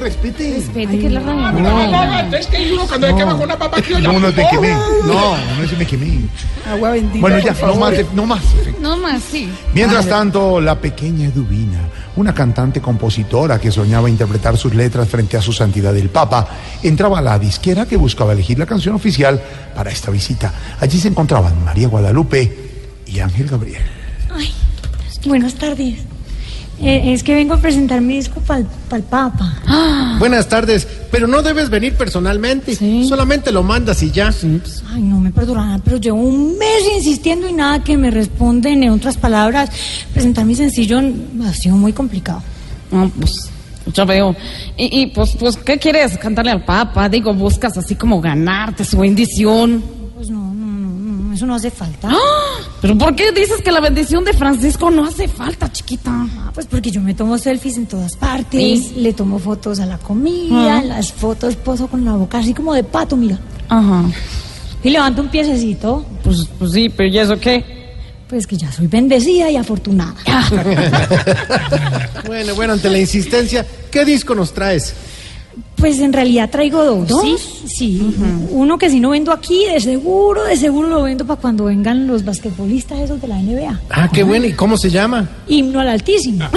[0.04, 0.58] respete.
[0.58, 3.82] Espere que la No, no, no, es que uno cuando le quema con una papa
[3.82, 4.12] criolla.
[4.12, 4.50] No, no te ¡Oh!
[4.52, 4.72] quemé.
[4.72, 6.20] No, no se me quemé.
[6.70, 7.22] Agua bendita.
[7.22, 8.44] Bueno, ya, no más, no más.
[8.80, 9.50] No más, sí.
[9.74, 11.80] Mientras tanto, la pequeña Eduvina,
[12.16, 16.48] una cantante compositora que soñaba interpretar sus letras frente a su santidad el Papa,
[16.84, 19.42] entraba a la disquera que buscaba elegir la canción oficial
[19.76, 20.54] para esta visita.
[20.80, 22.56] Allí se encontraban María Guadalupe
[23.08, 23.82] y Ángel Gabriel.
[24.36, 24.54] Ay,
[25.26, 26.13] buenas tardes.
[26.84, 30.16] Eh, es que vengo a presentar mi disco para el Papa.
[30.20, 32.76] Buenas tardes, pero no debes venir personalmente,
[33.08, 34.34] solamente lo mandas y ya.
[34.90, 38.84] Ay, no me perdonarán, pero llevo un mes insistiendo y nada que me responden.
[38.84, 39.70] En otras palabras,
[40.14, 41.00] presentar mi sencillo
[41.46, 42.44] ha sido muy complicado.
[42.92, 43.50] No, pues,
[43.94, 44.36] ya veo.
[44.76, 47.08] Y, y, pues, pues, ¿qué quieres cantarle al Papa?
[47.08, 49.82] Digo, buscas así como ganarte su bendición.
[50.16, 50.53] Pues no,
[51.34, 52.10] eso no hace falta.
[52.82, 56.12] ¿Pero por qué dices que la bendición de Francisco no hace falta, chiquita?
[56.12, 59.98] Ah, pues porque yo me tomo selfies en todas partes, le tomo fotos a la
[59.98, 60.84] comida, Ajá.
[60.84, 63.40] las fotos poso con la boca así como de pato, mira.
[63.70, 64.04] Ajá.
[64.84, 66.06] Y levanto un piececito.
[66.24, 67.64] Pues, pues sí, pero ¿y eso qué?
[68.28, 70.16] Pues que ya soy bendecida y afortunada.
[72.26, 74.94] Bueno, bueno, ante la insistencia, ¿qué disco nos traes?
[75.76, 77.08] Pues en realidad traigo dos.
[77.08, 77.24] ¿Dos?
[77.24, 77.36] Sí,
[77.68, 78.16] sí.
[78.52, 82.08] Uno que si no vendo aquí, de seguro, de seguro lo vendo para cuando vengan
[82.08, 83.80] los basquetbolistas esos de la NBA.
[83.90, 85.30] Ah, qué bueno, ¿y cómo se llama?
[85.48, 86.46] Himno al Altísimo.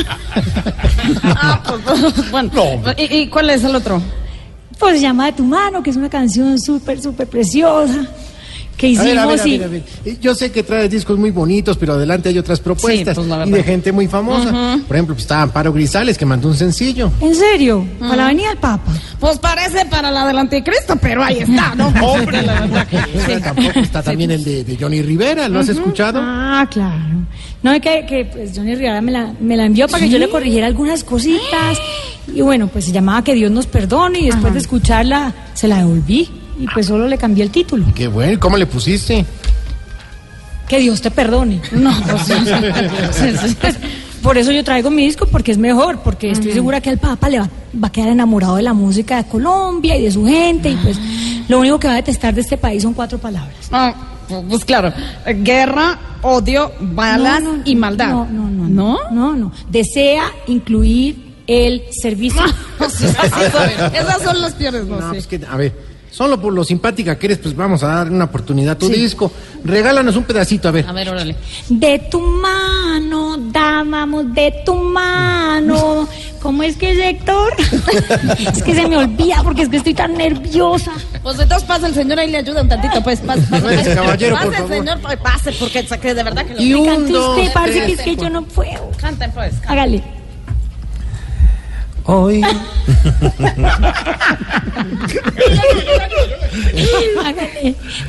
[2.31, 2.51] bueno,
[2.97, 4.01] ¿y, y cuál es el otro?
[4.78, 8.06] Pues se llama De tu mano, que es una canción súper, súper preciosa.
[8.77, 9.82] Que A hicimos ver, a ver, a y- ver, a ver.
[10.05, 13.51] Eh, Yo sé que traes discos muy bonitos, pero adelante hay otras propuestas pues, y
[13.51, 14.78] de gente muy famosa.
[14.86, 17.11] Por ejemplo, pues, está Amparo Grisales, que mandó un sencillo.
[17.23, 17.86] ¿En serio?
[17.98, 18.93] Para la Avenida del Papa.
[19.19, 21.89] Pues parece para la del anticristo, pero ahí está, ¿no?
[22.03, 25.70] Hombre, la verdad que Pero Tampoco está también el de, de Johnny Rivera, ¿lo has
[25.70, 26.20] escuchado?
[26.23, 27.03] Ah, claro.
[27.62, 30.19] No, es que, que pues Johnny Rivera me la, me la envió para que yo
[30.19, 31.78] le corrigiera algunas cositas.
[32.32, 35.78] Y bueno, pues se llamaba Que Dios nos perdone y después de escucharla se la
[35.78, 36.28] devolví.
[36.59, 37.87] Y pues solo le cambié el título.
[37.95, 39.24] Qué bueno, ¿y ¿cómo le pusiste?
[40.69, 41.61] Que Dios te perdone.
[41.73, 43.77] No, pues,
[44.23, 47.28] Por eso yo traigo mi disco, porque es mejor, porque estoy segura que al Papa
[47.28, 47.49] le va,
[47.81, 50.70] va a quedar enamorado de la música de Colombia y de su gente.
[50.70, 50.99] Y pues
[51.49, 53.69] lo único que va a detestar de este país son cuatro palabras.
[53.70, 53.95] Ah,
[54.49, 54.93] pues claro,
[55.45, 58.09] guerra, odio, balas No, no, y maldad.
[58.09, 58.69] No, no, no.
[58.69, 59.53] No, no, no.
[59.70, 62.43] Desea incluir el servicio.
[62.81, 65.09] Esas son las peores, no, No, sé.
[65.11, 65.73] pues que, a ver,
[66.17, 69.31] solo por lo simpática que eres, pues vamos a dar una oportunidad a tu disco.
[69.65, 70.87] Regálanos un pedacito, a ver.
[70.89, 71.37] A ver, órale.
[71.69, 76.09] De tu mano, dábamos de tu mano.
[76.41, 77.53] ¿Cómo es que es Héctor?
[78.55, 80.93] es que se me olvida porque es que estoy tan nerviosa.
[81.23, 83.21] Pues entonces pasa el señor ahí le ayuda un tantito, pues.
[83.21, 83.95] Pase, pase, Pues, pase.
[83.95, 84.77] caballero, por Pase, favor.
[84.77, 88.01] señor, pues, pase, porque de verdad que lo Y un, dos, usted, parce, que es
[88.01, 88.91] que yo no puedo.
[88.99, 89.53] Canten, pues.
[89.55, 89.71] canten.
[89.71, 90.16] Hágale.
[92.07, 92.43] Hoy.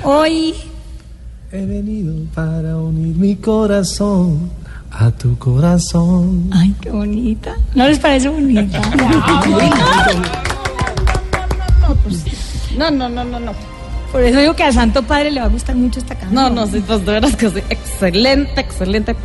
[0.04, 0.54] Hoy.
[1.52, 4.52] he venido para unir mi corazón
[4.92, 6.50] a tu corazón.
[6.54, 7.56] Ay, qué bonita.
[7.74, 8.82] ¿No les parece bonita?
[12.78, 13.77] No, no, no, no, no.
[14.18, 16.34] Por eso digo que al Santo Padre le va a gustar mucho esta canción.
[16.34, 17.60] No, no, sí, pues de veras que sí.
[17.70, 19.16] Excelente, excelente.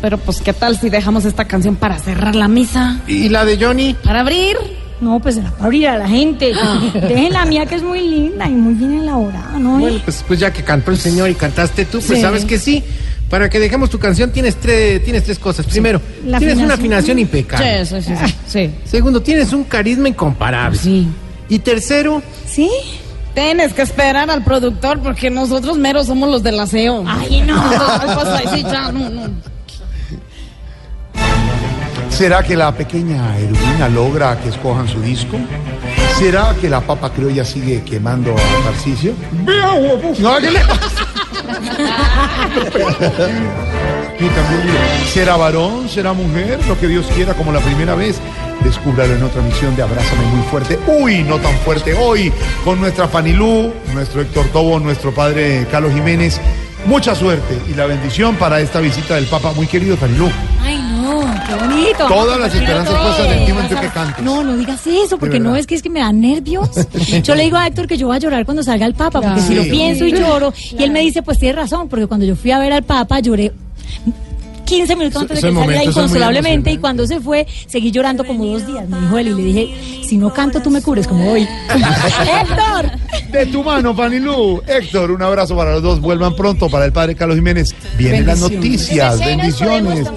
[0.00, 3.00] Pero pues, ¿qué tal si dejamos esta canción para cerrar la misa?
[3.08, 3.96] ¿Y la de Johnny?
[4.04, 4.56] Para abrir.
[5.00, 6.52] No, pues será para abrir a la gente.
[6.94, 9.78] Dejen la mía que es muy linda y muy bien elaborada, ¿no?
[9.78, 12.20] Bueno, pues, pues ya que cantó el señor y cantaste tú, pues Sí.
[12.22, 12.84] sabes que sí.
[13.28, 15.66] Para que dejemos tu canción tienes tres, tienes tres cosas.
[15.66, 17.18] Primero, La tienes una afinación.
[17.18, 17.84] afinación impecable.
[17.84, 18.34] Sí, sí, sí, sí.
[18.46, 18.70] sí.
[18.84, 20.78] Segundo, tienes un carisma incomparable.
[20.78, 21.08] Sí.
[21.48, 22.70] Y tercero, ¿Sí?
[23.36, 27.04] Tienes que esperar al productor porque nosotros meros somos los del aseo.
[27.06, 27.62] Ay, no.
[27.70, 28.54] Ay, pues.
[32.08, 35.36] ¿Será que la pequeña Eduvina logra que escojan su disco?
[36.18, 39.12] ¿Será que la papa criolla sigue quemando a Tarcisio?
[39.44, 40.18] Vea, guapupo.
[40.18, 41.06] No, ¿qué le pasa?
[45.12, 45.90] ¿Será varón?
[45.90, 46.58] ¿Será mujer?
[46.66, 48.18] Lo que Dios quiera como la primera vez.
[48.66, 50.76] Descúbralo en otra misión de Abrázame muy fuerte.
[50.88, 52.32] Uy, no tan fuerte hoy.
[52.64, 56.40] Con nuestra Fanilú, nuestro Héctor Tobo, nuestro padre Carlos Jiménez.
[56.84, 59.52] Mucha suerte y la bendición para esta visita del Papa.
[59.52, 60.28] Muy querido Fanilú.
[60.60, 62.08] Ay, no, qué bonito.
[62.08, 64.24] Todas las esperanzas puestas en ti entre que cantes.
[64.24, 66.68] No, no digas eso, porque no es que es que me dan nervios.
[67.22, 69.42] Yo le digo a Héctor que yo voy a llorar cuando salga el Papa, porque
[69.42, 72.34] si lo pienso y lloro, y él me dice, pues tiene razón, porque cuando yo
[72.34, 73.52] fui a ver al Papa lloré
[74.66, 78.66] 15 minutos antes de que saliera inconsolablemente y cuando se fue seguí llorando como dos
[78.66, 81.42] días, me dijo él y le dije, si no canto tú me cures como hoy.
[81.70, 82.90] Héctor.
[83.30, 84.62] De tu mano, Fanilú.
[84.66, 86.00] Héctor, un abrazo para los dos.
[86.00, 87.74] Vuelvan pronto para el padre Carlos Jiménez.
[87.96, 89.18] Vienen las noticias.
[89.18, 90.08] Bendiciones.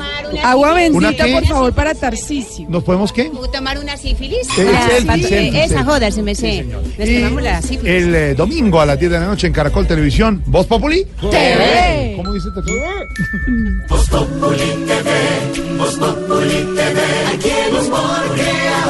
[0.43, 2.67] Agua ¿Una bendita, por favor, para Tarcisio.
[2.69, 3.31] ¿Nos podemos qué?
[3.51, 4.47] ¿Tomar una sífilis?
[4.77, 6.63] Ah, esa joda, se me sé.
[6.63, 7.85] Nos Y tomamos la sífilis.
[7.85, 10.43] el eh, domingo a las 10 de la noche en Caracol Televisión.
[10.45, 11.05] ¿Voz Populi?
[11.19, 12.13] TV.
[12.15, 12.49] ¿Cómo dice
[13.89, 16.99] Voz Populi TV, Voz Populi TV,
[17.34, 18.86] aquí en Humor crea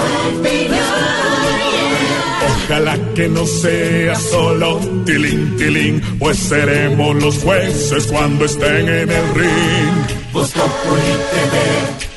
[2.65, 9.33] Ojalá que no sea solo tilín, tilín, pues seremos los jueces cuando estén en el
[9.33, 10.31] ring.
[10.31, 11.57] Voz Populi TV,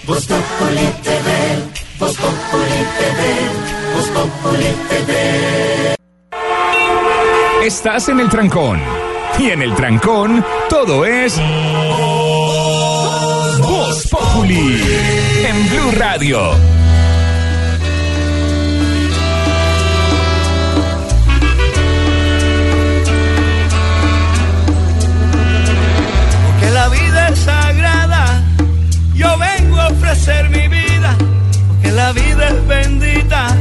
[0.07, 1.31] Voz Populi TV,
[1.99, 3.21] Voz Populi TV,
[3.95, 5.97] Voz Populi TV.
[7.67, 8.79] Estás en el trancón.
[9.39, 11.41] Y en el trancón, todo es.
[14.13, 14.79] Populi.
[15.49, 16.39] En Blue Radio.
[26.61, 28.43] que la vida es sagrada.
[29.15, 31.17] Yo vengo a ofrecer mi vida,
[31.69, 33.57] porque la vida es bendita.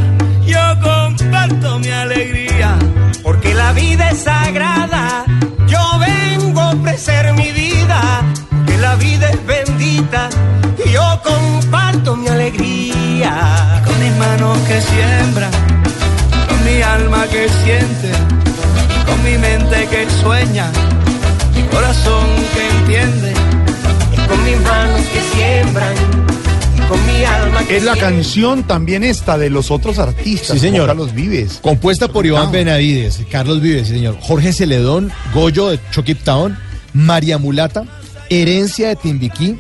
[0.45, 2.77] Yo comparto mi alegría,
[3.23, 5.20] porque la vida es sagrada.
[5.81, 10.29] Yo vengo a ofrecer mi vida, porque la vida es bendita.
[10.85, 15.51] Y yo comparto mi alegría con mis manos que siembran,
[16.47, 18.11] con mi alma que siente,
[19.07, 20.67] con mi mente que sueña
[21.55, 23.33] mi corazón que entiende,
[24.13, 25.95] y con mis manos que siembran,
[26.91, 30.51] con mi alma que Es la canción también esta de los otros artistas.
[30.51, 30.87] Sí, señor.
[30.87, 31.59] Carlos Vives.
[31.61, 34.17] Compuesta por Iván Benavides, Carlos Vives, sí, señor.
[34.19, 36.57] Jorge Celedón, Goyo de Chokip Town,
[36.93, 37.85] María Mulata,
[38.29, 39.57] Herencia de Timbiquí,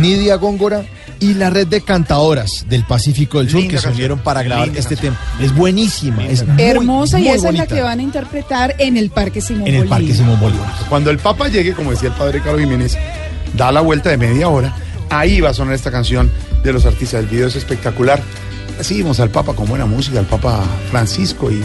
[0.00, 0.84] Nidia Góngora
[1.18, 3.96] y la red de cantadoras del Pacífico del Sur Linda que se canción.
[3.96, 5.16] unieron para grabar Linda este canción.
[5.36, 5.44] tema.
[5.44, 9.10] Es buenísima, es muy, Hermosa y esa es la que van a interpretar en el
[9.10, 9.98] Parque Simón en el Bolívar.
[9.98, 10.72] Parque Simón Bolívar.
[10.88, 12.96] Cuando el Papa llegue, como decía el padre Carlos Jiménez,
[13.56, 14.72] da la vuelta de media hora,
[15.10, 16.30] ahí va a sonar esta canción
[16.62, 17.20] de los artistas.
[17.20, 18.20] El video es espectacular.
[18.78, 21.62] Recibimos al Papa con buena música, al Papa Francisco y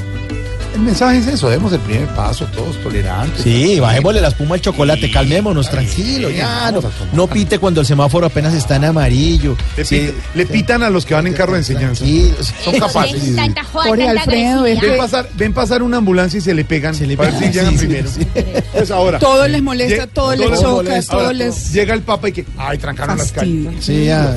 [0.76, 3.42] el mensaje es eso, demos el primer paso, todos tolerantes.
[3.42, 6.82] Sí, bajémosle la espuma al chocolate, calmémonos, tranquilo, ya, no,
[7.14, 9.56] no pite cuando el semáforo apenas está en amarillo.
[9.78, 12.04] Le, Sí, pita- le pitan a los que van en carro de enseñanza.
[12.04, 12.54] Tranquilos.
[12.64, 13.22] Son capaces.
[13.24, 13.36] Sí,
[13.72, 14.64] Jorge Alfredo.
[14.64, 17.54] Ven pasar, ven pasar una ambulancia y se le pegan Se le para ver pegan,
[17.54, 18.10] si llegan sí, sí, primero.
[18.10, 18.62] sí.
[18.74, 19.20] Pues ahora.
[19.20, 23.18] Todo les molesta, todo les choca, todo les- Llega el Papa y que, ay, trancaron
[23.18, 23.74] las calles.
[23.80, 24.36] Sí, ya.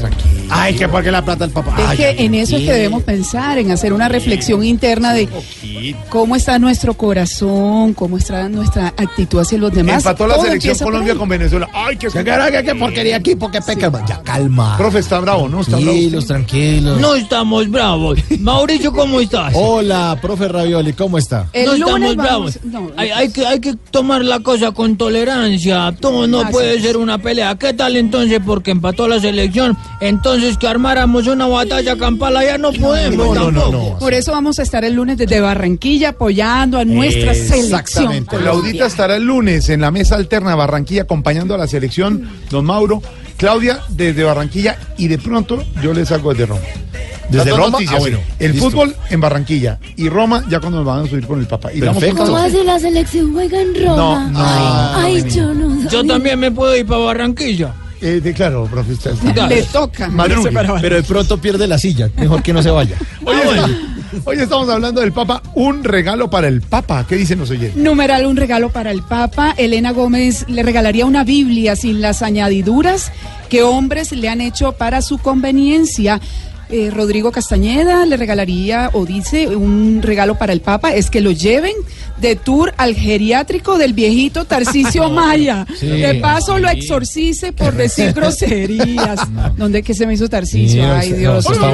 [0.50, 1.74] Ay, que porque la plata del papá.
[1.78, 5.28] Es Ay, que en eso es que debemos pensar, en hacer una reflexión interna de
[6.08, 9.98] cómo está nuestro corazón, cómo está nuestra actitud hacia los demás.
[9.98, 11.68] Empató la selección Colombia con Venezuela.
[11.72, 13.34] Ay, qué, ¿Qué, qué, qué porquería aquí?
[13.34, 13.90] ¿Por qué peca?
[14.06, 14.76] Ya calma.
[14.76, 15.60] Profe, está bravo, ¿no?
[15.60, 15.90] Está bravo.
[15.90, 17.00] Tranquilos, tranquilos.
[17.00, 18.18] No estamos bravos.
[18.40, 19.52] Mauricio, ¿cómo estás?
[19.54, 21.46] Hola, profe Ravioli, ¿cómo está?
[21.52, 22.58] El no estamos bravos.
[22.64, 25.94] no, hay, hay que, hay que tomar la cosa con tolerancia.
[26.00, 27.56] Todo no puede ser una pelea.
[27.56, 28.40] ¿Qué tal entonces?
[28.44, 29.76] Porque empató la selección.
[30.00, 33.34] Entonces que armáramos una batalla campal allá no podemos.
[33.34, 33.98] no, no, no.
[33.98, 37.64] Por eso vamos a estar el lunes desde Barranquilla apoyando a nuestra selección.
[37.64, 38.36] Exactamente.
[38.36, 43.02] Claudita estará el lunes en la mesa alterna Barranquilla acompañando a la selección, don Mauro.
[43.36, 46.60] Claudia desde Barranquilla y de pronto yo les salgo desde Roma.
[47.30, 47.68] ¿Desde Roma?
[47.70, 48.18] noticias, Ah, bueno.
[48.38, 48.70] El listo.
[48.70, 51.72] fútbol en Barranquilla y Roma ya cuando nos van a subir con el papá.
[51.72, 52.24] Y Perfecto.
[52.24, 53.96] ¿Cómo así la selección juega en Roma?
[53.96, 55.90] No, no, ay, no, yo no.
[55.90, 57.74] Yo también me puedo ir para Barranquilla.
[58.00, 60.08] Eh, de- claro, profe, usted está- Le toca.
[60.08, 60.50] Madrugue.
[60.80, 62.08] Pero de pronto pierde la silla.
[62.16, 62.96] Mejor que no se vaya.
[63.24, 63.76] Hoy,
[64.24, 67.04] hoy estamos hablando del Papa, un regalo para el Papa.
[67.06, 67.76] ¿Qué dicen los oyentes?
[67.76, 69.54] Numeral, un regalo para el Papa.
[69.58, 73.12] Elena Gómez le regalaría una Biblia sin las añadiduras
[73.50, 76.20] que hombres le han hecho para su conveniencia.
[76.70, 81.30] Eh, Rodrigo Castañeda le regalaría o dice un regalo para el Papa es que lo
[81.30, 81.72] lleven
[82.20, 85.66] de tour al geriátrico del viejito Tarcisio Maya.
[85.78, 85.86] Sí.
[85.86, 89.20] De paso lo exorcice por decir groserías.
[89.56, 90.92] ¿Dónde que se me hizo Tarcisio?
[90.94, 91.46] Ay, no, Dios.
[91.50, 91.72] está-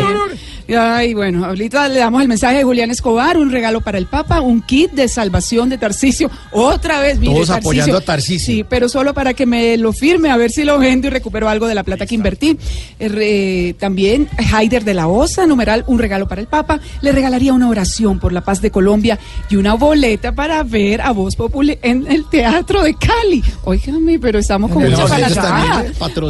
[0.67, 4.41] Ay, bueno, ahorita le damos el mensaje de Julián Escobar, un regalo para el Papa,
[4.41, 6.31] un kit de salvación de Tarcisio.
[6.53, 7.69] Otra vez, mire, Todos Tarcisio.
[7.71, 8.47] apoyando a Tarcisio.
[8.55, 11.51] Sí, pero solo para que me lo firme, a ver si lo vendo y recupero
[11.51, 12.57] algo de la plata que invertí.
[12.99, 16.81] Eh, también Haider de la Osa, numeral, un regalo para el Papa.
[17.01, 21.13] Le regalaría una oración por la paz de Colombia y una boleta para ver a
[21.13, 23.43] Voz Populi en el Teatro de Cali.
[23.65, 25.85] Óigame, pero estamos con mucha palabra.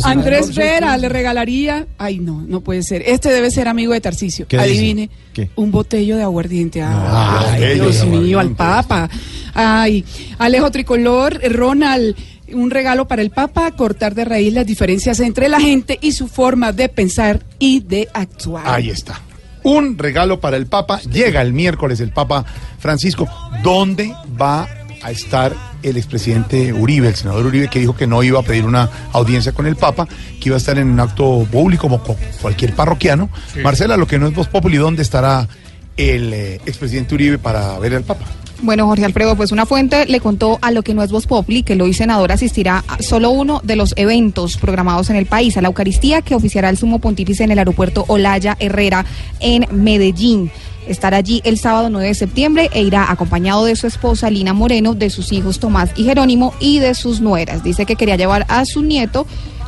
[0.05, 1.87] Andrés Vera le regalaría.
[1.99, 3.03] Ay, no, no puede ser.
[3.07, 4.47] Este debe ser amigo de Tarcisio.
[4.47, 4.69] ¿Qué dice?
[4.69, 5.11] Adivine.
[5.33, 5.51] ¿Qué?
[5.57, 6.83] Un botello de aguardiente.
[6.83, 8.55] Ay, botello Dios mío, al.
[8.55, 9.09] Papa.
[9.55, 10.05] Ay,
[10.39, 12.17] Alejo Tricolor, Ronald.
[12.53, 16.29] Un regalo para el Papa, cortar de raíz las diferencias entre la gente y su
[16.29, 18.65] forma de pensar y de actuar.
[18.67, 19.21] Ahí está.
[19.63, 21.01] Un regalo para el Papa.
[21.11, 22.45] Llega el miércoles el Papa
[22.79, 23.27] Francisco.
[23.63, 24.69] ¿Dónde va
[25.03, 28.65] a estar el expresidente Uribe, el senador Uribe, que dijo que no iba a pedir
[28.67, 30.07] una audiencia con el Papa,
[30.41, 33.31] que iba a estar en un acto público como co- cualquier parroquiano?
[33.53, 33.61] Sí.
[33.61, 35.49] Marcela, lo que no es Voz Populi, ¿dónde estará
[35.97, 38.25] el eh, expresidente Uribe para ver al Papa?
[38.63, 41.63] Bueno, Jorge Alfredo, pues una fuente le contó a lo que no es Voz Populi
[41.63, 45.57] que el hoy senador asistirá a solo uno de los eventos programados en el país,
[45.57, 49.05] a la Eucaristía que oficiará el sumo pontífice en el aeropuerto Olaya Herrera
[49.41, 50.51] en Medellín.
[50.87, 54.95] Estará allí el sábado 9 de septiembre e irá acompañado de su esposa Lina Moreno,
[54.95, 57.65] de sus hijos Tomás y Jerónimo y de sus nueras.
[57.65, 59.27] Dice que quería llevar a su nieto,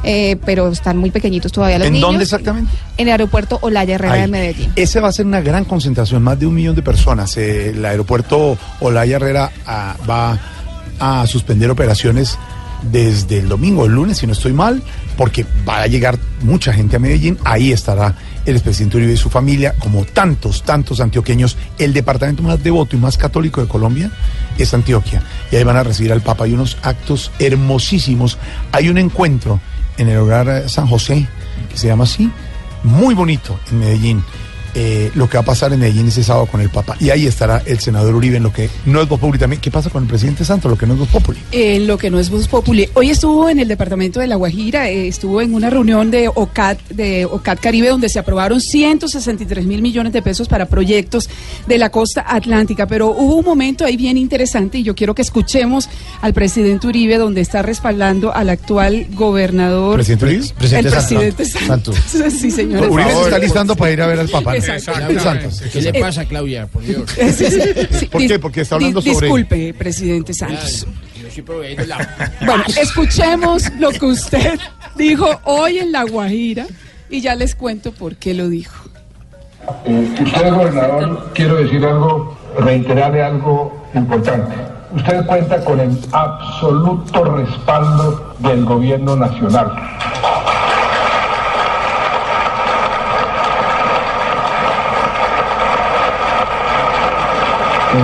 [0.08, 2.08] eh, pero están muy pequeñitos todavía los ¿En niños.
[2.08, 2.72] dónde exactamente?
[2.96, 4.20] En el aeropuerto Olaya Herrera Ahí.
[4.22, 4.72] de Medellín.
[4.76, 7.36] Ese va a ser una gran concentración, más de un millón de personas.
[7.36, 10.38] Eh, el aeropuerto Olaya Herrera ah, va
[11.00, 12.38] a suspender operaciones
[12.92, 14.80] desde el domingo, el lunes, si no estoy mal,
[15.16, 17.36] porque va a llegar mucha gente a Medellín.
[17.42, 18.14] Ahí estará
[18.44, 21.56] el expresidente Uribe y su familia, como tantos, tantos antioqueños.
[21.78, 24.12] El departamento más devoto y más católico de Colombia
[24.56, 25.20] es Antioquia.
[25.50, 26.44] Y ahí van a recibir al Papa.
[26.44, 28.38] Hay unos actos hermosísimos.
[28.70, 29.58] Hay un encuentro
[29.98, 31.26] en el hogar eh, San José,
[31.70, 32.30] que se llama así,
[32.82, 34.24] muy bonito en Medellín.
[34.78, 36.98] Eh, lo que va a pasar en Medellín ese sábado con el Papa.
[37.00, 39.58] Y ahí estará el senador Uribe en lo que no es Voz Populi también.
[39.58, 40.70] ¿Qué pasa con el presidente Santos?
[40.70, 41.38] Lo que no es Voz Populi.
[41.50, 42.86] En lo que no es Voz Populi.
[42.92, 46.78] Hoy estuvo en el departamento de La Guajira, eh, estuvo en una reunión de OCAT,
[46.90, 51.30] de OCAT Caribe, donde se aprobaron 163 mil millones de pesos para proyectos
[51.66, 52.86] de la costa atlántica.
[52.86, 55.88] Pero hubo un momento ahí bien interesante y yo quiero que escuchemos
[56.20, 59.94] al presidente Uribe, donde está respaldando al actual gobernador.
[59.94, 60.44] ¿Presidente Uribe?
[60.44, 61.96] el Presidente presidente Santos.
[61.96, 62.32] Santos.
[62.38, 62.90] sí, señor.
[62.90, 64.52] Uribe se está listando para ir a ver al Papa.
[64.52, 64.65] ¿no?
[64.80, 65.62] Santos.
[65.72, 66.66] ¿Qué le pasa, Claudia?
[66.66, 67.10] Por Dios.
[67.16, 67.60] Sí, sí,
[67.90, 68.06] sí.
[68.06, 68.38] ¿Por qué?
[68.38, 70.86] Porque está hablando sobre- Disculpe, presidente Santos.
[72.46, 74.58] Bueno, escuchemos lo que usted
[74.96, 76.66] dijo hoy en La Guajira
[77.10, 78.88] y ya les cuento por qué lo dijo.
[79.84, 84.54] Eh, usted, gobernador, quiero decir algo, reiterarle algo importante.
[84.94, 89.72] Usted cuenta con el absoluto respaldo del gobierno nacional.
[97.96, 98.02] Eh,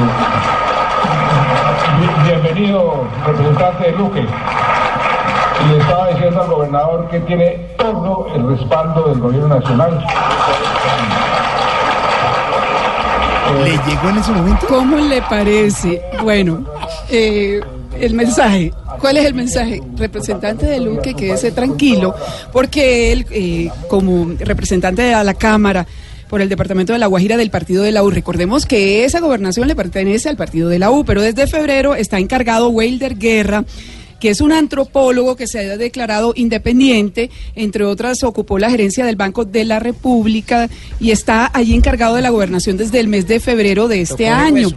[2.01, 4.21] bi- bienvenido, representante de Luque.
[4.21, 10.03] Y le estaba diciendo al gobernador que tiene todo el respaldo del gobierno nacional.
[13.65, 14.67] ¿Le llegó en ese momento?
[14.67, 16.01] ¿Cómo le parece?
[16.23, 16.65] Bueno,
[17.11, 17.61] eh,
[18.01, 18.73] el mensaje.
[18.99, 19.83] ¿Cuál es el mensaje?
[19.97, 22.15] Representante de Luque, quédese tranquilo,
[22.51, 25.87] porque él, eh, como representante de la Cámara
[26.33, 29.69] por el Departamento de La Guajira del Partido de la U, recordemos que esa gobernación
[29.69, 33.67] le pertenece al Partido de la U, pero desde febrero está encargado Wilder Guerra
[34.19, 39.17] que es un antropólogo que se ha declarado independiente, entre otras ocupó la gerencia del
[39.17, 43.41] Banco de la República y está allí encargado de la gobernación desde el mes de
[43.41, 44.69] febrero de este año.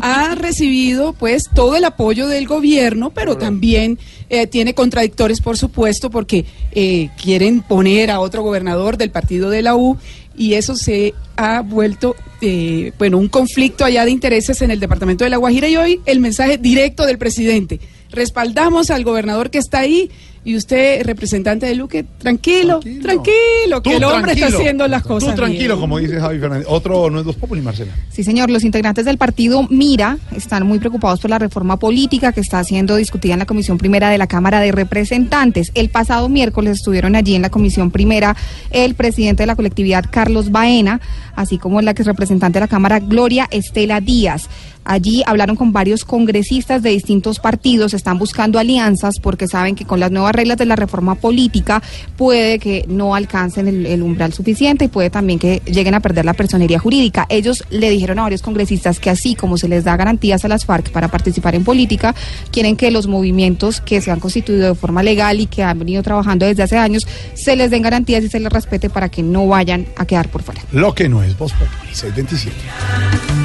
[0.00, 3.98] Ha recibido pues todo el apoyo del gobierno, pero también
[4.30, 9.60] eh, tiene contradictores, por supuesto, porque eh, quieren poner a otro gobernador del partido de
[9.60, 9.98] la U
[10.36, 15.24] y eso se ha vuelto, eh, bueno, un conflicto allá de intereses en el departamento
[15.24, 17.80] de La Guajira y hoy el mensaje directo del presidente.
[18.10, 20.10] Respaldamos al gobernador que está ahí
[20.44, 25.30] y usted, representante de Luque, tranquilo, tranquilo, que Tú el hombre está haciendo las cosas.
[25.30, 25.80] Tú tranquilo, bien.
[25.80, 26.66] como dice Javi Fernández.
[26.68, 27.92] Otro no es Voz Populi, Marcela.
[28.10, 28.50] Sí, señor.
[28.50, 32.96] Los integrantes del partido Mira están muy preocupados por la reforma política que está siendo
[32.96, 35.72] discutida en la Comisión Primera de la Cámara de Representantes.
[35.74, 38.36] El pasado miércoles estuvieron allí en la Comisión Primera
[38.70, 41.00] el presidente de la colectividad, Carlos Baena,
[41.36, 44.48] así como la que es representante de la Cámara, Gloria Estela Díaz.
[44.84, 50.00] Allí hablaron con varios congresistas de distintos partidos, están buscando alianzas porque saben que con
[50.00, 51.82] las nuevas reglas de la reforma política
[52.16, 56.34] puede que no alcancen el, umbral suficiente y puede también que lleguen a perder la
[56.34, 57.26] personería jurídica.
[57.28, 60.64] Ellos le dijeron a varios congresistas que así como se les da garantías a las
[60.66, 62.14] FARC para participar en política,
[62.50, 66.02] quieren que los movimientos que se han constituido de forma legal y que han venido
[66.02, 69.46] trabajando desde hace años se les den garantías y se les respete para que no
[69.46, 70.62] vayan a quedar por fuera.
[70.72, 73.43] Lo que no es Voz Populi, 627.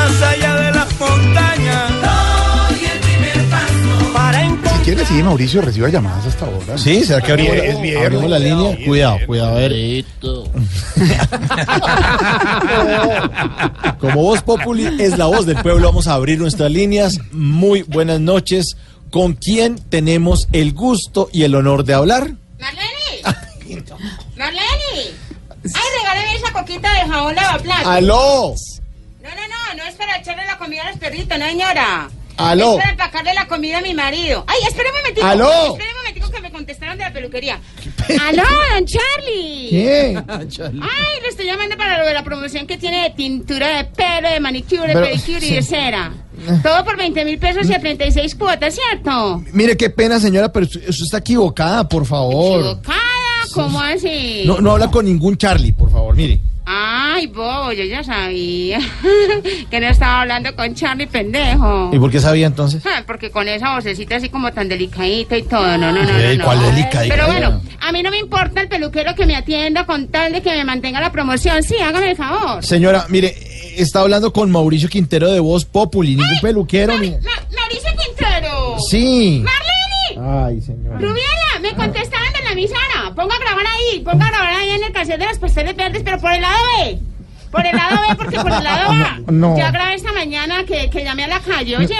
[0.00, 1.90] Más allá de las montañas.
[2.70, 4.76] Doy el primer paso para encontrar.
[4.78, 6.78] Si quiere, sí, Mauricio reciba llamadas hasta ahora.
[6.78, 8.06] Sí, ¿será que abrimos, Es viernes.
[8.06, 8.78] abrimos la línea?
[8.86, 9.72] Cuidado, cuidado, a ver.
[14.00, 17.18] Como Voz Populi es la voz del pueblo, vamos a abrir nuestras líneas.
[17.32, 18.76] Muy buenas noches.
[19.10, 22.30] ¿Con quién tenemos el gusto y el honor de hablar?
[22.58, 23.84] Marlene.
[24.36, 24.60] Marlene.
[25.62, 27.86] Ay, regáleme esa coquita de jabón lavaplatos.
[27.86, 28.54] ¡Aló!
[29.34, 32.10] No, no, no, no es para echarle la comida a los perritos, no, señora.
[32.36, 32.72] Aló.
[32.72, 34.44] Es para empacarle la comida a mi marido.
[34.46, 35.26] Ay, espere un momentico.
[35.26, 35.72] Aló.
[35.72, 37.60] Espere un momentico que me contestaron de la peluquería.
[38.26, 38.42] Aló,
[38.74, 39.68] don Charlie.
[39.70, 40.22] ¿Qué?
[40.28, 44.30] Ay, le estoy llamando para lo de la promoción que tiene de tintura de pelo,
[44.30, 46.12] de manicure, Pero, pedicure y de cera.
[46.62, 49.42] Todo por 20 mil pesos y a 36 cuotas, ¿cierto?
[49.52, 52.60] Mire, qué pena, señora, pero usted usted está equivocada, por favor.
[52.60, 52.96] ¿Equivocada?
[53.52, 54.44] ¿Cómo así?
[54.46, 56.40] No, no habla con ningún Charlie, por favor, mire.
[57.20, 58.78] Ay, bobo, yo ya sabía
[59.70, 61.90] que no estaba hablando con Charlie pendejo.
[61.92, 62.82] ¿Y por qué sabía entonces?
[62.86, 66.34] Ah, Porque con esa vocecita así como tan delicadita y todo, no, no, no, no,
[66.34, 66.44] no.
[66.46, 67.14] ¿cuál delicadita?
[67.14, 70.40] Pero bueno, a mí no me importa el peluquero que me atienda con tal de
[70.40, 71.62] que me mantenga la promoción.
[71.62, 72.64] Sí, hágame el favor.
[72.64, 73.34] Señora, mire,
[73.76, 77.10] está hablando con Mauricio Quintero de Voz Populi, ningún peluquero ni...
[77.10, 77.18] Ma-
[77.54, 78.78] Mauricio Quintero.
[78.88, 79.44] Sí.
[79.44, 80.46] Marlene.
[80.46, 80.96] Ay, señora.
[80.98, 83.12] Rubiela, me contestaban de la emisora.
[83.14, 86.02] Ponga a grabar ahí, ponga a grabar ahí en el cassette de las pasteles verdes,
[86.02, 86.98] pero por el lado B.
[87.50, 89.18] Por el lado B, porque por el lado A.
[89.30, 89.56] No.
[89.56, 91.96] Ya grabé esta mañana que, que llamé a la calle, oye.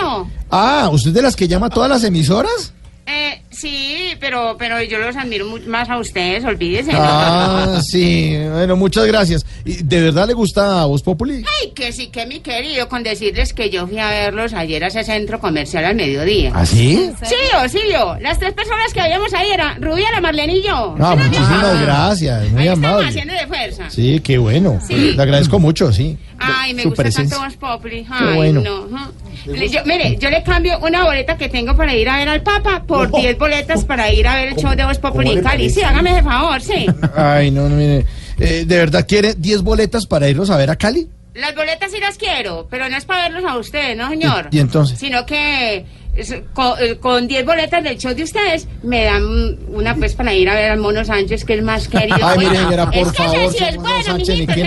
[0.51, 2.73] Ah, ¿usted es de las que llama a todas las emisoras?
[3.07, 6.93] Eh, sí, pero, pero yo los admiro mucho más a ustedes, olvídese.
[6.93, 6.99] ¿no?
[7.01, 8.37] Ah, sí.
[8.53, 9.45] Bueno, muchas gracias.
[9.65, 11.45] ¿Y ¿De verdad le gusta Voz Populi?
[11.62, 14.87] Ay, que sí, que mi querido, con decirles que yo fui a verlos ayer a
[14.89, 16.53] ese centro comercial al mediodía.
[16.55, 17.11] ¿Ah, sí?
[17.23, 18.16] Sí, yo, sí, yo.
[18.20, 20.97] Las tres personas que habíamos ahí eran Rubiela, Marlene y yo.
[20.99, 21.82] Ah, ¿Sí nos muchísimas vio?
[21.87, 22.51] gracias.
[22.51, 23.09] Muy Ahí estamos amable.
[23.09, 23.91] haciendo de fuerza.
[23.91, 24.78] Sí, qué bueno.
[24.87, 24.95] Sí.
[25.15, 26.16] Le agradezco mucho, sí.
[26.39, 27.37] Ay, me Su gusta presencia.
[27.37, 28.07] tanto Voz Populi.
[28.09, 28.61] Ay, bueno.
[28.62, 29.12] no.
[29.47, 32.82] yo- mire, yo le cambio una boleta que tengo para ir a ver al Papa
[32.87, 33.50] por 10 boletas
[33.87, 35.71] para ir a ver el show de Voz Populi en Cali.
[35.71, 36.87] Sí, hágame ese favor, sí.
[37.17, 38.05] Ay, no, no, mire.
[38.39, 41.09] Eh, ¿De verdad quiere 10 boletas para irnos a ver a Cali?
[41.35, 44.49] Las boletas sí las quiero, pero no es para verlos a ustedes, ¿no, señor?
[44.51, 44.99] ¿Y- y entonces?
[44.99, 45.85] Sino que
[46.17, 49.23] eh, con 10 boletas del show de ustedes me dan
[49.69, 52.17] una pues para ir a ver al Mono Sánchez, que es más querido.
[52.21, 53.37] Ay, mire, señora, por es que favor.
[53.39, 54.65] ese sí es bueno, Sánchez, mijito, que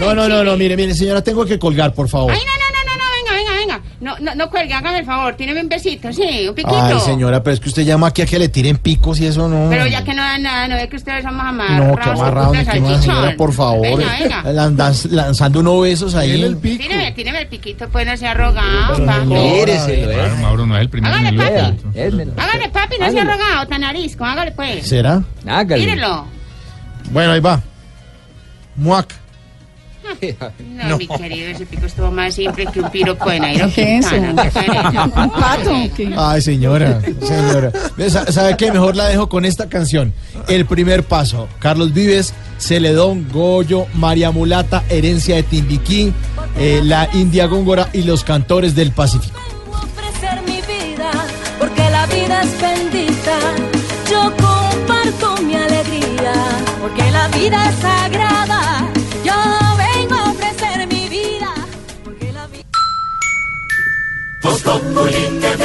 [0.00, 2.32] No, no, no, no, mire, mire, señora, tengo que colgar, por favor.
[2.32, 3.85] Ay, no, no, no, no, no, venga, venga, venga.
[3.98, 6.76] No, no, no cuelgue, hágame el favor, tíreme un besito, sí, un piquito.
[6.76, 9.48] Ay, señora, pero es que usted llama aquí a que le tiren picos y eso
[9.48, 9.70] no.
[9.70, 11.86] Pero ya que no dan nada, no ve que ustedes son más amarrados.
[11.86, 13.98] No, que amarrado, ni que más, señora, por favor.
[13.98, 14.92] Venga, venga.
[15.10, 16.56] Lanzando unos besos ahí.
[16.62, 19.24] Tíreme, tíreme el piquito, pues no sea arrogado, papi.
[20.04, 21.98] Claro, Mauro no es el primer Hágale, papi.
[22.36, 24.86] Hágale, papi, no sea arrogado, tan arisco, hágale pues.
[24.86, 25.22] ¿Será?
[25.80, 26.26] Tírelo.
[27.12, 27.62] Bueno, ahí va.
[28.76, 29.25] Muac.
[30.86, 34.06] No, mi querido, ese pico estuvo más simple que un piropo de Nairo ¿Qué es
[34.06, 34.14] eso?
[34.16, 34.42] Quintana.
[34.42, 35.04] ¿Qué pereza.
[35.16, 35.70] ¿Un pato?
[35.96, 36.14] ¿Qué?
[36.16, 37.72] Ay, señora, señora.
[38.30, 38.70] ¿Sabe qué?
[38.72, 40.12] Mejor la dejo con esta canción.
[40.48, 41.48] El primer paso.
[41.58, 46.12] Carlos Vives, Celedón, Goyo, María Mulata, Herencia de Timbiquí,
[46.58, 49.38] eh, la India Góngora y los cantores del Pacífico.
[49.70, 51.10] ofrecer mi vida,
[51.58, 53.38] porque la vida es bendita.
[54.10, 56.32] Yo comparto mi alegría,
[56.80, 58.55] porque la vida es sagrada.
[64.66, 65.64] Populi TV,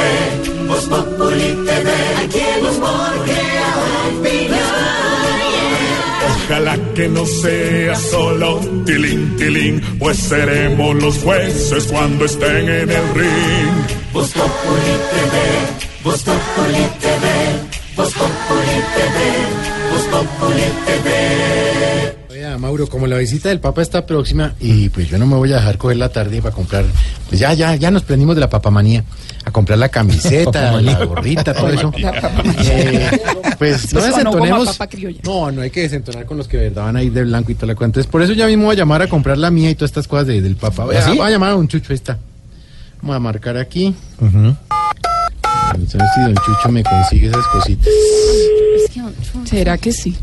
[0.68, 1.88] Voz Populi TV.
[2.22, 3.52] Aquí el humor crea
[6.44, 13.14] Ojalá que no sea solo tilín, tilín, pues seremos los jueces cuando estén en el
[13.14, 13.74] ring.
[14.12, 15.34] Voz Populi TV,
[16.04, 17.26] Voz Populi TV,
[17.96, 19.16] Voz Populi TV,
[19.90, 21.91] Voz Populi TV.
[22.62, 25.56] Mauro, como la visita del Papa está próxima y pues yo no me voy a
[25.56, 26.84] dejar coger la tarde para comprar,
[27.28, 29.02] pues ya, ya, ya nos prendimos de la papamanía
[29.44, 31.92] a comprar la camiseta, la gorrita, todo eso.
[32.74, 33.20] Eh,
[33.58, 34.78] pues no como a desentonemos.
[35.24, 37.50] No, no hay que desentonar con los que de verdad van a ir de blanco
[37.50, 37.98] y toda la cuenta.
[37.98, 40.06] Entonces, por eso ya mismo voy a llamar a comprar la mía y todas estas
[40.08, 40.84] cosas de- del Papa.
[40.84, 41.16] Voy a, ¿Ah, sí?
[41.16, 42.18] voy a llamar a don Chucho, ahí está.
[43.00, 43.94] Vamos a marcar aquí.
[44.20, 47.88] A ver si don Chucho me consigue esas cositas.
[49.44, 50.16] ¿Será que sí?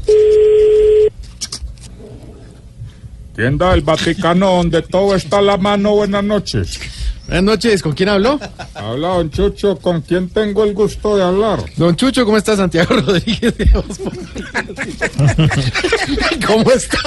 [3.39, 5.95] Tienda del Vaticano, donde todo está a la mano.
[5.95, 6.77] Buenas noches.
[7.25, 8.37] Buenas noches, ¿con quién habló?
[8.73, 11.63] Habla don Chucho, ¿con quién tengo el gusto de hablar?
[11.77, 13.71] Don Chucho, ¿cómo está Santiago Rodríguez de?
[16.45, 16.97] ¿Cómo está?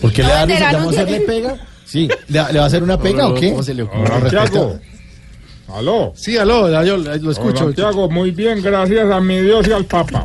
[0.00, 1.58] ¿Por qué le vamos a hacerle pega?
[1.84, 2.08] Sí.
[2.28, 3.50] ¿Le, le va a hacer una pega o qué?
[3.50, 4.30] ¿Cómo se le ocurre?
[5.68, 6.14] ¿Aló?
[6.16, 7.64] Sí, aló, ya yo lo escucho.
[7.64, 10.24] Santiago, muy bien, gracias a mi Dios y al Papa.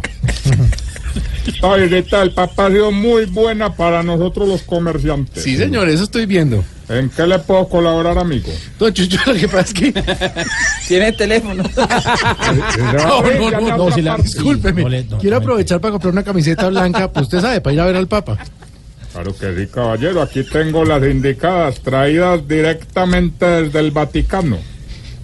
[1.53, 5.43] Esta visita del Papa ha sido muy buena para nosotros los comerciantes.
[5.43, 6.63] Sí, señor, eso estoy viendo.
[6.87, 8.49] ¿En qué le puedo colaborar, amigo?
[8.79, 9.93] Don Chucho, lo que pasa es que...
[10.87, 11.63] Tiene teléfono.
[12.93, 14.81] No, no, no, no, si la- discúlpeme.
[14.81, 17.61] sí, no le- no, Quiero no, aprovechar para comprar una camiseta blanca, pues usted sabe,
[17.61, 18.37] para ir a ver al Papa.
[19.13, 20.21] Claro que sí, caballero.
[20.21, 24.57] Aquí tengo las indicadas, traídas directamente desde el Vaticano.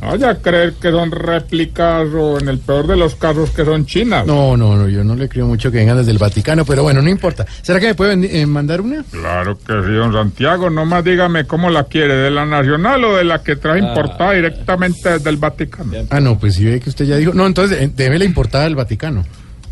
[0.01, 3.85] Vaya a creer que son réplicas o en el peor de los casos que son
[3.85, 4.25] chinas.
[4.27, 7.01] No, no, no, yo no le creo mucho que vengan desde el Vaticano, pero bueno,
[7.01, 7.45] no importa.
[7.61, 9.03] ¿Será que me pueden eh, mandar una?
[9.09, 10.69] Claro que sí, don Santiago.
[10.69, 13.87] Nomás dígame cómo la quiere, de la nacional o de la que trae Ah.
[13.87, 15.91] importada directamente desde el Vaticano.
[16.09, 17.33] Ah, no, pues si ve que usted ya dijo.
[17.33, 19.25] No, entonces eh, debe la importada del Vaticano.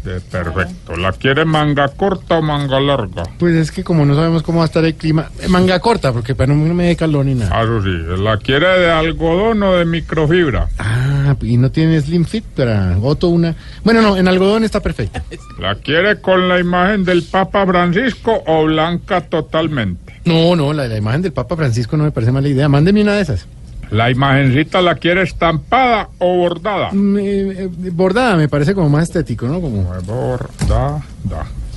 [0.05, 0.95] Eh, perfecto.
[0.97, 3.23] ¿La quiere manga corta o manga larga?
[3.39, 6.11] Pues es que como no sabemos cómo va a estar el clima, eh, manga corta,
[6.11, 7.51] porque para no me dé calor ni nada.
[7.53, 8.21] Ah, Eso sí.
[8.21, 10.67] ¿La quiere de algodón o de microfibra?
[10.77, 13.55] Ah, y no tiene Slim Fit para Otto una.
[13.83, 15.21] Bueno, no, en algodón está perfecto.
[15.59, 20.21] ¿La quiere con la imagen del Papa Francisco o blanca totalmente?
[20.25, 22.67] No, no, la, la imagen del Papa Francisco no me parece mala idea.
[22.67, 23.47] Mándeme una de esas.
[23.93, 26.89] ¿La imagencita la quiere estampada o bordada?
[26.91, 27.21] Mm, eh,
[27.59, 29.61] eh, bordada me parece como más estético, ¿no?
[29.61, 29.83] Como...
[30.05, 31.01] Bordada.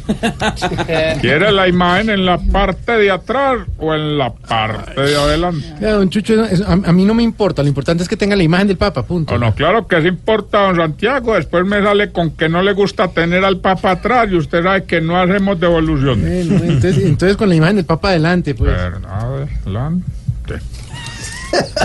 [1.20, 5.66] ¿Quiere la imagen en la parte de atrás o en la parte de adelante?
[5.80, 8.44] Don Chucho, eso- a, a mí no me importa, lo importante es que tenga la
[8.44, 9.34] imagen del Papa, punto.
[9.36, 11.34] No, no, claro que sí importa, don Santiago.
[11.34, 14.84] Después me sale con que no le gusta tener al Papa atrás y usted sabe
[14.84, 16.48] que no hacemos devoluciones.
[16.48, 18.72] Bueno, entonces, entonces con la imagen del Papa adelante, pues.
[18.74, 20.04] Adelante.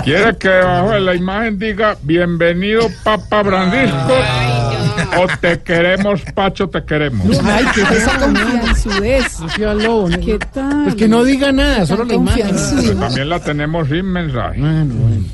[0.04, 4.14] ¿Quiere que debajo de la imagen diga bienvenido Papa Francisco?
[5.22, 7.38] O te queremos, Pacho, te queremos.
[7.44, 9.38] Ay, qué es esa confianzudez.
[10.24, 10.82] ¿Qué tal?
[10.84, 12.54] Pues que no diga nada, solo la imagen.
[12.98, 14.60] También la tenemos sin mensaje.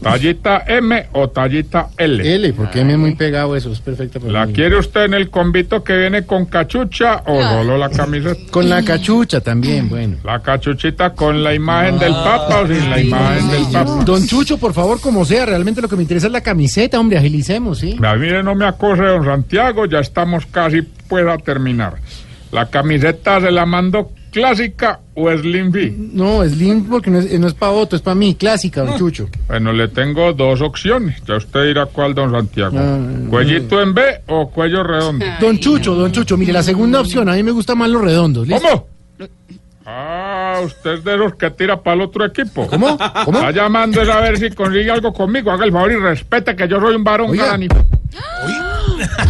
[0.02, 2.34] ¿Tallita M o tallita L?
[2.34, 4.52] L, porque M es muy pegado eso, es perfecto para ¿La mí.
[4.52, 8.38] quiere usted en el convito que viene con cachucha o solo la camiseta?
[8.50, 10.16] Con la cachucha también, bueno.
[10.24, 14.02] La cachuchita con la imagen del Papa o sin la imagen del Papa.
[14.04, 17.18] Don Chucho, por favor, como sea, realmente lo que me interesa es la camiseta, hombre,
[17.18, 17.96] agilicemos, ¿sí?
[18.18, 21.96] Mire, no me acose, don Santiago, ya estamos casi pues a terminar.
[22.52, 25.92] ¿La camiseta se la mando clásica o slim fit?
[25.92, 29.28] No, Slim porque no es, no es para Otto, es para mí, clásica, don Chucho.
[29.46, 31.22] Bueno, le tengo dos opciones.
[31.26, 32.78] Ya usted dirá cuál, don Santiago.
[32.78, 32.98] Ah,
[33.28, 35.26] ¿Cuellito en B o cuello redondo?
[35.40, 38.48] Don Chucho, don Chucho, mire, la segunda opción, a mí me gustan más los redondos.
[38.48, 38.66] ¿listo?
[38.66, 38.86] ¿Cómo?
[39.90, 42.66] Ah, usted es de los que tira para el otro equipo.
[42.66, 42.98] ¿Cómo?
[43.24, 43.38] ¿Cómo?
[43.38, 45.50] Está llamando es a ver si consigue algo conmigo.
[45.50, 47.30] Haga el favor y respete que yo soy un varón.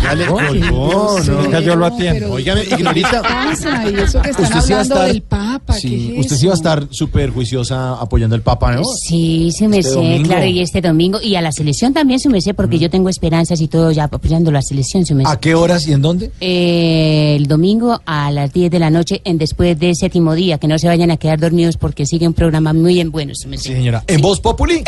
[0.03, 1.61] Ya le colgó, no.
[1.61, 2.33] Yo lo atiendo.
[2.33, 3.23] Óigame, Ignorita.
[3.23, 3.91] pasa?
[3.91, 6.21] Y eso que están Usted sí va a hablando estar- del Papa, Sí, ¿qué es
[6.21, 6.61] usted sí va a eso?
[6.63, 8.83] estar súper juiciosa apoyando al Papa, ¿no?
[8.85, 10.29] Sí, su merced, domingo.
[10.29, 11.21] claro, y este domingo.
[11.23, 14.51] Y a la selección también, su merced, porque yo tengo esperanzas y todo ya apoyando
[14.51, 15.33] la selección, su merced.
[15.33, 16.31] ¿A qué horas y en dónde?
[16.41, 20.69] Eh, el domingo a las 10 de la noche, en después del séptimo día, que
[20.69, 23.71] no se vayan a quedar dormidos porque sigue un programa muy bien bueno, su merced.
[23.71, 24.03] Sí, señora.
[24.07, 24.83] ¿En Voz Populi?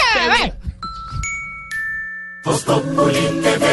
[2.51, 3.65] Voz Populi TV,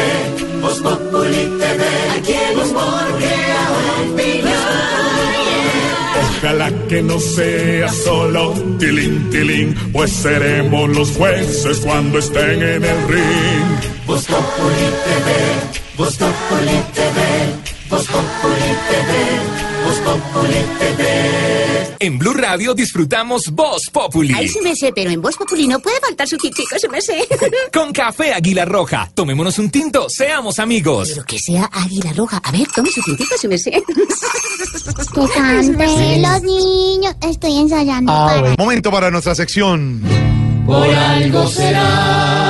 [0.62, 1.82] Voz Populi TV,
[2.16, 3.68] aquí el humor crea
[6.38, 13.08] Ojalá que no sea solo tilín, tilín, pues seremos los jueces cuando estén en el
[13.08, 14.06] ring.
[14.06, 15.28] Voz Populi TV,
[15.96, 21.96] Voz Populi TV, Voz Populi TV, Voz Populi TV.
[22.00, 24.32] En Blue Radio disfrutamos Voz Populi.
[24.34, 27.20] Ay, su merced, pero en Voz Populi no puede faltar su tintico, su merced.
[27.72, 29.10] Con café Águila Roja.
[29.14, 31.10] Tomémonos un tinto, seamos amigos.
[31.10, 32.40] Pero que sea águila roja.
[32.42, 33.72] A ver, tome su tintico, merced.
[35.14, 37.14] Que canten los niños.
[37.22, 38.54] Estoy ensayando para.
[38.56, 40.02] Momento para nuestra sección.
[40.66, 42.47] Por algo será.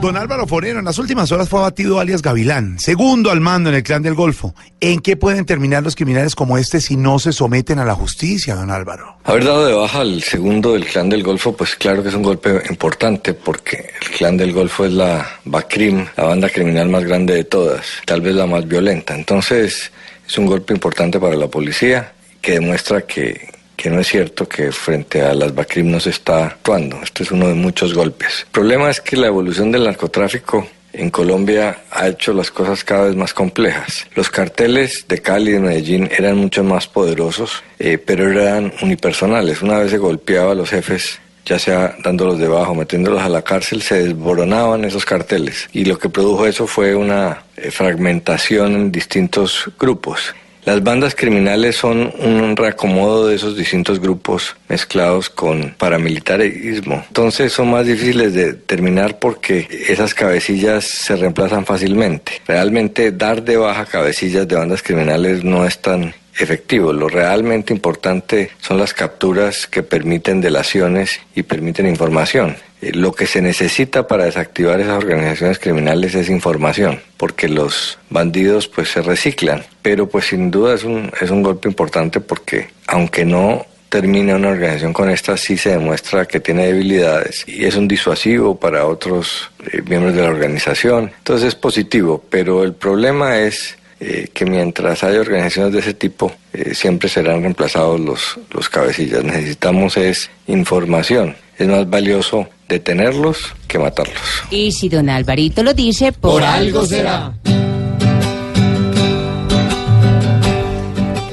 [0.00, 3.76] Don Álvaro Forero en las últimas horas fue abatido alias Gavilán, segundo al mando en
[3.76, 4.54] el clan del Golfo.
[4.78, 8.54] ¿En qué pueden terminar los criminales como este si no se someten a la justicia,
[8.54, 9.16] don Álvaro?
[9.24, 12.22] Haber dado de baja al segundo del clan del Golfo, pues claro que es un
[12.22, 17.34] golpe importante porque el clan del Golfo es la BACRIM, la banda criminal más grande
[17.34, 19.14] de todas, tal vez la más violenta.
[19.14, 19.90] Entonces
[20.28, 22.12] es un golpe importante para la policía
[22.42, 26.46] que demuestra que, que no es cierto que frente a las BACRIM no se está
[26.46, 26.98] actuando.
[27.02, 28.42] Este es uno de muchos golpes.
[28.46, 33.04] El problema es que la evolución del narcotráfico en Colombia ha hecho las cosas cada
[33.04, 34.06] vez más complejas.
[34.14, 39.60] Los carteles de Cali y de Medellín eran mucho más poderosos, eh, pero eran unipersonales.
[39.60, 43.80] Una vez se golpeaba a los jefes ya sea dándolos debajo, metiéndolos a la cárcel,
[43.80, 45.68] se desboronaban esos carteles.
[45.72, 50.34] Y lo que produjo eso fue una eh, fragmentación en distintos grupos.
[50.66, 57.04] Las bandas criminales son un reacomodo de esos distintos grupos mezclados con paramilitarismo.
[57.06, 62.42] Entonces son más difíciles de terminar porque esas cabecillas se reemplazan fácilmente.
[62.48, 66.92] Realmente dar de baja cabecillas de bandas criminales no es tan efectivo.
[66.92, 72.56] Lo realmente importante son las capturas que permiten delaciones y permiten información.
[72.80, 78.68] Eh, Lo que se necesita para desactivar esas organizaciones criminales es información, porque los bandidos
[78.68, 79.64] pues se reciclan.
[79.82, 84.48] Pero pues sin duda es un, es un golpe importante porque aunque no termine una
[84.48, 89.50] organización con esta, sí se demuestra que tiene debilidades y es un disuasivo para otros
[89.72, 91.12] eh, miembros de la organización.
[91.18, 96.32] Entonces es positivo, pero el problema es eh, que mientras haya organizaciones de ese tipo,
[96.52, 99.24] eh, siempre serán reemplazados los, los cabecillas.
[99.24, 101.36] Necesitamos es información.
[101.58, 104.16] Es más valioso detenerlos que matarlos.
[104.50, 107.32] Y si don Alvarito lo dice, por, Por algo será.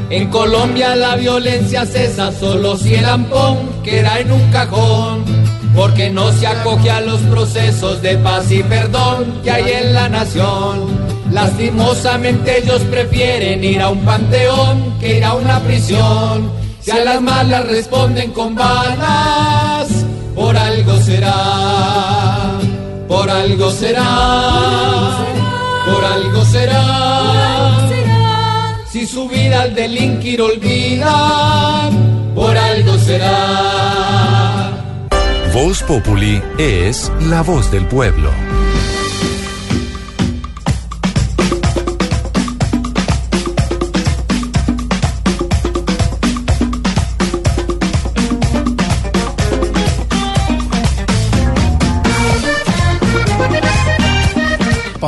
[0.10, 5.26] En Colombia la violencia cesa solo si el ampón queda en un cajón,
[5.76, 10.10] porque no se acoge a los procesos de paz y perdón que hay en la
[10.10, 11.13] nación.
[11.34, 16.52] Lastimosamente ellos prefieren ir a un panteón que ir a una prisión.
[16.80, 19.88] Si a las malas responden con balas,
[20.36, 22.52] por algo será,
[23.08, 25.26] por algo será,
[25.88, 27.90] por algo será.
[28.92, 31.90] Si su vida al delinquir olvidan,
[32.36, 34.70] por algo será.
[35.52, 38.30] Voz Populi es la voz del pueblo.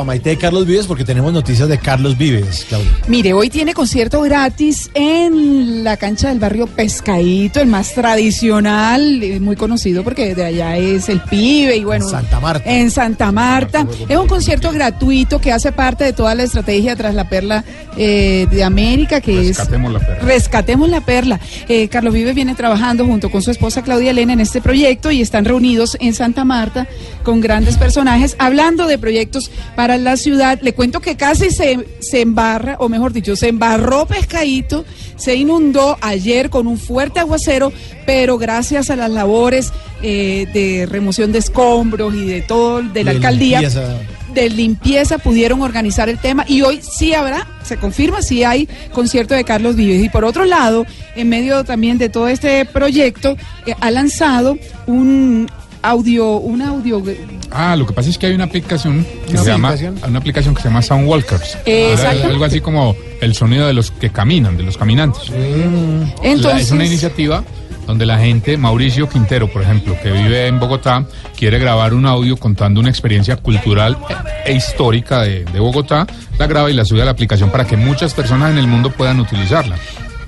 [0.06, 2.92] Pamaite de Carlos Vives porque tenemos noticias de Carlos Vives, Claudia.
[3.08, 9.40] Mire, hoy tiene concierto gratis en la cancha del barrio Pescadito, el más tradicional, eh,
[9.40, 12.08] muy conocido porque de allá es el pibe y bueno.
[12.08, 12.70] Santa Marta.
[12.72, 13.84] En Santa Marta.
[14.08, 17.64] Es un concierto gratuito que hace parte de toda la estrategia tras la perla
[17.96, 20.18] eh, de América, que Rescatemos la perla.
[20.18, 21.40] es Rescatemos la Perla.
[21.68, 25.20] Eh, Carlos Vives viene trabajando junto con su esposa Claudia Elena en este proyecto y
[25.20, 26.86] están reunidos en Santa Marta
[27.24, 30.58] con grandes personajes hablando de proyectos para la ciudad.
[30.62, 34.84] Le cuento que casi se, se embarra, o mejor dicho, se embarró Pescadito,
[35.16, 37.72] se inundó ayer con un fuerte aguacero,
[38.06, 43.10] pero gracias a las labores eh, de remoción de escombros y de todo, de la
[43.12, 43.98] De alcaldía limpieza.
[44.34, 49.34] de limpieza pudieron organizar el tema y hoy sí habrá, se confirma, sí hay concierto
[49.34, 50.04] de Carlos Vives.
[50.04, 50.84] Y por otro lado,
[51.16, 53.36] en medio también de todo este proyecto,
[53.66, 55.48] eh, ha lanzado un
[55.90, 57.02] audio, un audio...
[57.50, 59.74] Ah, lo que pasa es que hay una aplicación que ¿Una se llama
[60.08, 61.54] una aplicación que se llama Soundwalkers.
[61.64, 62.26] Algo- exacto.
[62.26, 65.30] Algo así como el sonido de los que caminan, de los caminantes.
[65.30, 67.44] La- Entonces- es una iniciativa
[67.86, 71.04] donde la gente, Mauricio Quintero, por ejemplo, que vive en Bogotá,
[71.36, 73.96] quiere grabar un audio contando una experiencia cultural
[74.44, 76.04] e, e histórica de, de Bogotá,
[76.36, 78.90] la graba y la sube a la aplicación para que muchas personas en el mundo
[78.90, 79.76] puedan utilizarla.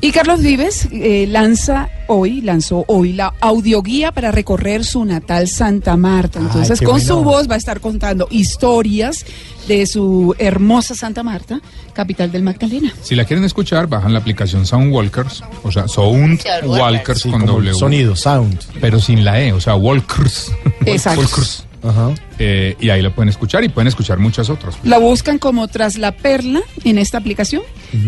[0.01, 5.97] Y Carlos Vives eh, lanza hoy, lanzó hoy la audioguía para recorrer su natal Santa
[5.97, 6.39] Marta.
[6.39, 7.05] Entonces, con bueno.
[7.05, 9.27] su voz va a estar contando historias
[9.67, 11.61] de su hermosa Santa Marta,
[11.95, 12.95] capital del Magdalena.
[13.03, 17.75] Si la quieren escuchar, bajan la aplicación Soundwalkers, o sea, Soundwalkers Sí, con W.
[17.75, 18.59] sonido, sound.
[18.81, 20.53] Pero sin la E, o sea, Walkers.
[20.87, 21.21] Exacto.
[21.23, 21.65] Walkers.
[21.89, 22.11] Ajá.
[22.39, 24.77] Eh, y ahí lo pueden escuchar y pueden escuchar muchas otras.
[24.85, 27.63] La buscan como Tras la Perla en esta aplicación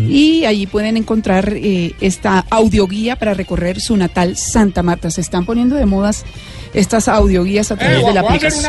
[0.07, 5.09] y allí pueden encontrar eh, esta audioguía para recorrer su natal Santa Marta.
[5.09, 6.23] Se están poniendo de modas
[6.73, 8.67] estas audioguías a Eh, través de voy la a hacer una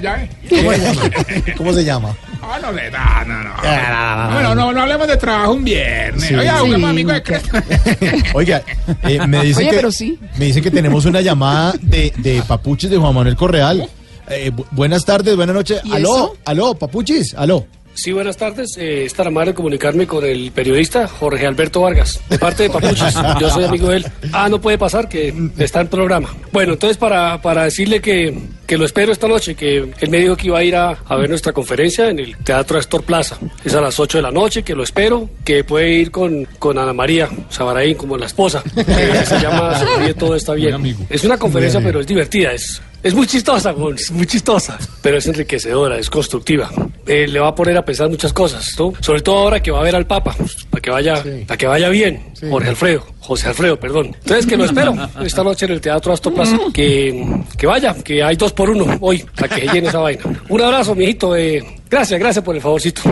[0.00, 0.28] llame.
[0.50, 1.02] ¿Cómo se llama?
[1.56, 2.16] ¿Cómo se llama?
[2.42, 4.32] Ah, no le da, no, no.
[4.32, 6.24] Bueno, no, no hablemos de trabajo un viernes.
[6.24, 6.34] Sí.
[6.34, 7.22] Oye, Sí, amigo de.
[8.34, 8.62] Oiga,
[9.04, 10.18] eh, me dicen Oye, que pero sí.
[10.38, 13.88] me dicen que tenemos una llamada de, de Papuchis de Juan Manuel Correal.
[14.32, 15.80] Eh, bu- buenas tardes, buenas noches.
[15.84, 16.36] ¿Y Aló, eso?
[16.44, 17.66] aló, Papuchis, aló.
[17.94, 18.78] Sí, buenas tardes.
[18.78, 23.14] Eh, es tan amable comunicarme con el periodista Jorge Alberto Vargas, de parte de Papuchis.
[23.38, 24.06] Yo soy amigo de él.
[24.32, 26.34] Ah, no puede pasar, que está en programa.
[26.52, 28.34] Bueno, entonces para, para decirle que,
[28.66, 31.16] que lo espero esta noche, que él me dijo que iba a ir a, a
[31.16, 33.36] ver nuestra conferencia en el Teatro Astor Plaza.
[33.62, 36.78] Es a las 8 de la noche, que lo espero, que puede ir con, con
[36.78, 38.84] Ana María Sabaraín como la esposa, que
[39.26, 39.78] se llama
[40.18, 40.96] Todo Está Bien.
[41.10, 45.18] Es una conferencia, pero es divertida, es, es muy chistosa, Gon, es muy chistosa, pero
[45.18, 46.70] es enriquecedora, es constructiva.
[47.06, 48.92] eh, le va a poner a pensar muchas cosas, ¿no?
[49.00, 50.34] Sobre todo ahora que va a ver al Papa,
[50.70, 54.14] para que vaya, para que vaya bien, Jorge Alfredo, José Alfredo, perdón.
[54.22, 58.22] Entonces que lo espero esta noche en el Teatro Astor Plaza, que, que vaya, que
[58.22, 60.22] hay dos por uno hoy, para que llene esa vaina.
[60.48, 63.02] Un abrazo, mijito, eh, gracias, gracias por el favorcito.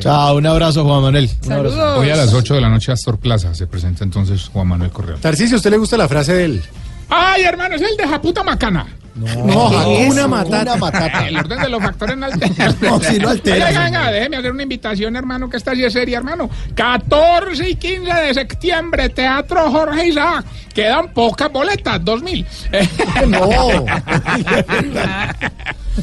[0.00, 1.30] Chao, un abrazo, Juan Manuel.
[1.46, 1.98] Un abrazo.
[2.00, 5.16] Hoy a las 8 de la noche Astor Plaza se presenta entonces Juan Manuel Correa.
[5.20, 6.62] Tarcisio, ¿a usted le gusta la frase del
[7.08, 8.86] Ay, hermano, es el de Japuta Macana.
[9.14, 10.76] No, Hakuna Matata.
[10.76, 11.26] Matata.
[11.28, 12.72] El orden de los factores no altera.
[12.80, 13.84] No, si no altera, señor.
[13.84, 16.48] venga, déjeme hacer una invitación, hermano, que esta sí es seria, hermano.
[16.74, 20.44] 14 y 15 de septiembre, Teatro Jorge Isaac.
[20.72, 22.46] Quedan pocas boletas, 2000.
[23.26, 23.48] No.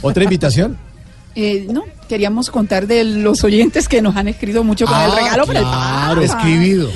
[0.02, 0.78] ¿Otra invitación?
[1.36, 5.16] Eh, no, queríamos contar de los oyentes que nos han escrito mucho con el Ah,
[5.16, 6.22] regalo para el claro.
[6.22, 6.26] Papa.
[6.26, 6.90] Escribido.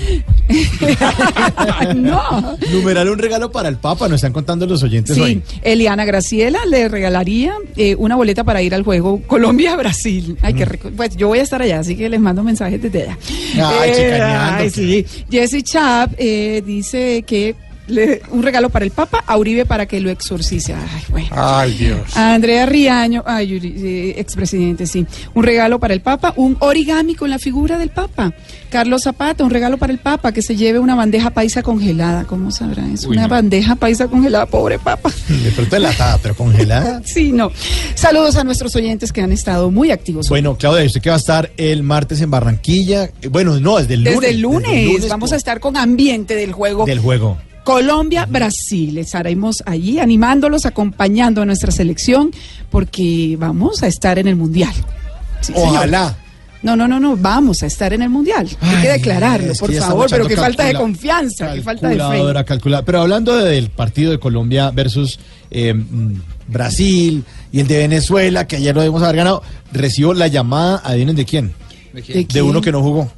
[1.95, 2.57] no.
[2.71, 5.41] Numeral un regalo para el Papa, nos están contando los oyentes Sí, hoy.
[5.61, 10.37] Eliana Graciela le regalaría eh, una boleta para ir al juego Colombia-Brasil.
[10.41, 10.89] Ay, qué rico.
[10.95, 13.17] Pues yo voy a estar allá, así que les mando mensajes desde allá.
[13.55, 15.05] Ay, Eh, ay, sí.
[15.29, 17.55] Jesse Chap eh, dice que
[17.89, 20.73] le- un regalo para el Papa, a Uribe para que lo exorcice.
[20.73, 21.27] Ay, bueno.
[21.31, 22.15] Ay, Dios.
[22.15, 25.05] A Andrea Riaño, ay, eh, expresidente, sí.
[25.33, 28.33] Un regalo para el Papa, un origami con la figura del Papa.
[28.69, 32.25] Carlos Zapata, un regalo para el Papa, que se lleve una bandeja paisa congelada.
[32.25, 33.09] ¿Cómo sabrá eso?
[33.09, 33.29] Uy, una no.
[33.29, 35.11] bandeja paisa congelada, pobre Papa.
[35.27, 37.01] De pronto enlatada, pero congelada.
[37.09, 37.51] Sí, no.
[37.95, 40.29] Saludos a nuestros oyentes que han estado muy activos.
[40.29, 43.05] Bueno, Claudia, ¿usted qué va a estar el martes en Barranquilla?
[43.21, 44.19] Eh, Bueno, no, desde el lunes.
[44.21, 46.85] Desde el lunes, desde el lunes vamos a estar con ambiente del juego.
[46.85, 47.37] del juego.
[47.63, 48.97] Colombia-Brasil.
[48.97, 52.31] Estaremos allí animándolos, acompañando a nuestra selección,
[52.69, 54.73] porque vamos a estar en el Mundial.
[55.41, 55.69] Sí, señor.
[55.69, 56.17] Ojalá.
[56.61, 58.49] No, no, no, no, vamos a estar en el Mundial.
[58.59, 62.43] Hay que declararlo, que por favor, pero qué falta de confianza, qué falta de fe.
[62.45, 62.85] Calculadora.
[62.85, 65.19] Pero hablando del partido de Colombia versus
[65.51, 66.15] eh, mm,
[66.47, 67.23] Brasil
[67.53, 69.41] y el de Venezuela, que ayer lo debemos haber ganado,
[69.71, 71.53] recibo la llamada, adivinen de quién.
[71.93, 72.43] ¿De De quién?
[72.43, 73.09] uno que no jugó.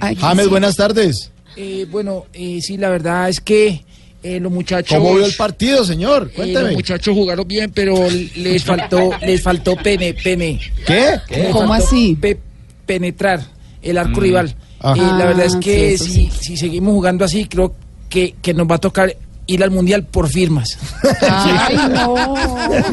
[0.00, 0.50] Ay, James, sí.
[0.50, 1.30] buenas tardes.
[1.56, 3.84] Eh, bueno, eh, sí, la verdad es que
[4.22, 4.96] eh, los muchachos...
[4.98, 6.28] ¿Cómo vio el partido, señor?
[6.32, 6.64] eh, Cuénteme.
[6.66, 7.94] los muchachos jugaron bien, pero
[8.36, 10.60] les faltó, les faltó pene, pene.
[10.86, 11.20] ¿Qué?
[11.52, 12.16] ¿Cómo así?
[12.20, 12.38] pe-
[12.86, 13.40] penetrar
[13.82, 14.54] el arco rival.
[14.80, 14.94] Ah.
[14.96, 17.74] Eh, la verdad es Ah, que sí, si, si seguimos jugando así, creo
[18.08, 19.14] que, que nos va a tocar
[19.46, 20.78] ir al mundial por firmas.
[21.20, 22.14] Ay, no.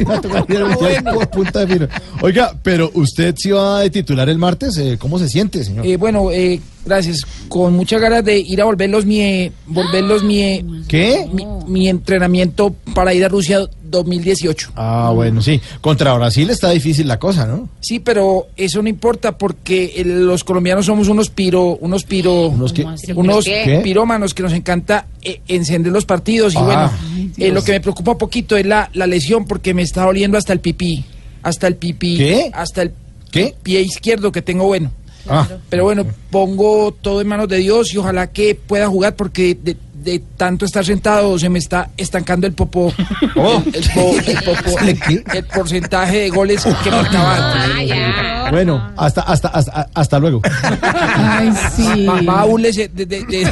[1.13, 1.89] Por punta de firma.
[2.21, 5.85] Oiga, pero usted sí va a titular el martes, eh, ¿cómo se siente, señor?
[5.85, 7.25] Eh, bueno, eh, gracias.
[7.47, 11.27] Con muchas ganas de ir a volverlos mi, volverlos mi, ¿Qué?
[11.31, 14.71] mi, mi entrenamiento para ir a Rusia 2018.
[14.75, 15.59] Ah, bueno, sí.
[15.81, 17.67] Contra Brasil está difícil la cosa, ¿no?
[17.81, 22.85] Sí, pero eso no importa porque los colombianos somos unos piro, unos piro, ¿Unos qué?
[23.15, 23.81] unos ¿Qué?
[23.83, 26.63] pirómanos que nos encanta eh, encender los partidos y Ah.
[26.63, 30.05] bueno, eh, lo que me preocupa un poquito es la, la lesión porque me está
[30.05, 31.03] doliendo hasta el pipí,
[31.43, 32.49] hasta el pipí, ¿Qué?
[32.53, 32.93] hasta el
[33.29, 33.55] ¿Qué?
[33.61, 34.91] pie izquierdo que tengo bueno.
[35.29, 35.47] Ah.
[35.69, 39.77] Pero bueno, pongo todo en manos de Dios y ojalá que pueda jugar porque de,
[39.93, 42.91] de tanto estar sentado se me está estancando el popo,
[43.35, 43.61] Oh.
[43.67, 48.51] el, el po- el popo- el- el porcentaje de goles que marcaba antes.
[48.51, 50.41] Bueno, hasta, hasta, hasta, hasta luego.
[50.81, 52.05] Ay, sí.
[52.05, 53.45] Ba- baúles de, de- de- ¿De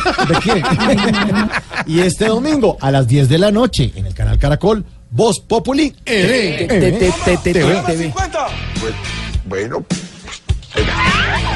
[0.43, 0.63] qué?
[1.85, 5.91] y este domingo a las 10 de la noche en el canal Caracol, Voz Populi.
[6.03, 6.67] TV.
[9.45, 9.85] Bueno.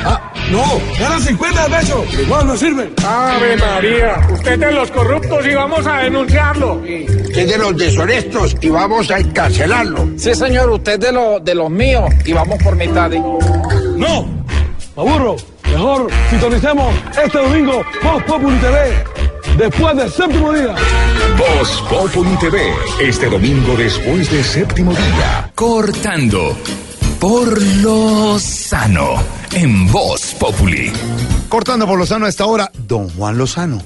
[0.05, 0.63] Ah, no,
[0.99, 2.05] ganan 50 de peso.
[2.21, 2.93] Igual no sirven.
[3.05, 6.81] Ave María, usted es de los corruptos y vamos a denunciarlo.
[6.85, 10.09] Es de los deshonestos y vamos a encarcelarlo.
[10.17, 13.09] Sí, señor, usted de, lo, de los míos y vamos por mitad.
[13.09, 14.27] No,
[14.95, 15.35] aburro.
[15.71, 16.93] Mejor sintonicemos
[17.23, 19.03] este domingo Voz Populi TV.
[19.57, 20.75] Después del séptimo día.
[21.38, 22.59] Voz Populi TV,
[23.01, 25.51] este domingo después de séptimo día.
[25.55, 26.55] Cortando
[27.23, 29.13] por lo sano
[29.53, 30.91] en Voz Populi.
[31.47, 33.81] Cortando por Lozano a esta hora, don Juan Lozano,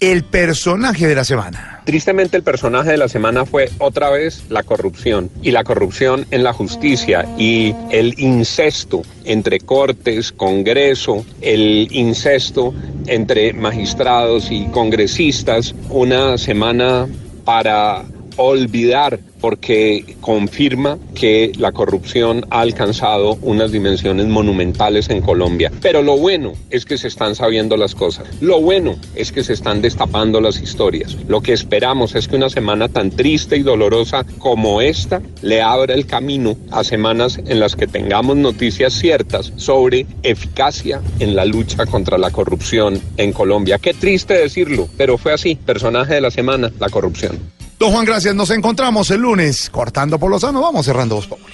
[0.00, 1.82] el personaje de la semana.
[1.84, 6.42] Tristemente el personaje de la semana fue otra vez la corrupción y la corrupción en
[6.42, 12.74] la justicia y el incesto entre cortes, Congreso, el incesto
[13.06, 17.06] entre magistrados y congresistas, una semana
[17.44, 18.02] para
[18.36, 25.70] olvidar porque confirma que la corrupción ha alcanzado unas dimensiones monumentales en Colombia.
[25.82, 28.28] Pero lo bueno es que se están sabiendo las cosas.
[28.40, 31.16] Lo bueno es que se están destapando las historias.
[31.26, 35.92] Lo que esperamos es que una semana tan triste y dolorosa como esta le abra
[35.94, 41.84] el camino a semanas en las que tengamos noticias ciertas sobre eficacia en la lucha
[41.86, 43.78] contra la corrupción en Colombia.
[43.78, 45.56] Qué triste decirlo, pero fue así.
[45.56, 47.61] Personaje de la semana, la corrupción.
[47.82, 48.32] Don Juan, gracias.
[48.36, 50.60] Nos encontramos el lunes cortando por Lozano.
[50.62, 51.52] Vamos cerrando Voz Populi.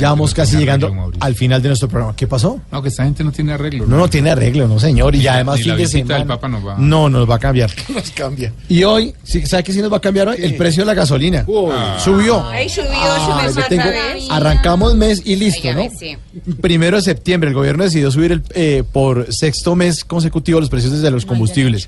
[0.00, 2.16] Ya vamos casi llegando al final de nuestro programa.
[2.16, 2.58] ¿Qué pasó?
[2.72, 3.84] No, que esta gente no tiene arreglo.
[3.86, 5.14] No, no tiene arreglo, no señor.
[5.14, 6.18] Y además ni fin de semana.
[6.18, 7.70] del Papa nos va- No, nos va a cambiar.
[7.94, 8.54] Nos cambia.
[8.70, 10.36] Y hoy, ¿sí- ¿sabe qué sí nos va a cambiar hoy?
[10.40, 11.44] El precio de la gasolina.
[11.70, 11.98] Ah.
[12.02, 12.42] Subió.
[12.48, 13.84] Ay, subió, Ah, subió tengo-
[14.30, 15.88] arrancamos mes y listo, ¿no?
[15.98, 16.16] Sí.
[16.62, 21.02] Primero de septiembre, el gobierno decidió subir el, eh, por sexto mes consecutivo los precios
[21.02, 21.86] de los combustibles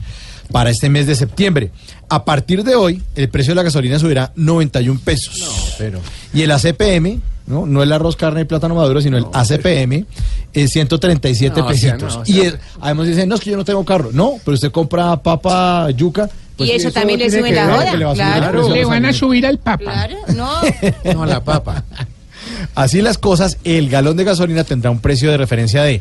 [0.52, 1.70] para este mes de septiembre.
[2.08, 5.74] A partir de hoy, el precio de la gasolina subirá 91 pesos.
[5.78, 6.00] Pero.
[6.32, 7.66] Y el ACPM, ¿no?
[7.66, 10.06] No el arroz, carne y plátano maduro, sino el ACPM,
[10.52, 12.14] es 137 No, o sea, pesitos.
[12.16, 14.10] no, o y sea- el- además dicen, no, es que yo no tengo carro.
[14.12, 16.28] No, pero usted compra papa, yuca.
[16.56, 18.68] pues Y eso también le sube que la que le va a subir el claro.
[18.74, 19.84] Le van a subir al papa.
[19.84, 20.50] Claro, no.
[21.14, 21.84] No, la papa.
[22.74, 26.00] Así las cosas, el galón de gasolina tendrá un precio de referencia de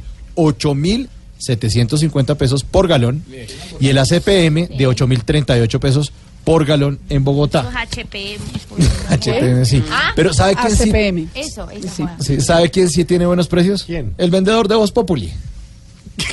[1.39, 3.23] 8.750 pesos por galón
[3.79, 6.11] y el ACPM de 8.038 pesos
[6.43, 7.63] por galón en Bogotá.
[7.63, 8.41] Los HPM.
[9.09, 9.83] HPM, sí.
[9.91, 11.29] Ah, Pero ¿sabe quién sí, ACPM.
[11.35, 11.87] Eso, eso.
[11.93, 12.03] Sí.
[12.19, 13.83] sí, ¿sabe quién sí tiene buenos precios?
[13.83, 14.13] ¿Quién?
[14.17, 15.33] El vendedor de Voz Populi.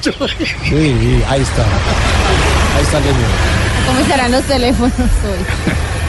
[0.00, 1.64] Sí, sí, ahí está.
[2.76, 3.30] Ahí está el vendedor.
[3.86, 5.44] ¿Cómo estarán los teléfonos hoy?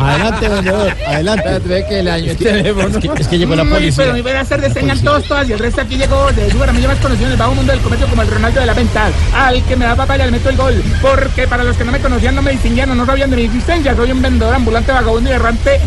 [0.00, 0.92] Adelante, vendedor.
[1.06, 1.58] Adelante.
[1.66, 4.04] Ve que el año Es que, es que- es que llegó la policía.
[4.04, 6.70] Pero mi buena hacer de señal todos, todas y el resto aquí llegó de Lugar.
[6.70, 8.74] A mí más conocido en el bajo mundo del comercio como el Ronaldo de la
[8.74, 9.08] venta.
[9.34, 10.82] Al que me da papaya le meto el gol.
[11.02, 13.94] Porque para los que no me conocían, no me distinguían no sabían de mi existencia,
[13.94, 15.80] soy un vendedor ambulante, vagabundo y errante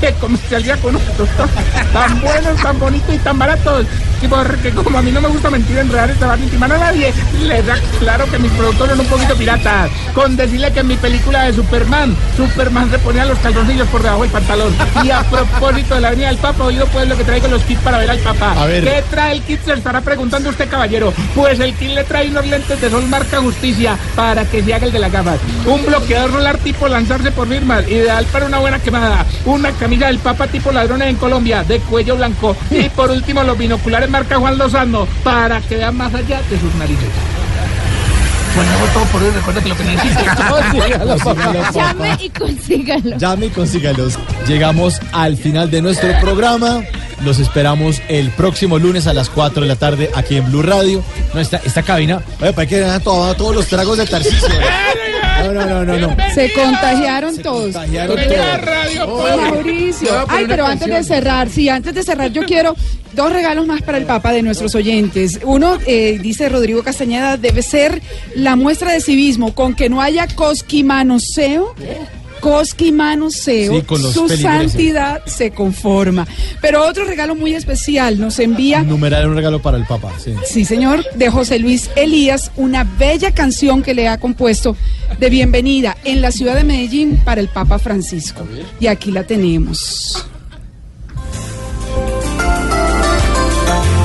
[0.00, 1.50] que comercializa con productos
[1.92, 3.86] tan buenos, tan bonitos y tan baratos.
[4.22, 7.12] Y porque como a mí no me gusta mentir, enredar, estabar, ni timar a nadie,
[7.42, 9.90] les da claro que mis productos son un poquito piratas.
[10.14, 14.22] Con decirle que en mi película de Superman, Superman se ponía los calzoncillos por debajo
[14.22, 14.74] del pantalón.
[15.04, 17.80] Y a propósito de la Avenida del Papa, oído pues lo que traigo los kits
[17.82, 18.54] para ver al Papa.
[18.56, 18.84] A ver.
[18.84, 19.62] ¿Qué trae el kit?
[19.62, 21.12] Se lo estará preguntando usted, caballero.
[21.34, 24.86] Pues el kit le trae unos lentes de sol marca justicia para que se haga
[24.86, 25.38] el de las gafas.
[25.66, 29.26] Un bloqueador rolar tipo lanzarse por firmas, ideal para una buena quemada.
[29.44, 32.56] Una camisa del Papa tipo ladrones en Colombia, de cuello blanco.
[32.70, 36.74] Y por último, los binoculares marca Juan Lozano, para que vean más allá de sus
[36.74, 37.08] narices.
[38.56, 39.30] Bueno, hago todo por hoy.
[39.30, 40.22] Recuerda que lo que necesito.
[41.74, 43.16] Llame y consígalo.
[43.18, 44.18] Llame y consígalos.
[44.48, 46.82] Llegamos al final de nuestro programa.
[47.24, 51.02] Los esperamos el próximo lunes a las 4 de la tarde aquí en Blue Radio.
[51.32, 54.48] No, esta, esta cabina, oye, para que vean todo- todos los tragos de Tarcisio.
[55.44, 56.16] No, no, no, no, no.
[56.34, 57.72] Se contagiaron todos.
[57.74, 58.60] contagiaron Todos.
[58.62, 60.08] Radio Oh, Mauricio.
[60.28, 62.74] Ay, pero antes de cerrar, sí, antes de cerrar, yo quiero
[63.12, 65.40] dos regalos más para el Papa de nuestros oyentes.
[65.44, 68.02] Uno, eh, dice Rodrigo Castañeda, debe ser
[68.34, 71.74] la muestra de civismo con que no haya cosquimanoseo.
[72.40, 76.26] Cosquimanoseo, Sí, con su santidad se conforma.
[76.60, 80.12] Pero otro regalo muy especial nos envía Numeral un regalo para el Papa.
[80.18, 80.34] Sí.
[80.46, 84.76] Sí, señor, de José Luis Elías, una bella canción que le ha compuesto
[85.18, 88.46] de bienvenida en la ciudad de Medellín para el Papa Francisco.
[88.80, 90.26] Y aquí la tenemos.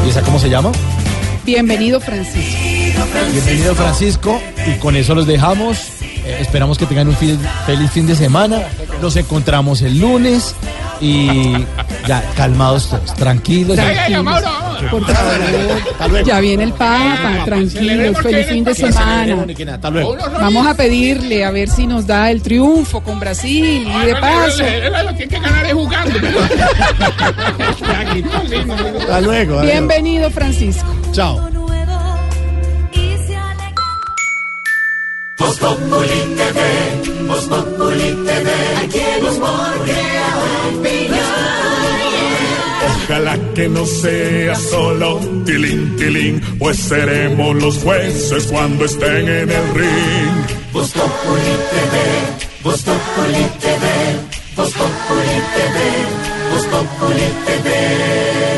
[0.06, 0.72] ¿Y esa cómo se llama?
[1.46, 2.58] Bienvenido, Francisco.
[3.32, 6.01] Bienvenido Francisco y con eso los dejamos.
[6.40, 8.60] Esperamos que tengan un fin- feliz fin de semana.
[9.02, 10.56] Nos encontramos el lunes
[11.00, 11.54] y
[12.08, 13.76] ya calmados todos, tranquilos.
[13.76, 14.26] Tranquilos.
[14.90, 16.24] Por favor.
[16.26, 19.46] Ya viene el Papa, tranquilos, feliz fin de semana.
[19.74, 20.18] Hasta luego.
[20.40, 24.64] Vamos a pedirle a ver si nos da el triunfo con Brasil y de paso.
[24.66, 26.20] Él lo que hay que ganar es jugando.
[29.00, 29.62] Hasta luego.
[29.62, 30.88] Bienvenido, Francisco.
[31.12, 31.51] Chao.
[35.42, 36.60] Voz Populi TV,
[37.28, 38.52] Voz Populi TV,
[38.84, 40.12] aquí el humor crea.
[42.96, 49.74] Ojalá que no sea solo tilín, tilín, pues seremos los jueces cuando estén en el
[49.74, 50.34] ring.
[50.74, 51.96] Voz Populi TV,
[52.64, 53.86] Voz TV,
[54.56, 55.78] Voz Populi TV,
[56.52, 56.66] Voz
[57.46, 58.51] TV.